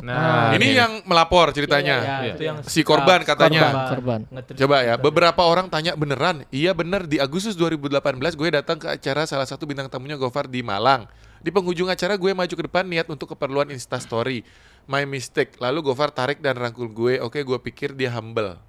Nah, 0.00 0.56
ini 0.56 0.76
yang 0.76 1.04
melapor 1.04 1.52
ceritanya. 1.52 1.96
Iya, 2.00 2.16
iya, 2.24 2.34
itu 2.34 2.42
yang 2.44 2.56
Si 2.64 2.80
korban 2.80 3.22
katanya. 3.22 3.88
Korban, 3.92 4.20
korban. 4.26 4.56
Coba 4.56 4.76
ya, 4.82 4.94
beberapa 4.96 5.42
orang 5.44 5.68
tanya 5.68 5.92
beneran. 5.96 6.44
Iya 6.48 6.72
bener, 6.72 7.04
di 7.04 7.20
Agustus 7.20 7.54
2018 7.56 8.00
gue 8.36 8.48
datang 8.50 8.76
ke 8.80 8.88
acara 8.88 9.28
salah 9.28 9.46
satu 9.48 9.68
bintang 9.68 9.86
tamunya 9.92 10.16
Gofar 10.16 10.48
di 10.48 10.64
Malang. 10.64 11.04
Di 11.40 11.48
penghujung 11.48 11.88
acara 11.88 12.20
gue 12.20 12.32
maju 12.36 12.52
ke 12.52 12.64
depan 12.68 12.84
niat 12.84 13.08
untuk 13.08 13.32
keperluan 13.32 13.72
Instastory. 13.72 14.44
My 14.84 15.08
mistake. 15.08 15.56
Lalu 15.56 15.92
Gofar 15.92 16.12
tarik 16.12 16.44
dan 16.44 16.56
rangkul 16.56 16.88
gue. 16.90 17.20
Oke, 17.20 17.40
gue 17.40 17.58
pikir 17.60 17.96
dia 17.96 18.12
humble. 18.12 18.60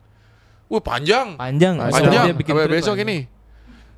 Wah 0.71 0.79
panjang, 0.79 1.35
panjang, 1.35 1.75
panjang. 1.75 2.31
Dia 2.31 2.35
bikin 2.35 2.55
Sampai 2.55 2.67
tweet 2.71 2.79
besok 2.79 2.95
panjang. 2.95 3.11
ini. 3.11 3.40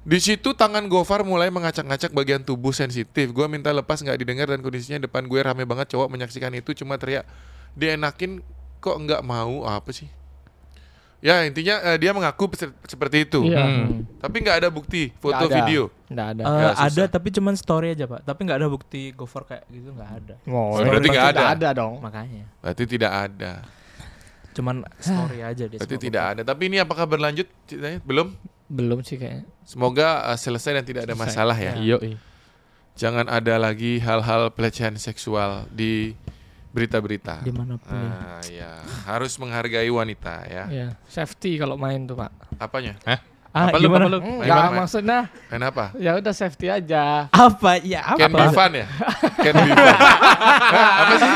Di 0.03 0.19
situ 0.19 0.51
tangan 0.51 0.83
Gofar 0.85 1.23
mulai 1.23 1.47
mengacak-ngacak 1.47 2.11
bagian 2.11 2.43
tubuh 2.43 2.71
sensitif. 2.71 3.31
Gue 3.31 3.47
minta 3.47 3.71
lepas 3.71 3.95
nggak 3.97 4.19
didengar 4.19 4.51
dan 4.51 4.59
kondisinya 4.59 4.99
depan 4.99 5.23
gue 5.23 5.39
rame 5.39 5.63
banget 5.63 5.95
cowok 5.95 6.11
menyaksikan 6.11 6.51
itu 6.51 6.75
cuma 6.75 6.99
teriak 6.99 7.23
dienakin 7.73 8.43
kok 8.77 8.99
nggak 8.99 9.23
mau 9.23 9.63
apa 9.63 9.89
sih? 9.89 10.11
Ya 11.23 11.47
intinya 11.47 11.79
eh, 11.81 11.95
dia 11.95 12.11
mengaku 12.11 12.51
se- 12.51 12.75
seperti 12.83 13.23
itu. 13.23 13.47
Iya. 13.47 13.63
Hmm. 13.63 13.79
Hmm. 13.79 13.99
Tapi 14.19 14.43
nggak 14.43 14.57
ada 14.59 14.67
bukti 14.67 15.07
foto 15.15 15.39
Nggak 15.39 15.47
ada. 15.47 15.57
video. 15.63 15.83
Nggak 16.11 16.27
ada. 16.29 16.41
Eh, 16.43 16.59
Ya, 16.59 16.71
ada 16.75 17.03
tapi 17.07 17.27
cuman 17.31 17.55
story 17.55 17.87
aja 17.95 18.03
pak. 18.03 18.27
Tapi 18.27 18.39
nggak 18.43 18.59
ada 18.59 18.67
bukti 18.67 19.01
Gofar 19.15 19.47
kayak 19.47 19.63
gitu 19.71 19.87
nggak 19.89 20.11
ada. 20.13 20.35
Oh, 20.43 20.75
Berarti 20.75 21.07
nggak 21.07 21.29
ada. 21.31 21.43
ada 21.55 21.67
dong. 21.71 22.03
Makanya. 22.03 22.43
Berarti 22.59 22.83
tidak 22.83 23.11
ada. 23.31 23.63
Cuman 24.51 24.83
story 24.99 25.39
aja 25.41 25.63
dia. 25.63 25.79
Berarti 25.79 25.95
tidak 25.97 26.23
ada. 26.27 26.41
Tapi 26.43 26.61
ini 26.67 26.77
apakah 26.77 27.07
berlanjut 27.07 27.47
ceritanya? 27.65 28.03
Belum. 28.03 28.35
Belum 28.67 28.99
sih 29.01 29.15
kayaknya. 29.15 29.45
Semoga 29.63 30.31
eh, 30.31 30.37
selesai 30.37 30.71
dan 30.77 30.85
tidak 30.85 31.01
ada 31.05 31.15
Selesai. 31.15 31.27
masalah 31.29 31.57
ya. 31.57 31.73
Iya. 31.75 31.97
Jangan 32.93 33.25
ada 33.25 33.55
lagi 33.57 33.97
hal-hal 33.97 34.53
pelecehan 34.53 34.93
seksual 34.95 35.65
di 35.67 36.13
berita-berita. 36.69 37.41
Di 37.41 37.53
mana 37.53 37.77
pun 37.77 37.89
ya. 37.89 38.09
Ah, 38.09 38.41
ya. 38.45 38.71
Harus 39.05 39.37
menghargai 39.37 39.89
wanita 39.89 40.45
ya. 40.45 40.63
Iya, 40.69 40.87
safety 41.05 41.57
kalau 41.57 41.77
main 41.77 42.05
tuh, 42.05 42.17
Pak. 42.17 42.31
Apanya? 42.57 42.97
Ah, 43.05 43.21
Apa 43.69 43.77
lu, 43.77 43.85
gimana? 43.85 44.09
apa 44.09 44.13
lu? 44.13 44.19
Enggak, 44.25 44.45
Gimana, 44.49 44.65
Mak? 44.65 44.77
maksudnya 44.81 45.19
Kenapa? 45.45 45.83
ya 45.93 46.11
udah 46.17 46.33
safety 46.33 46.67
aja. 46.73 47.29
Apa? 47.29 47.77
Ya 47.85 48.01
apa? 48.01 48.17
Can 48.17 48.33
be 48.33 48.45
fun 48.49 48.71
ya? 48.73 48.87
Can 49.37 49.53
be 49.53 49.69
fun. 49.69 49.97
Apa 50.73 51.13
sih? 51.21 51.33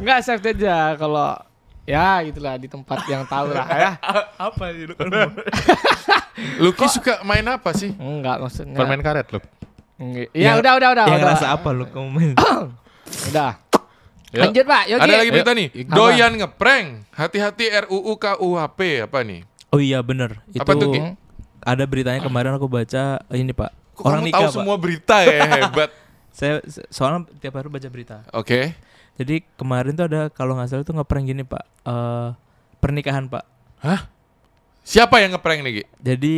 Enggak 0.00 0.18
safety 0.24 0.48
aja 0.56 0.96
kalau 0.96 1.36
ya 1.82 2.22
gitulah 2.22 2.54
di 2.58 2.68
tempat 2.70 2.98
yang 3.10 3.26
tahu 3.26 3.50
lah 3.52 3.66
ya. 3.70 3.92
apa 4.50 4.64
sih 4.74 4.84
lu 4.86 4.94
kan? 4.94 5.10
Lucky 6.62 6.86
suka 6.88 7.22
main 7.26 7.44
apa 7.46 7.70
sih? 7.74 7.90
Enggak 7.96 8.40
maksudnya. 8.40 8.78
Permen 8.78 9.00
karet 9.02 9.26
lu. 9.32 9.40
Ya, 10.34 10.58
udah 10.58 10.72
udah 10.78 10.88
udah. 10.98 11.04
Yang 11.06 11.14
udah. 11.14 11.26
ngerasa 11.26 11.46
apa 11.54 11.68
lu 11.70 11.84
kamu 11.86 12.08
main? 12.10 12.32
Udah. 13.28 13.60
Yuk. 14.32 14.40
Lanjut, 14.40 14.64
Pak. 14.64 14.84
Yogi. 14.88 15.02
Ada 15.04 15.14
lagi 15.20 15.30
berita 15.30 15.52
nih. 15.52 15.68
Apa? 15.68 15.92
Doyan 15.92 16.32
ngeprank. 16.40 16.86
Hati-hati 17.12 17.64
RUU 17.84 18.12
KUHP 18.16 18.80
apa 19.04 19.18
nih? 19.20 19.40
Oh 19.68 19.80
iya 19.80 20.00
bener. 20.00 20.40
Itu 20.48 20.64
Apa 20.64 20.72
tuh, 20.72 20.96
Ki? 20.96 21.00
Ada 21.60 21.84
beritanya 21.84 22.20
kemarin 22.24 22.56
aku 22.56 22.66
baca 22.66 23.20
ini 23.36 23.52
pak. 23.52 23.70
Kok 23.92 24.02
orang 24.08 24.24
kamu 24.24 24.28
nikah 24.32 24.40
tahu 24.40 24.48
pak. 24.48 24.56
semua 24.56 24.76
berita 24.80 25.16
ya 25.20 25.36
hebat. 25.60 25.90
Saya 26.32 26.64
soalnya 26.88 27.28
tiap 27.44 27.60
hari 27.60 27.68
baca 27.68 27.88
berita. 27.92 28.16
Oke. 28.32 28.72
Jadi 29.12 29.44
kemarin 29.54 29.92
tuh 29.92 30.08
ada 30.08 30.32
kalau 30.32 30.56
nggak 30.56 30.68
salah 30.68 30.84
tuh 30.84 30.96
ngeprank 30.96 31.24
gini 31.26 31.44
pak, 31.44 31.62
eh 31.84 32.28
pernikahan 32.78 33.28
pak. 33.28 33.44
Siapa 34.82 35.22
yang 35.22 35.36
ngeprank 35.36 35.62
nih, 35.62 35.72
Gi? 35.78 35.84
Jadi 36.02 36.34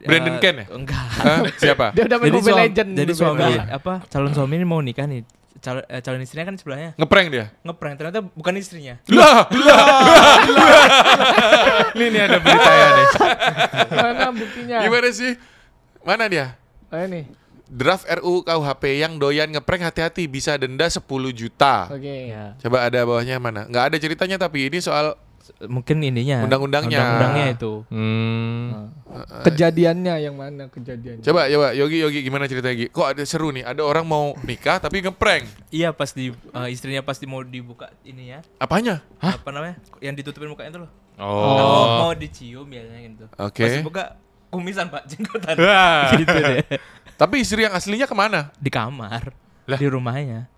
Brandon 0.00 0.36
eh, 0.36 0.40
Ken 0.40 0.54
ya? 0.62 0.66
Enggak. 0.70 1.04
Hah? 1.20 1.38
Siapa? 1.60 1.86
Dia 1.92 2.04
udah 2.06 2.16
main 2.16 2.28
jadi 2.30 2.38
Mobile 2.40 2.52
suami, 2.54 2.64
Legend. 2.70 2.90
jadi 2.96 3.12
suami 3.12 3.52
apa 3.68 3.94
calon 4.08 4.32
suami 4.32 4.54
ini 4.56 4.64
mau 4.64 4.80
nikah 4.80 5.04
nih. 5.04 5.26
Calon, 5.60 5.84
eh, 5.84 6.00
calon 6.00 6.24
istrinya 6.24 6.48
kan 6.48 6.56
sebelahnya 6.56 6.96
Ngeprank 6.96 7.26
dia? 7.28 7.52
ngeprank 7.60 7.94
ternyata 8.00 8.24
bukan 8.24 8.54
istrinya. 8.56 8.96
Lah, 9.12 9.44
lah. 9.52 9.84
Ini 11.92 12.04
nih 12.08 12.20
ada 12.24 12.38
beritanya 12.40 12.86
nih. 12.96 13.06
Mana 13.92 14.26
buktinya? 14.32 14.76
Gimana 14.80 15.08
sih? 15.12 15.32
Mana 16.00 16.24
dia? 16.32 16.56
Oh, 16.88 16.96
ini. 16.96 17.28
Draft 17.70 18.02
RU 18.18 18.42
KUHP 18.42 18.98
yang 18.98 19.14
doyan 19.22 19.46
ngeprank 19.54 19.86
hati-hati 19.86 20.26
bisa 20.26 20.58
denda 20.58 20.90
10 20.90 21.06
juta. 21.30 21.86
Oke. 21.86 22.34
Ya, 22.34 22.58
Coba 22.58 22.82
ada 22.90 22.98
bawahnya 23.06 23.38
mana? 23.38 23.70
Nggak 23.70 23.84
ada 23.94 23.96
ceritanya 24.02 24.36
tapi 24.42 24.66
ini 24.66 24.82
soal 24.82 25.14
mungkin 25.70 26.02
ininya. 26.02 26.42
Undang-undangnya. 26.46 26.98
Undang-undangnya 26.98 27.46
itu. 27.54 27.72
Hmm. 27.90 28.90
Kejadiannya 29.46 30.14
yang 30.18 30.34
mana 30.34 30.66
kejadiannya? 30.66 31.22
Coba 31.22 31.46
coba 31.46 31.66
Yogi 31.74 31.98
Yogi 32.02 32.20
gimana 32.26 32.50
ceritanya 32.50 32.74
Gi? 32.74 32.86
Kok 32.90 33.06
ada 33.06 33.22
seru 33.22 33.54
nih? 33.54 33.62
Ada 33.66 33.82
orang 33.86 34.02
mau 34.06 34.34
nikah 34.42 34.82
tapi 34.82 35.02
ngeprank. 35.02 35.70
Iya 35.70 35.94
pas 35.94 36.10
di 36.10 36.30
eh, 36.34 36.68
istrinya 36.70 37.02
pasti 37.06 37.26
mau 37.26 37.42
dibuka 37.46 37.90
ininya. 38.06 38.42
Apanya? 38.58 39.02
Apa 39.22 39.50
namanya? 39.54 39.78
Yang 40.02 40.26
ditutupin 40.26 40.50
mukanya 40.50 40.70
itu 40.74 40.80
loh. 40.86 40.90
Oh. 41.20 41.54
Mau, 41.54 41.84
mau 42.08 42.12
dicium 42.16 42.66
biasanya 42.66 43.00
gitu. 43.04 43.26
Oke. 43.36 43.62
Pas 43.62 43.72
dibuka 43.76 44.04
kumisan 44.50 44.90
pak 44.90 45.06
jenggotan. 45.06 45.56
Wah. 45.56 46.10
gitu 46.20 46.34
deh. 46.34 46.66
Tapi 47.14 47.34
istri 47.40 47.62
yang 47.64 47.72
aslinya 47.72 48.10
ke 48.10 48.16
mana? 48.18 48.50
Di 48.58 48.68
kamar. 48.68 49.30
Lah. 49.64 49.78
Di 49.78 49.86
rumahnya. 49.86 50.50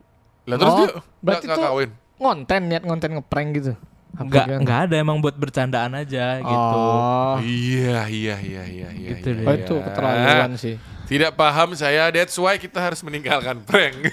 Lah 0.49 0.57
terus 0.59 0.73
Oh, 0.73 0.79
dia 0.81 0.89
berarti 1.21 1.47
tuh- 1.47 1.61
kawin. 1.61 1.91
Ngonten 2.19 2.63
niat 2.71 2.83
ngonten 2.87 3.11
ngeprank 3.19 3.49
gitu. 3.61 3.73
Enggak, 4.13 4.45
enggak 4.61 4.79
ada 4.89 4.95
emang 5.01 5.25
buat 5.25 5.33
bercandaan 5.33 5.97
aja 5.97 6.37
gitu. 6.45 6.53
Oh. 6.53 7.41
Iya 7.41 8.05
iya 8.13 8.37
iya 8.45 8.63
iya 8.69 8.89
iya. 8.93 9.09
Gitu 9.17 9.29
iya, 9.33 9.41
deh. 9.41 9.47
Oh, 9.49 9.55
iya. 9.57 9.65
itu 9.65 9.75
keterlaluan 9.81 10.53
sih. 10.61 10.77
Tidak 11.09 11.33
paham 11.33 11.73
saya, 11.73 12.13
that's 12.13 12.37
why 12.37 12.57
kita 12.61 12.77
harus 12.77 13.01
meninggalkan 13.01 13.65
prank. 13.65 14.13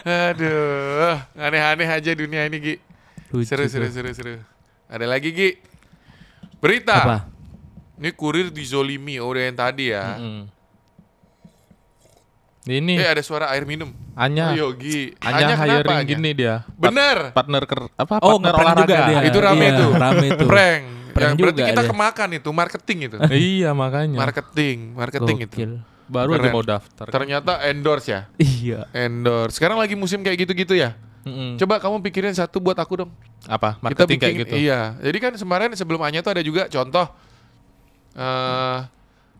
Aduh, 0.00 1.20
aneh-aneh 1.36 1.88
aja 1.88 2.10
dunia 2.16 2.48
ini 2.48 2.56
Gi. 2.60 2.74
Lucu 3.32 3.44
Seru 3.48 3.68
seru 3.68 3.88
seru 3.92 4.10
seru. 4.12 4.34
Ada 4.88 5.04
lagi 5.08 5.32
Gi. 5.32 5.50
Berita. 6.60 6.96
Apa? 7.04 7.18
Ini 8.00 8.10
kurir 8.12 8.48
dizolimi, 8.48 9.20
oh 9.20 9.28
udah 9.28 9.44
yang 9.44 9.54
tadi 9.54 9.92
ya. 9.92 10.16
Mm-mm. 10.16 10.48
Ini 12.62 12.92
Eh 12.94 13.08
ada 13.08 13.20
suara 13.20 13.48
air 13.50 13.64
minum. 13.64 13.88
Anya 14.12 14.52
Oh, 14.52 14.68
Yogi. 14.68 15.16
Anya 15.18 15.56
kenapa, 15.56 15.64
hiring 15.64 15.96
Anya? 15.96 16.08
gini 16.08 16.30
dia. 16.32 16.54
Bener. 16.74 17.32
Partner 17.32 17.62
ker, 17.64 17.88
apa? 17.90 18.20
Oh, 18.20 18.36
partner 18.36 18.52
ngeprank 18.52 18.68
juga 18.74 18.84
olahraga. 18.94 19.08
dia. 19.08 19.20
Itu 19.26 19.38
rame 19.38 19.60
Iya, 19.62 19.76
tuh. 19.76 19.90
rame 19.94 20.26
tuh. 20.30 20.46
Prank. 20.46 20.82
Prank 21.10 21.30
Ya, 21.30 21.42
berarti 21.42 21.62
kita 21.66 21.82
dia. 21.82 21.90
kemakan 21.90 22.28
itu, 22.32 22.50
marketing 22.50 22.98
itu. 23.02 23.16
iya 23.52 23.70
makanya. 23.72 24.16
marketing, 24.18 24.78
marketing 24.94 25.36
itu. 25.42 25.56
Gokil. 25.56 25.72
Baru 26.06 26.30
aja 26.30 26.40
Keren. 26.40 26.52
mau 26.52 26.62
daftar. 26.62 27.06
Ternyata 27.06 27.52
endorse 27.64 28.08
ya. 28.08 28.20
Iya. 28.36 28.80
Endorse. 28.92 29.56
Sekarang 29.56 29.76
lagi 29.76 29.92
musim 29.92 30.20
kayak 30.20 30.38
gitu-gitu 30.38 30.72
ya. 30.72 30.94
Mm-mm. 31.20 31.56
Coba 31.56 31.76
kamu 31.78 32.00
pikirin 32.02 32.32
satu 32.32 32.58
buat 32.58 32.76
aku 32.76 33.04
dong. 33.04 33.10
Apa? 33.42 33.76
kita 33.76 33.82
Marketing 33.82 34.08
bikin 34.10 34.20
kayak 34.22 34.36
gitu. 34.42 34.54
iya 34.58 34.80
jadi 34.98 35.16
kan 35.18 35.32
kemarin 35.34 35.72
sebelum 35.72 36.00
Anya 36.00 36.20
tuh 36.20 36.28
ada 36.30 36.40
juga 36.40 36.64
contoh 36.66 37.08
eh 38.12 38.78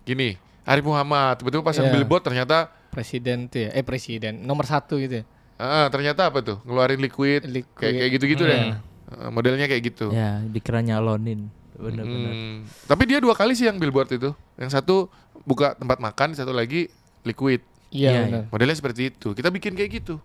gini 0.03 0.35
Arif 0.63 0.85
Muhammad 0.85 1.37
tiba-tiba 1.37 1.63
pasang 1.63 1.87
Iya. 1.87 1.95
billboard 1.95 2.23
ternyata 2.23 2.71
Presiden 2.91 3.47
tuh 3.47 3.65
ya. 3.65 3.71
Eh 3.71 3.83
presiden 3.83 4.43
nomor 4.43 4.65
satu 4.65 4.99
gitu 4.99 5.23
ya. 5.23 5.25
eh, 5.57 5.87
ternyata 5.89 6.27
apa 6.27 6.41
tuh 6.41 6.59
ngeluarin 6.61 6.99
liquid, 6.99 7.45
Liquid. 7.45 7.71
kayak 7.77 7.95
kayak 7.97 8.11
gitu-gitu 8.13 8.43
deh 8.45 8.61
Hmm. 8.61 8.79
Eh, 9.11 9.29
modelnya 9.29 9.67
kayak 9.67 9.83
gitu 9.85 10.07
Ya, 10.09 10.39
dikira 10.45 10.79
nyalonin. 10.81 11.51
Bener-bener. 11.73 12.31
Hmm. 12.31 12.59
tapi 12.85 13.03
dia 13.05 13.19
dua 13.19 13.33
kali 13.33 13.53
sih 13.53 13.65
yang 13.65 13.77
billboard 13.77 14.11
itu 14.11 14.31
yang 14.55 14.69
satu 14.69 15.09
buka 15.43 15.73
tempat 15.75 15.97
makan 15.99 16.33
satu 16.33 16.51
lagi 16.51 16.91
liquid 17.23 17.63
Iya 17.89 18.11
Iya, 18.11 18.21
benar. 18.23 18.43
modelnya 18.49 18.77
seperti 18.77 19.09
itu 19.09 19.33
kita 19.33 19.49
bikin 19.49 19.73
kayak 19.73 19.91
gitu 19.97 20.21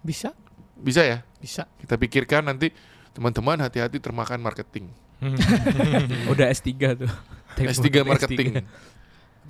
Bisa, 0.00 0.32
bisa 0.74 1.02
ya 1.02 1.20
bisa. 1.36 1.68
kita 1.76 1.94
pikirkan 1.94 2.42
nanti 2.44 2.72
teman-teman 3.10 3.58
hati-hati 3.58 3.98
termakan 3.98 4.40
marketing 4.40 4.88
Udah 6.32 6.46
S3 6.48 6.68
tuh. 6.96 7.10
S3 7.60 7.86
marketing 8.06 8.64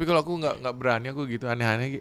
tapi 0.01 0.09
kalau 0.09 0.25
aku 0.25 0.33
nggak 0.33 0.65
nggak 0.65 0.75
berani 0.81 1.13
aku 1.13 1.29
gitu 1.29 1.45
aneh-aneh. 1.45 2.01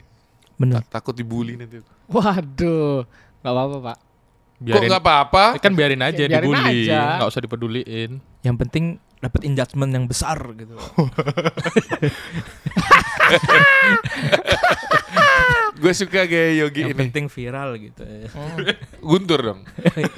Bener. 0.55 0.79
Ta- 0.87 1.03
takut 1.03 1.11
dibully 1.11 1.59
nanti 1.59 1.83
Waduh, 2.07 3.03
nggak 3.43 3.51
apa-apa 3.51 3.77
pak. 3.83 3.97
Kok 3.99 4.63
Biarin, 4.63 4.87
nggak 4.87 5.03
apa-apa? 5.03 5.43
Eh, 5.55 5.59
kan 5.59 5.75
biarin 5.75 5.99
aja 5.99 6.23
Biarin 6.23 6.47
dibully, 6.47 6.87
nggak 6.87 7.27
usah 7.27 7.43
dipeduliin. 7.43 8.23
Yang 8.39 8.55
penting 8.55 9.03
dapat 9.19 9.43
engagement 9.43 9.91
yang 9.91 10.07
besar 10.07 10.39
gitu. 10.55 10.79
Gue 15.79 15.93
suka 15.93 16.23
gaya 16.23 16.59
Yogi 16.59 16.83
yang 16.83 16.91
ini. 16.91 17.01
penting 17.01 17.25
viral 17.25 17.73
gitu. 17.75 18.03
Guntur 19.09 19.39
dong. 19.41 19.59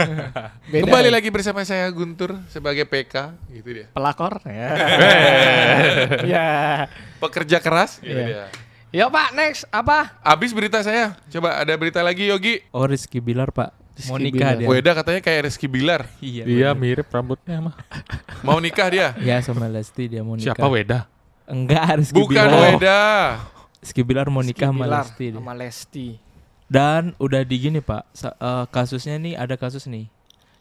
Beda 0.71 0.81
Kembali 0.81 1.07
ya. 1.07 1.13
lagi 1.13 1.29
bersama 1.29 1.61
saya 1.61 1.85
Guntur 1.87 2.33
sebagai 2.47 2.83
PK, 2.83 3.29
gitu 3.51 3.69
dia. 3.71 3.87
pelakor. 3.91 4.41
Ya. 4.43 4.69
ya. 6.27 6.47
Pekerja 7.17 7.57
keras, 7.57 7.97
gitu 7.97 8.09
Iya. 8.11 8.25
dia. 8.27 8.45
Yuk 8.91 9.07
pak, 9.07 9.27
next 9.31 9.63
apa? 9.69 10.17
Abis 10.19 10.51
berita 10.51 10.81
saya. 10.81 11.15
Coba 11.29 11.55
ada 11.55 11.71
berita 11.73 12.01
lagi 12.01 12.27
Yogi. 12.27 12.59
Oh 12.69 12.83
Rizky 12.83 13.21
Bilar 13.21 13.47
pak. 13.47 13.71
Rizky 13.93 14.09
Mau 14.09 14.17
nikah 14.17 14.51
Bilar. 14.51 14.59
dia. 14.59 14.67
Weda 14.67 14.91
katanya 14.93 15.21
kayak 15.21 15.41
Rizky 15.45 15.67
Bilar. 15.67 16.01
Iya. 16.19 16.43
Dia 16.43 16.69
bener. 16.71 16.99
mirip 16.99 17.07
rambutnya 17.07 17.57
mah. 17.61 17.75
Mau 18.41 18.57
nikah 18.57 18.87
dia? 18.89 19.07
Ya 19.17 19.39
sama 19.39 19.69
Lesti 19.69 20.09
dia 20.09 20.19
mau 20.19 20.35
nikah. 20.35 20.51
Siapa 20.51 20.67
Weda? 20.67 21.07
Enggak 21.45 22.03
Rizky 22.03 22.17
Bukan 22.17 22.35
Bilar. 22.41 22.59
Weda. 22.67 22.99
Rizky 23.81 24.01
Bilar 24.01 24.29
mau 24.29 24.39
nikah 24.39 24.69
sama 24.69 24.85
Lesti. 24.85 25.27
Sama 25.31 25.53
Lesti. 25.53 26.07
Dan 26.65 27.11
udah 27.17 27.41
di 27.41 27.55
gini 27.57 27.79
pak, 27.79 28.07
sa- 28.11 28.33
eh, 28.33 28.65
kasusnya 28.69 29.17
nih 29.17 29.35
ada 29.35 29.53
kasus 29.53 29.83
nih, 29.85 30.07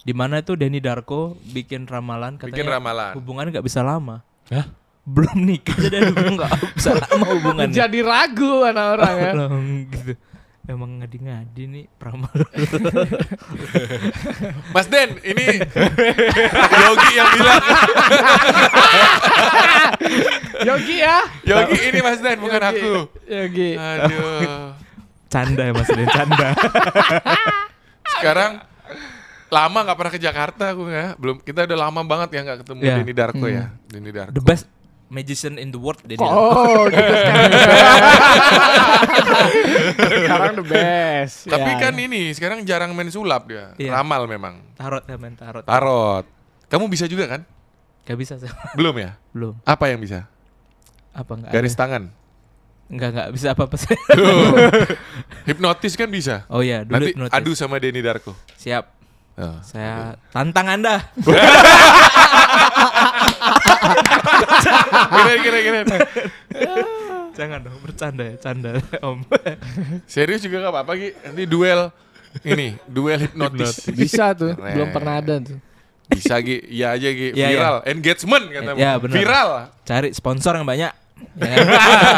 di 0.01 0.11
mana 0.11 0.41
tuh 0.41 0.57
Denny 0.57 0.81
Darko 0.81 1.37
bikin 1.47 1.85
ramalan 1.85 2.35
katanya 2.35 2.57
Bikin 2.57 2.67
ramalan. 2.67 3.13
hubungan 3.15 3.47
nggak 3.47 3.63
bisa 3.63 3.81
lama. 3.81 4.25
Hah? 4.49 4.67
Belum 5.01 5.39
nikah 5.39 5.77
jadi 5.77 6.09
hubungan 6.09 6.35
nggak 6.37 6.51
bisa 6.77 6.91
lama 6.95 7.27
hubungannya. 7.31 7.73
Jadi 7.73 7.99
ragu 8.01 8.65
anak 8.65 8.87
orang 8.91 9.15
ya. 9.17 9.33
Belum 9.33 9.53
gitu. 9.87 10.13
Emang 10.71 11.03
ngadi-ngadi 11.03 11.67
nih 11.67 11.85
ramalan. 11.99 12.47
Mas 14.75 14.87
Den, 14.87 15.19
ini 15.27 15.59
Yogi 16.79 17.11
yang 17.19 17.29
bilang. 17.35 17.63
Yogi 20.63 20.97
ya. 21.03 21.17
Yogi 21.43 21.79
ini 21.91 21.99
Mas 21.99 22.23
Den, 22.23 22.39
bukan 22.39 22.63
Yogi. 22.63 22.71
aku. 22.71 22.93
Yogi. 23.27 23.71
Aduh. 23.75 24.79
canda 25.27 25.63
ya 25.67 25.73
Mas 25.75 25.91
Den, 25.91 26.07
canda. 26.07 26.49
Sekarang 28.15 28.63
lama 29.51 29.79
nggak 29.83 29.99
pernah 29.99 30.13
ke 30.15 30.21
Jakarta 30.23 30.65
aku 30.71 30.87
ya. 30.87 31.19
Belum 31.19 31.43
kita 31.43 31.67
udah 31.67 31.79
lama 31.83 32.01
banget 32.07 32.29
ya 32.31 32.41
nggak 32.47 32.59
ketemu 32.63 32.81
Ya. 32.87 32.95
Denny 33.03 33.11
Darko 33.11 33.47
ya. 33.51 33.65
Denny 33.91 34.11
Darko. 34.15 34.39
The 34.39 34.43
best 34.47 34.71
magician 35.11 35.59
in 35.59 35.69
the 35.69 35.77
world 35.77 35.99
Darko. 36.01 36.23
Oh, 36.23 36.87
gitu 36.87 37.03
sekarang. 37.03 37.51
sekarang 40.23 40.53
the 40.57 40.65
best. 40.65 41.35
Tapi 41.45 41.69
Ya. 41.69 41.79
kan 41.79 41.93
ini 41.95 42.21
sekarang 42.31 42.59
jarang 42.63 42.91
main 42.95 43.09
sulap 43.09 43.45
dia. 43.45 43.75
Iya. 43.77 43.99
Ramal 43.99 44.25
memang. 44.25 44.63
Tarot 44.75 45.03
ya 45.05 45.17
men, 45.19 45.35
tarot. 45.35 45.63
Tarot. 45.67 46.25
Kamu 46.67 46.87
bisa 46.87 47.05
juga 47.05 47.27
kan? 47.27 47.41
Gak 48.03 48.17
bisa 48.17 48.35
sih. 48.39 48.49
Belum 48.73 48.95
ya? 48.97 49.15
Belum. 49.31 49.55
Apa 49.63 49.87
yang 49.87 49.99
bisa? 49.99 50.25
Apa 51.11 51.35
enggak? 51.35 51.51
Garis 51.53 51.75
tangan. 51.75 52.03
Enggak 52.87 53.09
enggak 53.11 53.29
bisa 53.31 53.47
apa-apa 53.51 53.77
sih. 53.77 53.95
Hipnotis 55.45 55.95
kan 55.95 56.07
bisa. 56.07 56.47
Oh 56.47 56.59
iya, 56.59 56.83
dulu 56.83 56.95
Nanti 56.97 57.11
hipnotis. 57.15 57.35
adu 57.35 57.51
sama 57.55 57.79
Denny 57.79 57.99
Darko. 57.99 58.35
Siap. 58.57 58.85
Oh. 59.39 59.57
Saya 59.63 60.19
tantang 60.31 60.67
Anda. 60.69 61.11
keren, 65.11 65.39
keren, 65.41 65.63
keren. 65.63 66.01
Jangan 67.31 67.59
dong 67.63 67.79
bercanda 67.81 68.25
ya, 68.27 68.35
canda 68.37 68.71
Om. 69.01 69.25
Serius 70.05 70.43
juga 70.43 70.61
gak 70.61 70.73
apa-apa 70.75 70.93
Ki. 70.99 71.09
Nanti 71.25 71.43
duel 71.47 71.89
ini, 72.47 72.77
duel 72.87 73.19
hipnotis. 73.27 73.87
Bisa 73.91 74.35
tuh, 74.37 74.55
Keren. 74.55 74.75
belum 74.77 74.89
pernah 74.95 75.15
ada 75.19 75.35
tuh. 75.41 75.59
Bisa 76.11 76.35
Gi, 76.43 76.59
iya 76.69 76.95
aja 76.95 77.09
Gi. 77.11 77.33
Iya, 77.35 77.47
Viral, 77.55 77.77
engagement 77.87 78.45
kata 78.51 78.71
Iya, 78.75 78.93
benar. 78.99 79.15
Viral. 79.15 79.49
Cari 79.87 80.09
sponsor 80.11 80.53
yang 80.59 80.67
banyak. 80.67 80.93
Ya. 81.39 81.55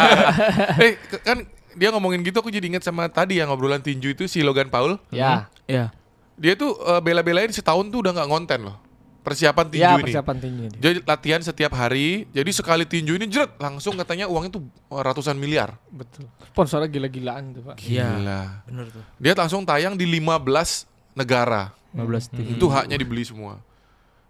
eh, 0.83 0.95
ke- 0.97 1.21
kan 1.21 1.37
dia 1.73 1.89
ngomongin 1.91 2.23
gitu 2.23 2.39
aku 2.39 2.47
jadi 2.49 2.63
inget 2.69 2.83
sama 2.85 3.09
tadi 3.11 3.41
yang 3.41 3.51
ngobrolan 3.51 3.83
tinju 3.83 4.13
itu 4.13 4.25
si 4.25 4.41
Logan 4.41 4.69
Paul. 4.69 4.97
Ya. 5.13 5.49
ya. 5.69 5.93
Dia 6.37 6.57
tuh 6.57 6.73
eh, 6.77 7.01
bela-belain 7.01 7.49
setahun 7.53 7.89
tuh 7.89 8.01
udah 8.01 8.11
nggak 8.17 8.29
ngonten 8.29 8.59
loh. 8.65 8.77
Persiapan 9.23 9.65
tinju 9.65 9.81
Ya 9.81 9.95
ini. 9.95 10.03
persiapan 10.03 10.35
tinju 10.37 10.61
ini. 10.67 10.77
Jadi 10.77 10.97
latihan 11.01 11.39
setiap 11.39 11.71
hari. 11.73 12.27
Jadi 12.29 12.49
sekali 12.51 12.83
tinju 12.83 13.15
ini 13.15 13.25
jeret 13.25 13.55
langsung 13.55 13.95
katanya 13.95 14.27
uangnya 14.27 14.51
tuh 14.53 14.63
ratusan 14.89 15.33
miliar. 15.33 15.79
Betul. 15.87 16.27
Sponsornya 16.51 16.91
gila-gilaan 16.91 17.55
tuh 17.55 17.61
pak. 17.63 17.75
Iya. 17.81 18.09
Gila. 18.13 18.41
Bener 18.67 18.85
tuh. 18.91 19.03
Dia 19.17 19.33
langsung 19.33 19.63
tayang 19.63 19.95
di 19.95 20.03
15 20.03 20.85
negara. 21.15 21.71
15 21.91 22.29
TV. 22.29 22.47
Itu 22.53 22.67
haknya 22.67 22.99
dibeli 22.99 23.23
semua. 23.23 23.63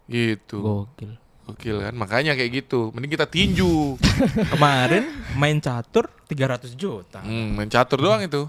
Gitu. 0.06 0.62
Gokil. 0.62 1.12
Gokil 1.44 1.76
kan? 1.82 1.94
Makanya 1.94 2.32
kayak 2.32 2.64
gitu. 2.64 2.94
Mending 2.94 3.12
kita 3.12 3.26
tinju. 3.26 3.98
Kemarin 4.54 5.10
main 5.34 5.58
catur 5.58 6.06
300 6.24 6.70
juta. 6.72 7.18
hmm, 7.20 7.58
main 7.58 7.68
catur 7.68 7.98
doang 7.98 8.22
itu. 8.22 8.46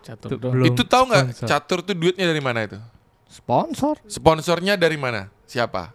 Catur 0.00 0.38
doang. 0.38 0.62
itu 0.62 0.82
tahu 0.86 1.10
nggak 1.10 1.34
catur 1.42 1.82
tuh 1.82 1.90
duitnya 1.90 2.30
dari 2.30 2.38
mana 2.38 2.62
itu? 2.62 2.78
Sponsor, 3.26 3.98
Sponsornya 4.06 4.74
dari 4.74 4.96
mana? 4.96 5.28
Siapa? 5.44 5.92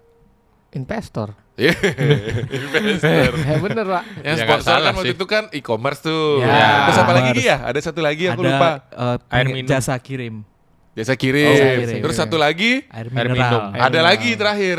investor. 0.72 1.36
Investor. 1.60 3.32
ya 3.44 3.56
bener 3.60 3.86
pak. 3.86 4.04
Yang 4.24 4.38
Ya, 4.40 4.46
sponsor 4.48 4.72
kan 4.74 4.84
waktu 4.90 5.04
sih. 5.04 5.14
itu 5.14 5.26
kan 5.28 5.44
e-commerce 5.52 6.00
tuh. 6.02 6.40
Ya. 6.40 6.88
Terus 6.88 6.98
apa 6.98 7.12
lagi 7.14 7.42
ya? 7.44 7.58
Ada 7.62 7.80
satu 7.82 8.00
lagi 8.00 8.24
aku 8.26 8.40
Ada 8.40 8.48
lupa. 8.50 8.70
eh, 8.88 9.36
Air 9.36 9.48
minum. 9.52 9.68
jasa 9.68 9.94
kirim. 9.96 10.48
Jasa 10.92 11.14
kirim. 11.14 11.44
Oh, 11.46 11.54
jasa 11.54 11.76
kirim. 11.78 12.02
Terus 12.02 12.16
satu 12.16 12.36
lagi 12.36 12.88
Air 12.88 13.08
Air 13.08 13.28
mineral. 13.28 13.36
minum. 13.36 13.62
Air 13.68 13.82
ada 13.82 13.90
mineral. 13.90 14.06
lagi 14.08 14.30
terakhir. 14.34 14.78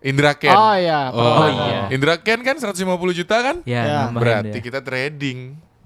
Indra 0.00 0.32
Ken. 0.34 0.54
Oh 0.54 0.74
iya. 0.74 1.00
Oh, 1.12 1.22
pernah. 1.38 1.50
iya. 1.54 1.80
Indra 1.92 2.14
Ken 2.18 2.40
kan 2.40 2.56
150 2.56 2.80
juta 3.14 3.36
kan? 3.38 3.56
Ya, 3.62 3.80
Ya. 3.80 3.98
nambahin 4.04 4.18
Berarti 4.18 4.50
dia. 4.52 4.64
kita 4.64 4.80
trading. 4.80 5.38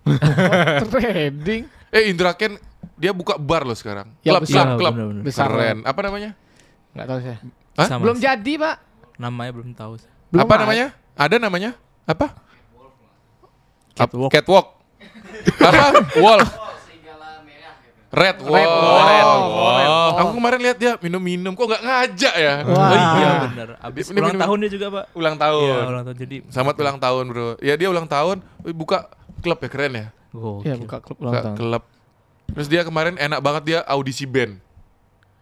Trading. 0.89 1.63
Eh 1.91 2.09
Indra 2.09 2.33
Ken 2.35 2.57
dia 3.05 3.13
buka 3.13 3.37
bar 3.37 3.63
loh 3.63 3.77
sekarang. 3.77 4.09
Ya, 4.21 4.33
klub, 4.33 4.43
besar. 4.43 4.65
klub, 4.75 4.95
klub. 4.97 5.21
Besar. 5.21 5.47
Keren. 5.47 5.85
Apa 5.85 6.01
namanya? 6.03 6.33
Nggak 6.91 7.07
tahu 7.07 7.19
saya. 7.21 7.39
Hah? 7.77 7.87
Sama 7.87 8.01
Belum 8.01 8.17
sih. 8.17 8.25
jadi 8.25 8.53
pak. 8.57 8.77
Namanya 9.15 9.51
belum 9.53 9.71
tahu. 9.73 9.93
Belum 10.31 10.41
apa 10.41 10.53
ada. 10.55 10.63
namanya? 10.65 10.87
Ada 11.15 11.37
namanya? 11.37 11.71
Apa? 12.05 12.27
Catwalk. 13.93 14.31
Catwalk. 14.33 14.67
apa? 15.61 15.85
Wolf. 16.17 16.51
Red 18.11 18.39
Wolf. 18.41 18.55
Red 18.55 18.71
Wolf. 18.71 19.05
Red 19.05 19.27
Oh, 19.27 19.43
Wolf. 19.43 19.75
Red 19.75 19.91
Wolf. 19.91 20.15
Aku 20.17 20.31
kemarin 20.33 20.61
lihat 20.61 20.79
dia 20.79 20.93
minum-minum 20.99 21.53
kok 21.53 21.67
nggak 21.67 21.83
ngajak 21.83 22.35
ya? 22.37 22.55
Wah. 22.65 22.79
Oh 22.79 22.95
iya 22.95 23.29
bener. 23.45 23.69
Abis 23.81 24.05
Ini 24.07 24.17
ulang 24.17 24.31
minum- 24.31 24.43
tahun 24.43 24.57
dia 24.57 24.71
juga 24.73 24.87
pak. 24.89 25.05
Ulang 25.13 25.37
tahun. 25.37 25.63
Iya 25.65 25.77
ulang 25.85 26.05
tahun 26.05 26.17
jadi. 26.17 26.37
Selamat 26.49 26.75
ulang 26.79 26.99
tahun, 26.99 27.25
Bro. 27.27 27.49
Ya 27.61 27.75
dia 27.75 27.89
ulang 27.91 28.07
tahun, 28.07 28.37
buka 28.71 28.99
klub 29.43 29.59
ya 29.59 29.69
keren 29.69 29.93
ya. 29.93 30.07
Gokil. 30.31 30.63
Iya 30.65 30.75
buka 30.77 30.97
klub 30.99 31.19
ulang 31.21 31.33
Buka 31.33 31.43
tahun. 31.45 31.57
klub. 31.57 31.83
Terus 32.51 32.69
dia 32.69 32.83
kemarin 32.83 33.17
enak 33.17 33.41
banget 33.41 33.63
dia 33.65 33.79
audisi 33.85 34.25
band 34.25 34.61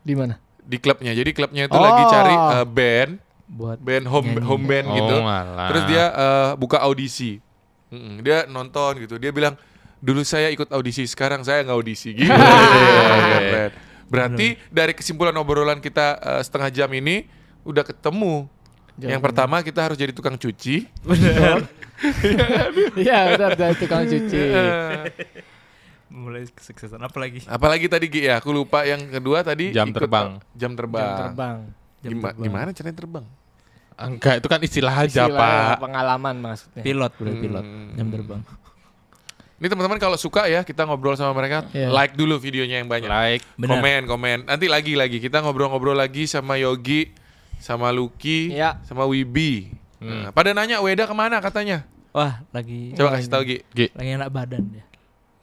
Di 0.01 0.15
mana? 0.15 0.39
di 0.63 0.79
klubnya. 0.79 1.11
Jadi 1.11 1.31
klubnya 1.33 1.67
itu 1.67 1.75
Oh. 1.75 1.83
lagi 1.83 2.03
cari 2.07 2.35
uh, 2.35 2.63
band, 2.63 3.19
Buat 3.51 3.79
band 3.83 4.05
home 4.07 4.29
Nyanyi. 4.33 4.47
home 4.47 4.65
band 4.65 4.87
Oh, 4.87 4.95
gitu. 4.95 5.17
malah. 5.21 5.69
Terus 5.69 5.85
dia 5.85 6.05
uh, 6.09 6.51
buka 6.55 6.79
audisi. 6.79 7.43
Mm-mm, 7.91 8.23
dia 8.23 8.47
nonton 8.47 9.03
gitu. 9.03 9.19
Dia 9.19 9.29
bilang, 9.29 9.59
dulu 9.99 10.23
saya 10.23 10.49
ikut 10.49 10.71
audisi, 10.71 11.05
sekarang 11.05 11.43
saya 11.43 11.61
nggak 11.61 11.77
audisi. 11.77 12.15
Gitu. 12.17 12.31
Keren. 12.31 13.71
Berarti 14.07 14.47
dari 14.69 14.93
kesimpulan 14.93 15.35
obrolan 15.35 15.77
kita 15.79 16.17
uh, 16.17 16.41
setengah 16.41 16.71
jam 16.71 16.89
ini 16.93 17.27
udah 17.63 17.83
ketemu. 17.83 18.47
Yang 18.97 19.21
pertama 19.21 19.61
kita 19.61 19.81
harus 19.83 19.97
jadi 19.97 20.13
tukang 20.13 20.37
cuci. 20.37 20.87
Iya 22.97 23.37
benar 23.37 23.75
tukang 23.77 24.03
cuci. 24.05 24.41
mulai 26.13 26.45
kesuksesan 26.47 27.01
apa 27.01 27.17
lagi? 27.17 27.41
Apalagi 27.49 27.89
tadi 27.89 28.07
Gi 28.07 28.29
ya, 28.29 28.37
aku 28.37 28.53
lupa 28.53 28.85
yang 28.85 29.01
kedua 29.09 29.41
tadi 29.41 29.73
Jam 29.73 29.89
ikut- 29.89 29.97
terbang. 29.97 30.29
Jam 30.53 30.77
terbang. 30.77 31.01
Jam 31.03 31.17
terbang. 31.19 31.57
Jam 31.99 32.11
Gima- 32.13 32.31
terbang. 32.31 32.45
Gimana 32.45 32.69
caranya 32.71 32.97
terbang? 32.97 33.27
Enggak, 33.93 34.35
itu 34.39 34.49
kan 34.49 34.61
istilah 34.61 34.95
aja, 34.95 35.25
Istilah 35.25 35.39
Pak. 35.39 35.77
Pengalaman 35.81 36.35
maksudnya. 36.39 36.83
Pilot 36.83 37.13
udah 37.15 37.35
pilot. 37.35 37.65
Hmm. 37.65 37.89
Jam 37.95 38.07
terbang. 38.09 38.41
Ini 39.57 39.71
teman-teman 39.71 39.95
kalau 39.97 40.19
suka 40.19 40.45
ya 40.45 40.61
kita 40.61 40.83
ngobrol 40.83 41.15
sama 41.15 41.31
mereka, 41.33 41.63
Iya. 41.71 41.87
like 41.89 42.13
dulu 42.13 42.35
videonya 42.37 42.83
yang 42.83 42.91
banyak. 42.91 43.07
Like. 43.07 43.47
Benar. 43.55 43.79
Komen, 43.79 44.01
komen. 44.05 44.39
Nanti 44.45 44.67
lagi 44.67 44.99
lagi 44.99 45.23
kita 45.23 45.39
ngobrol-ngobrol 45.39 45.95
lagi 45.95 46.27
sama 46.27 46.59
Yogi, 46.59 47.15
sama 47.57 47.95
Lucky, 47.95 48.51
Iya. 48.51 48.83
sama 48.83 49.07
Wibi. 49.07 49.71
Hmm. 50.03 50.27
Nah, 50.27 50.31
pada 50.35 50.51
nanya 50.51 50.83
Weda 50.83 51.07
ke 51.07 51.15
mana 51.15 51.39
katanya? 51.39 51.87
Wah 52.11 52.43
lagi 52.51 52.91
Coba 52.93 53.15
kasih 53.15 53.31
tahu 53.31 53.43
Gi. 53.47 53.57
Gi. 53.71 53.87
lagi 53.95 54.11
enak 54.13 54.29
badan 54.29 54.63
dia. 54.67 54.85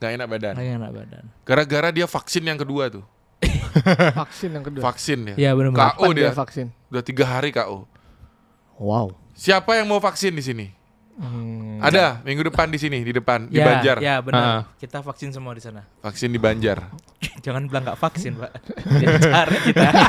Gak 0.00 0.10
enak 0.16 0.26
badan. 0.26 0.54
Lagi 0.56 0.72
enak 0.80 0.90
badan. 0.96 1.24
Gara-gara 1.44 1.88
dia 1.92 2.06
vaksin 2.08 2.42
yang 2.42 2.56
kedua 2.56 2.88
tuh. 2.88 3.04
Vaksin 4.20 4.50
yang 4.52 4.64
kedua. 4.66 4.82
Vaksin 4.82 5.18
ya. 5.32 5.34
Iya 5.38 5.50
benar-benar. 5.54 5.94
KO 5.94 6.02
Kapan 6.02 6.16
dia. 6.16 6.30
vaksin? 6.34 6.66
Udah 6.90 7.02
tiga 7.04 7.24
hari 7.24 7.54
KO. 7.54 7.86
Wow. 8.76 9.14
Siapa 9.32 9.76
yang 9.78 9.86
mau 9.88 10.00
vaksin 10.02 10.32
di 10.34 10.42
sini? 10.42 10.66
Hmm. 11.20 11.76
Ada 11.84 12.24
minggu 12.24 12.48
depan 12.48 12.72
di 12.72 12.80
sini 12.80 13.04
di 13.04 13.12
depan 13.12 13.44
di 13.44 13.60
Ya, 13.60 13.68
Banjar. 13.68 13.96
Ya 14.00 14.14
benar. 14.24 14.40
Ah. 14.40 14.62
Kita 14.80 15.04
vaksin 15.04 15.28
semua 15.30 15.52
di 15.52 15.60
sana. 15.60 15.84
Vaksin 16.00 16.32
di 16.32 16.40
Banjar. 16.40 16.80
Jangan 17.44 17.68
bilang 17.68 17.84
nggak 17.84 18.00
vaksin 18.00 18.40
pak. 18.40 18.52
Cari 19.20 19.58
kita. 19.68 19.88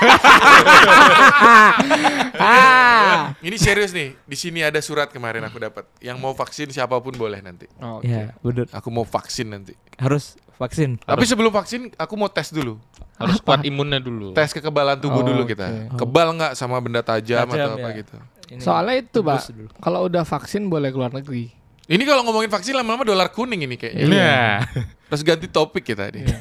Ah. 2.42 3.36
Ini 3.38 3.56
serius 3.56 3.92
nih. 3.92 4.18
Di 4.24 4.34
sini 4.34 4.64
ada 4.64 4.80
surat 4.80 5.12
kemarin 5.12 5.44
aku 5.46 5.60
dapat. 5.60 5.86
Yang 6.00 6.18
mau 6.18 6.34
vaksin 6.34 6.72
siapa 6.72 6.98
pun 6.98 7.14
boleh 7.14 7.44
nanti. 7.44 7.68
Oke. 7.78 8.08
Ya 8.08 8.34
benar. 8.42 8.66
Aku 8.74 8.90
mau 8.90 9.04
vaksin 9.06 9.52
nanti. 9.52 9.76
Harus 10.00 10.40
vaksin. 10.58 10.98
Tapi 10.98 11.24
sebelum 11.28 11.52
vaksin 11.52 11.94
aku 11.96 12.14
mau 12.16 12.32
tes 12.32 12.50
dulu. 12.50 12.80
Harus 13.20 13.38
kuat 13.40 13.62
imunnya 13.62 14.02
dulu. 14.02 14.34
Tes 14.34 14.50
kekebalan 14.50 14.98
tubuh 14.98 15.22
Oh, 15.22 15.28
dulu 15.28 15.46
kita. 15.46 15.94
Kebal 15.94 16.34
nggak 16.34 16.54
sama 16.58 16.82
benda 16.82 17.06
tajam, 17.06 17.46
Tajam, 17.46 17.54
atau 17.54 17.72
apa 17.78 17.90
ya. 17.94 18.00
gitu. 18.02 18.16
Ini 18.52 18.60
Soalnya 18.60 19.00
itu, 19.00 19.24
Pak. 19.24 19.48
Kalau 19.80 20.06
udah 20.06 20.22
vaksin 20.22 20.68
boleh 20.68 20.92
keluar 20.92 21.08
negeri. 21.10 21.48
Ini 21.88 22.04
kalau 22.04 22.24
ngomongin 22.24 22.48
vaksin 22.48 22.72
lama-lama 22.74 23.04
dolar 23.04 23.28
kuning 23.28 23.64
ini 23.64 23.76
kayaknya. 23.76 24.04
Iya. 24.06 24.44
Terus 25.08 25.24
ganti 25.24 25.48
topik 25.48 25.84
kita 25.84 26.12
nih. 26.12 26.28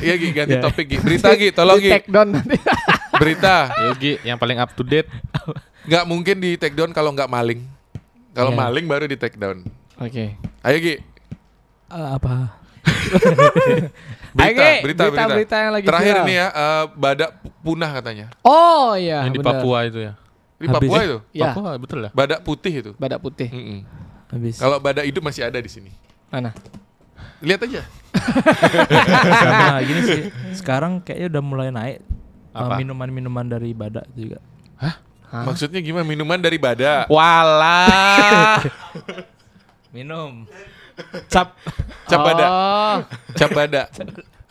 Iya 0.00 0.16
Gi, 0.16 0.28
ganti 0.32 0.56
Ya. 0.56 0.60
topik 0.60 0.88
Gi. 0.88 0.96
Berita 0.98 1.28
Gi, 1.32 1.52
tolong 1.52 1.76
Di 1.76 1.84
Gi. 1.84 1.90
take 1.92 2.08
down 2.08 2.28
nanti. 2.32 2.56
Berita. 3.20 3.70
Yogi 3.86 4.18
yang 4.24 4.34
paling 4.34 4.56
up 4.56 4.72
to 4.72 4.82
date. 4.82 5.06
Nggak 5.84 6.04
mungkin 6.04 6.36
di 6.40 6.56
take 6.56 6.72
down 6.72 6.90
kalau 6.90 7.12
nggak 7.12 7.28
maling. 7.28 7.60
Kalau 8.32 8.50
Iya. 8.50 8.58
maling 8.58 8.84
baru 8.86 9.04
di 9.04 9.14
take 9.14 9.36
down. 9.36 9.62
Oke. 9.96 10.34
Ayo 10.64 10.76
Gi. 10.80 10.96
Eh, 11.86 12.08
apa? 12.10 12.56
Berita, 14.32 14.48
Oke, 14.50 14.70
berita, 14.80 15.02
berita, 15.06 15.24
berita 15.28 15.56
yang 15.60 15.72
lagi 15.72 15.86
Terakhir 15.86 16.14
viral. 16.14 16.24
ini 16.24 16.34
ya, 16.34 16.46
eh, 16.48 16.84
badak 16.90 17.30
punah 17.60 17.90
katanya. 17.92 18.26
Oh 18.40 18.96
iya. 18.96 19.22
yang 19.22 19.30
di 19.30 19.38
benar. 19.38 19.60
Papua 19.60 19.78
itu 19.84 19.98
ya. 20.00 20.12
Di 20.62 20.66
Habis. 20.70 20.86
Papua 20.86 20.98
itu. 21.02 21.18
Ya. 21.34 21.50
Papua 21.50 21.70
betul 21.74 21.98
ya? 22.00 22.10
Badak 22.14 22.40
putih 22.40 22.72
itu. 22.72 22.90
Badak 22.94 23.18
putih. 23.18 23.48
Mm-mm. 23.50 23.80
Habis. 24.30 24.56
Kalau 24.56 24.78
badak 24.78 25.02
hidup 25.02 25.20
masih 25.20 25.42
ada 25.42 25.58
di 25.58 25.66
sini. 25.66 25.90
Mana? 26.30 26.54
Lihat 27.42 27.66
aja. 27.66 27.82
sama 29.34 29.82
gini 29.88 30.00
sih. 30.02 30.22
Sekarang 30.54 31.02
kayaknya 31.02 31.26
udah 31.34 31.42
mulai 31.42 31.68
naik 31.68 31.98
Apa? 32.52 32.78
minuman-minuman 32.78 33.42
dari 33.42 33.74
badak 33.74 34.06
juga. 34.14 34.38
Hah? 34.78 34.94
Maksudnya 35.42 35.80
gimana? 35.80 36.06
Minuman 36.06 36.38
dari 36.38 36.56
badak. 36.56 37.10
Walah. 37.10 38.62
Minum. 39.96 40.46
Cap. 41.26 41.56
Cap 42.06 42.20
badak. 42.22 42.48
Oh. 42.48 42.96
Cap 43.34 43.50
badak. 43.50 43.86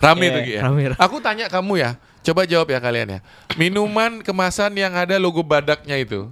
Rame 0.02 0.26
Iya, 0.26 0.34
tuh 0.34 0.42
ya. 0.44 0.62
rame. 0.66 0.82
Aku 0.98 1.22
tanya 1.22 1.46
kamu 1.48 1.78
ya. 1.78 1.96
Coba 2.22 2.46
jawab 2.46 2.68
ya 2.68 2.78
kalian 2.78 3.08
ya. 3.10 3.20
Minuman 3.54 4.22
kemasan 4.22 4.74
yang 4.74 4.94
ada 4.94 5.18
logo 5.18 5.42
badaknya 5.42 5.98
itu. 5.98 6.30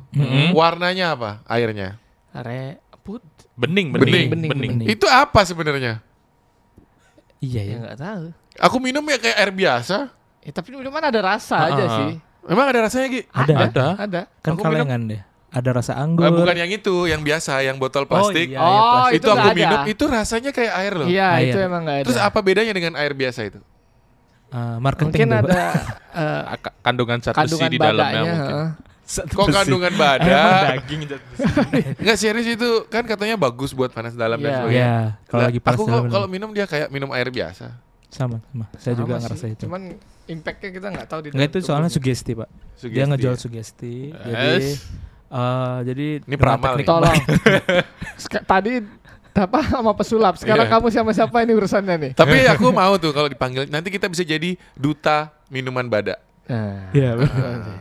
Warnanya 0.52 1.14
apa? 1.14 1.32
Airnya. 1.46 1.98
Are 2.30 2.78
put. 3.02 3.26
Bening, 3.54 3.92
Bening. 3.92 4.00
bening, 4.00 4.28
Bening, 4.30 4.50
bening. 4.50 4.72
bening. 4.76 4.88
Itu 4.88 5.06
apa 5.06 5.42
sebenarnya? 5.42 6.00
Iya 7.40 7.62
Ya 7.62 7.64
ya. 7.66 7.78
nggak 7.82 7.98
tahu. 7.98 8.24
Aku 8.60 8.78
minum 8.78 9.04
ya 9.04 9.18
kayak 9.18 9.38
air 9.38 9.52
biasa. 9.52 10.12
Eh, 10.40 10.52
tapi 10.52 10.72
minuman 10.72 11.02
ada 11.02 11.20
rasa 11.20 11.68
aja 11.68 11.84
Ah. 11.84 11.96
sih. 11.98 12.12
Emang 12.46 12.66
ada 12.66 12.80
rasanya 12.82 13.08
Gi? 13.10 13.22
Ada. 13.30 13.54
Ada. 13.66 13.86
Ada. 13.98 14.22
Kan 14.40 14.52
Aku 14.54 14.64
minum- 14.64 14.88
kalengan 14.88 15.02
deh. 15.08 15.22
Ada 15.50 15.70
rasa 15.74 15.98
anggur. 15.98 16.24
Eh, 16.24 16.32
bukan 16.32 16.56
yang 16.56 16.70
itu, 16.70 16.96
yang 17.06 17.20
biasa, 17.20 17.60
yang 17.60 17.76
botol 17.76 18.06
plastik. 18.06 18.54
iya. 18.54 18.62
Oh, 18.62 18.70
plastik. 19.10 19.18
itu, 19.18 19.26
itu 19.26 19.30
aku 19.30 19.42
ada. 19.42 19.58
minum, 19.58 19.80
itu 19.88 20.04
rasanya 20.06 20.52
kayak 20.54 20.74
air 20.78 20.94
loh. 20.94 21.08
Iya, 21.10 21.28
Air. 21.36 21.46
itu 21.50 21.58
emang 21.58 21.82
nggak 21.82 21.98
ada. 21.98 22.06
Terus 22.06 22.20
apa 22.22 22.40
bedanya 22.40 22.70
dengan 22.70 22.94
air 22.94 23.12
biasa 23.12 23.40
itu? 23.44 23.60
Eh, 24.50 24.78
marketing 24.78 25.30
Mungkin 25.30 25.30
ada 25.32 25.62
eh, 26.22 26.54
Ak- 26.54 26.74
Kandungan 26.82 27.18
zat 27.20 27.38
besi 27.38 27.64
di 27.68 27.78
dalamnya 27.78 28.22
mungkin. 28.24 28.56
Kok 29.10 29.45
kandungan 29.47 29.93
badak? 29.93 30.62
daging 30.74 31.02
zat 31.06 31.22
besi. 31.24 31.45
Enggak 31.95 32.18
serius 32.18 32.47
itu 32.47 32.70
kan 32.86 33.02
katanya 33.04 33.36
bagus 33.36 33.72
buat 33.72 33.89
panas 33.89 34.14
dalam 34.14 34.38
dan 34.38 34.45
Iya. 34.45 34.58
sebagainya. 34.60 34.82
Iya, 34.82 34.97
kalau 35.26 35.41
lagi 35.43 35.60
panas 35.60 35.78
aku 35.78 35.86
dalam 35.86 36.04
kalau 36.08 36.28
minum 36.28 36.50
dia 36.50 36.66
kayak 36.66 36.89
minum 36.89 37.10
air 37.12 37.30
biasa. 37.30 37.78
sama 38.10 38.41
sama. 38.43 38.66
Saya 38.76 38.93
Sama 38.93 39.00
juga 39.00 39.14
sih. 39.14 39.22
ngerasa 39.22 39.45
itu. 39.47 39.62
Cuman 39.64 39.82
impactnya 40.26 40.70
kita 40.72 40.88
nggak 40.89 41.08
tahu 41.08 41.20
di 41.22 41.28
Enggak 41.30 41.47
itu 41.47 41.60
soalnya 41.62 41.89
sugesti, 41.89 42.32
Pak. 42.34 42.50
Sugesti 42.74 42.95
Dia 42.95 43.06
ngejual 43.06 43.34
ya. 43.34 43.39
sugesti. 43.39 43.95
Yes. 44.10 44.26
Jadi 44.26 44.66
eh 45.30 45.78
jadi 45.86 46.08
Ini 46.26 46.36
peramal 46.36 46.74
teknik 46.74 46.78
nih. 46.80 46.88
Tolong. 46.89 47.18
Tadi 48.50 48.74
apa 49.32 49.59
sama 49.63 49.91
pesulap. 49.93 50.36
Sekarang 50.36 50.65
Iya. 50.65 50.73
kamu 50.73 50.88
sama 50.89 51.11
siapa 51.11 51.38
ini 51.41 51.53
urusannya 51.53 51.95
nih? 51.95 52.11
Tapi 52.13 52.47
aku 52.47 52.69
mau 52.69 52.95
tuh 52.95 53.11
kalau 53.11 53.25
dipanggil 53.25 53.67
nanti 53.67 53.88
kita 53.88 54.05
bisa 54.05 54.21
jadi 54.21 54.57
duta 54.73 55.32
minuman 55.47 55.86
badak. 55.86 56.19
Nah, 56.45 56.89
Iya. 56.91 57.13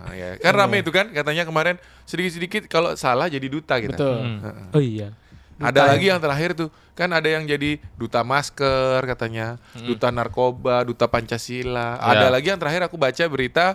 Ah, 0.04 0.12
ya. 0.12 0.28
Kan 0.38 0.52
rame 0.54 0.80
itu 0.80 0.90
kan 0.90 1.08
katanya 1.08 1.42
kemarin 1.42 1.76
sedikit-sedikit 2.04 2.68
kalau 2.68 2.92
salah 2.94 3.26
jadi 3.26 3.46
duta 3.46 3.80
gitu. 3.80 3.96
betul. 3.96 4.16
Hmm. 4.20 4.70
Oh 4.70 4.82
iya. 4.82 5.10
Ada 5.58 5.90
lagi 5.90 6.06
yang 6.06 6.22
terakhir 6.22 6.54
tuh 6.54 6.70
kan 6.94 7.10
ada 7.10 7.26
yang 7.26 7.42
jadi 7.42 7.82
duta 7.98 8.22
masker 8.22 9.02
katanya, 9.02 9.58
duta 9.74 10.06
narkoba, 10.08 10.86
duta 10.86 11.10
Pancasila. 11.10 11.98
Ada 11.98 12.26
Ya. 12.26 12.30
lagi 12.30 12.46
yang 12.48 12.60
terakhir 12.60 12.86
aku 12.86 12.94
baca 12.94 13.24
berita 13.26 13.74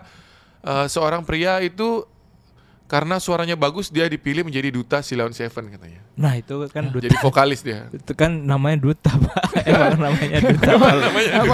eh, 0.63 0.88
seorang 0.88 1.28
pria 1.28 1.59
itu 1.59 2.07
karena 2.94 3.18
suaranya 3.18 3.58
bagus 3.58 3.89
dia 3.89 4.06
dipilih 4.06 4.46
menjadi 4.46 4.70
duta 4.70 5.02
Silaun 5.02 5.34
Seven 5.34 5.66
katanya. 5.68 6.06
Nah 6.14 6.38
itu 6.38 6.54
kan 6.70 6.94
duta. 6.94 7.02
Jadi 7.02 7.18
vokalis 7.18 7.66
dia. 7.66 7.89
itu 7.89 8.14
kan 8.14 8.30
namanya 8.30 8.78
duta 8.78 9.10
pak. 9.10 9.34
Emang 9.66 9.98
namanya 9.98 10.38
duta. 10.39 10.70
Apa 10.70 10.88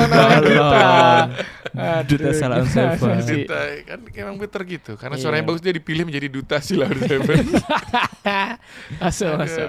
namanya 0.04 0.40
duta? 0.44 0.80
Duta 2.04 2.30
Salam 2.34 2.68
Seven. 2.68 3.24
Si- 3.24 3.48
Duta 3.48 3.56
kan 3.88 4.00
emang 4.12 4.36
bener 4.36 4.62
gitu. 4.68 5.00
Karena 5.00 5.16
Iya. 5.16 5.24
suaranya 5.24 5.46
bagus 5.48 5.64
dia 5.64 5.72
dipilih 5.72 6.04
menjadi 6.04 6.28
duta 6.28 6.60
Silaun 6.60 7.00
Seven. 7.08 7.40
Masuk, 9.00 9.32
Aduh, 9.32 9.40
masuk. 9.40 9.68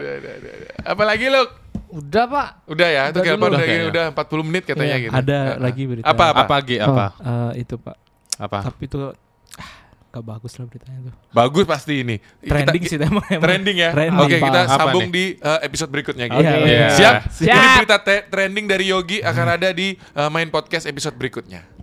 Apalagi 0.83 1.31
lu? 1.31 1.43
Udah 1.91 2.25
pak. 2.27 2.49
Udah 2.67 2.89
ya, 2.89 3.03
itu 3.11 3.19
Udah 3.21 3.35
udah, 3.37 3.63
Udah 3.63 3.87
udah 3.91 4.05
40 4.11 4.43
menit 4.43 4.63
katanya 4.65 4.97
Iya. 4.97 5.05
gitu. 5.07 5.13
Ada 5.15 5.39
lagi 5.57 5.83
berita. 5.87 6.07
Apa 6.07 6.25
apa? 6.35 6.43
Apa 6.47 6.57
G? 6.63 6.71
Apa? 6.79 7.07
Eh, 7.15 7.63
itu 7.63 7.75
pak. 7.79 7.97
Apa? 8.39 8.59
Tapi 8.67 8.83
itu 8.87 8.99
gak 10.11 10.25
bagus 10.27 10.53
lah 10.59 10.67
beritanya 10.67 11.01
tuh. 11.07 11.15
Bagus 11.31 11.65
pasti 11.71 12.03
ini. 12.03 12.17
Trending 12.43 12.83
Kita- 12.83 12.91
sih 12.91 12.99
emang. 12.99 13.25
emang. 13.31 13.43
Trending 13.47 13.77
ya. 13.79 13.91
Trending. 13.95 14.27
Oke, 14.27 14.37
kita 14.43 14.61
Apa 14.67 14.75
sambung 14.77 15.07
nih? 15.07 15.15
di 15.15 15.25
uh, 15.39 15.61
episode 15.63 15.91
berikutnya 15.95 16.25
gitu. 16.27 16.43
Oke. 16.43 16.57
Iya. 16.67 16.89
Siap? 16.93 17.15
Siap. 17.31 17.47
Jadi 17.47 17.67
berita 17.79 17.97
trending 18.27 18.67
dari 18.67 18.85
Yogi 18.91 19.19
akan 19.23 19.47
ada 19.55 19.71
di 19.71 19.95
uh, 20.19 20.27
main 20.29 20.51
podcast 20.51 20.91
episode 20.91 21.15
berikutnya. 21.15 21.80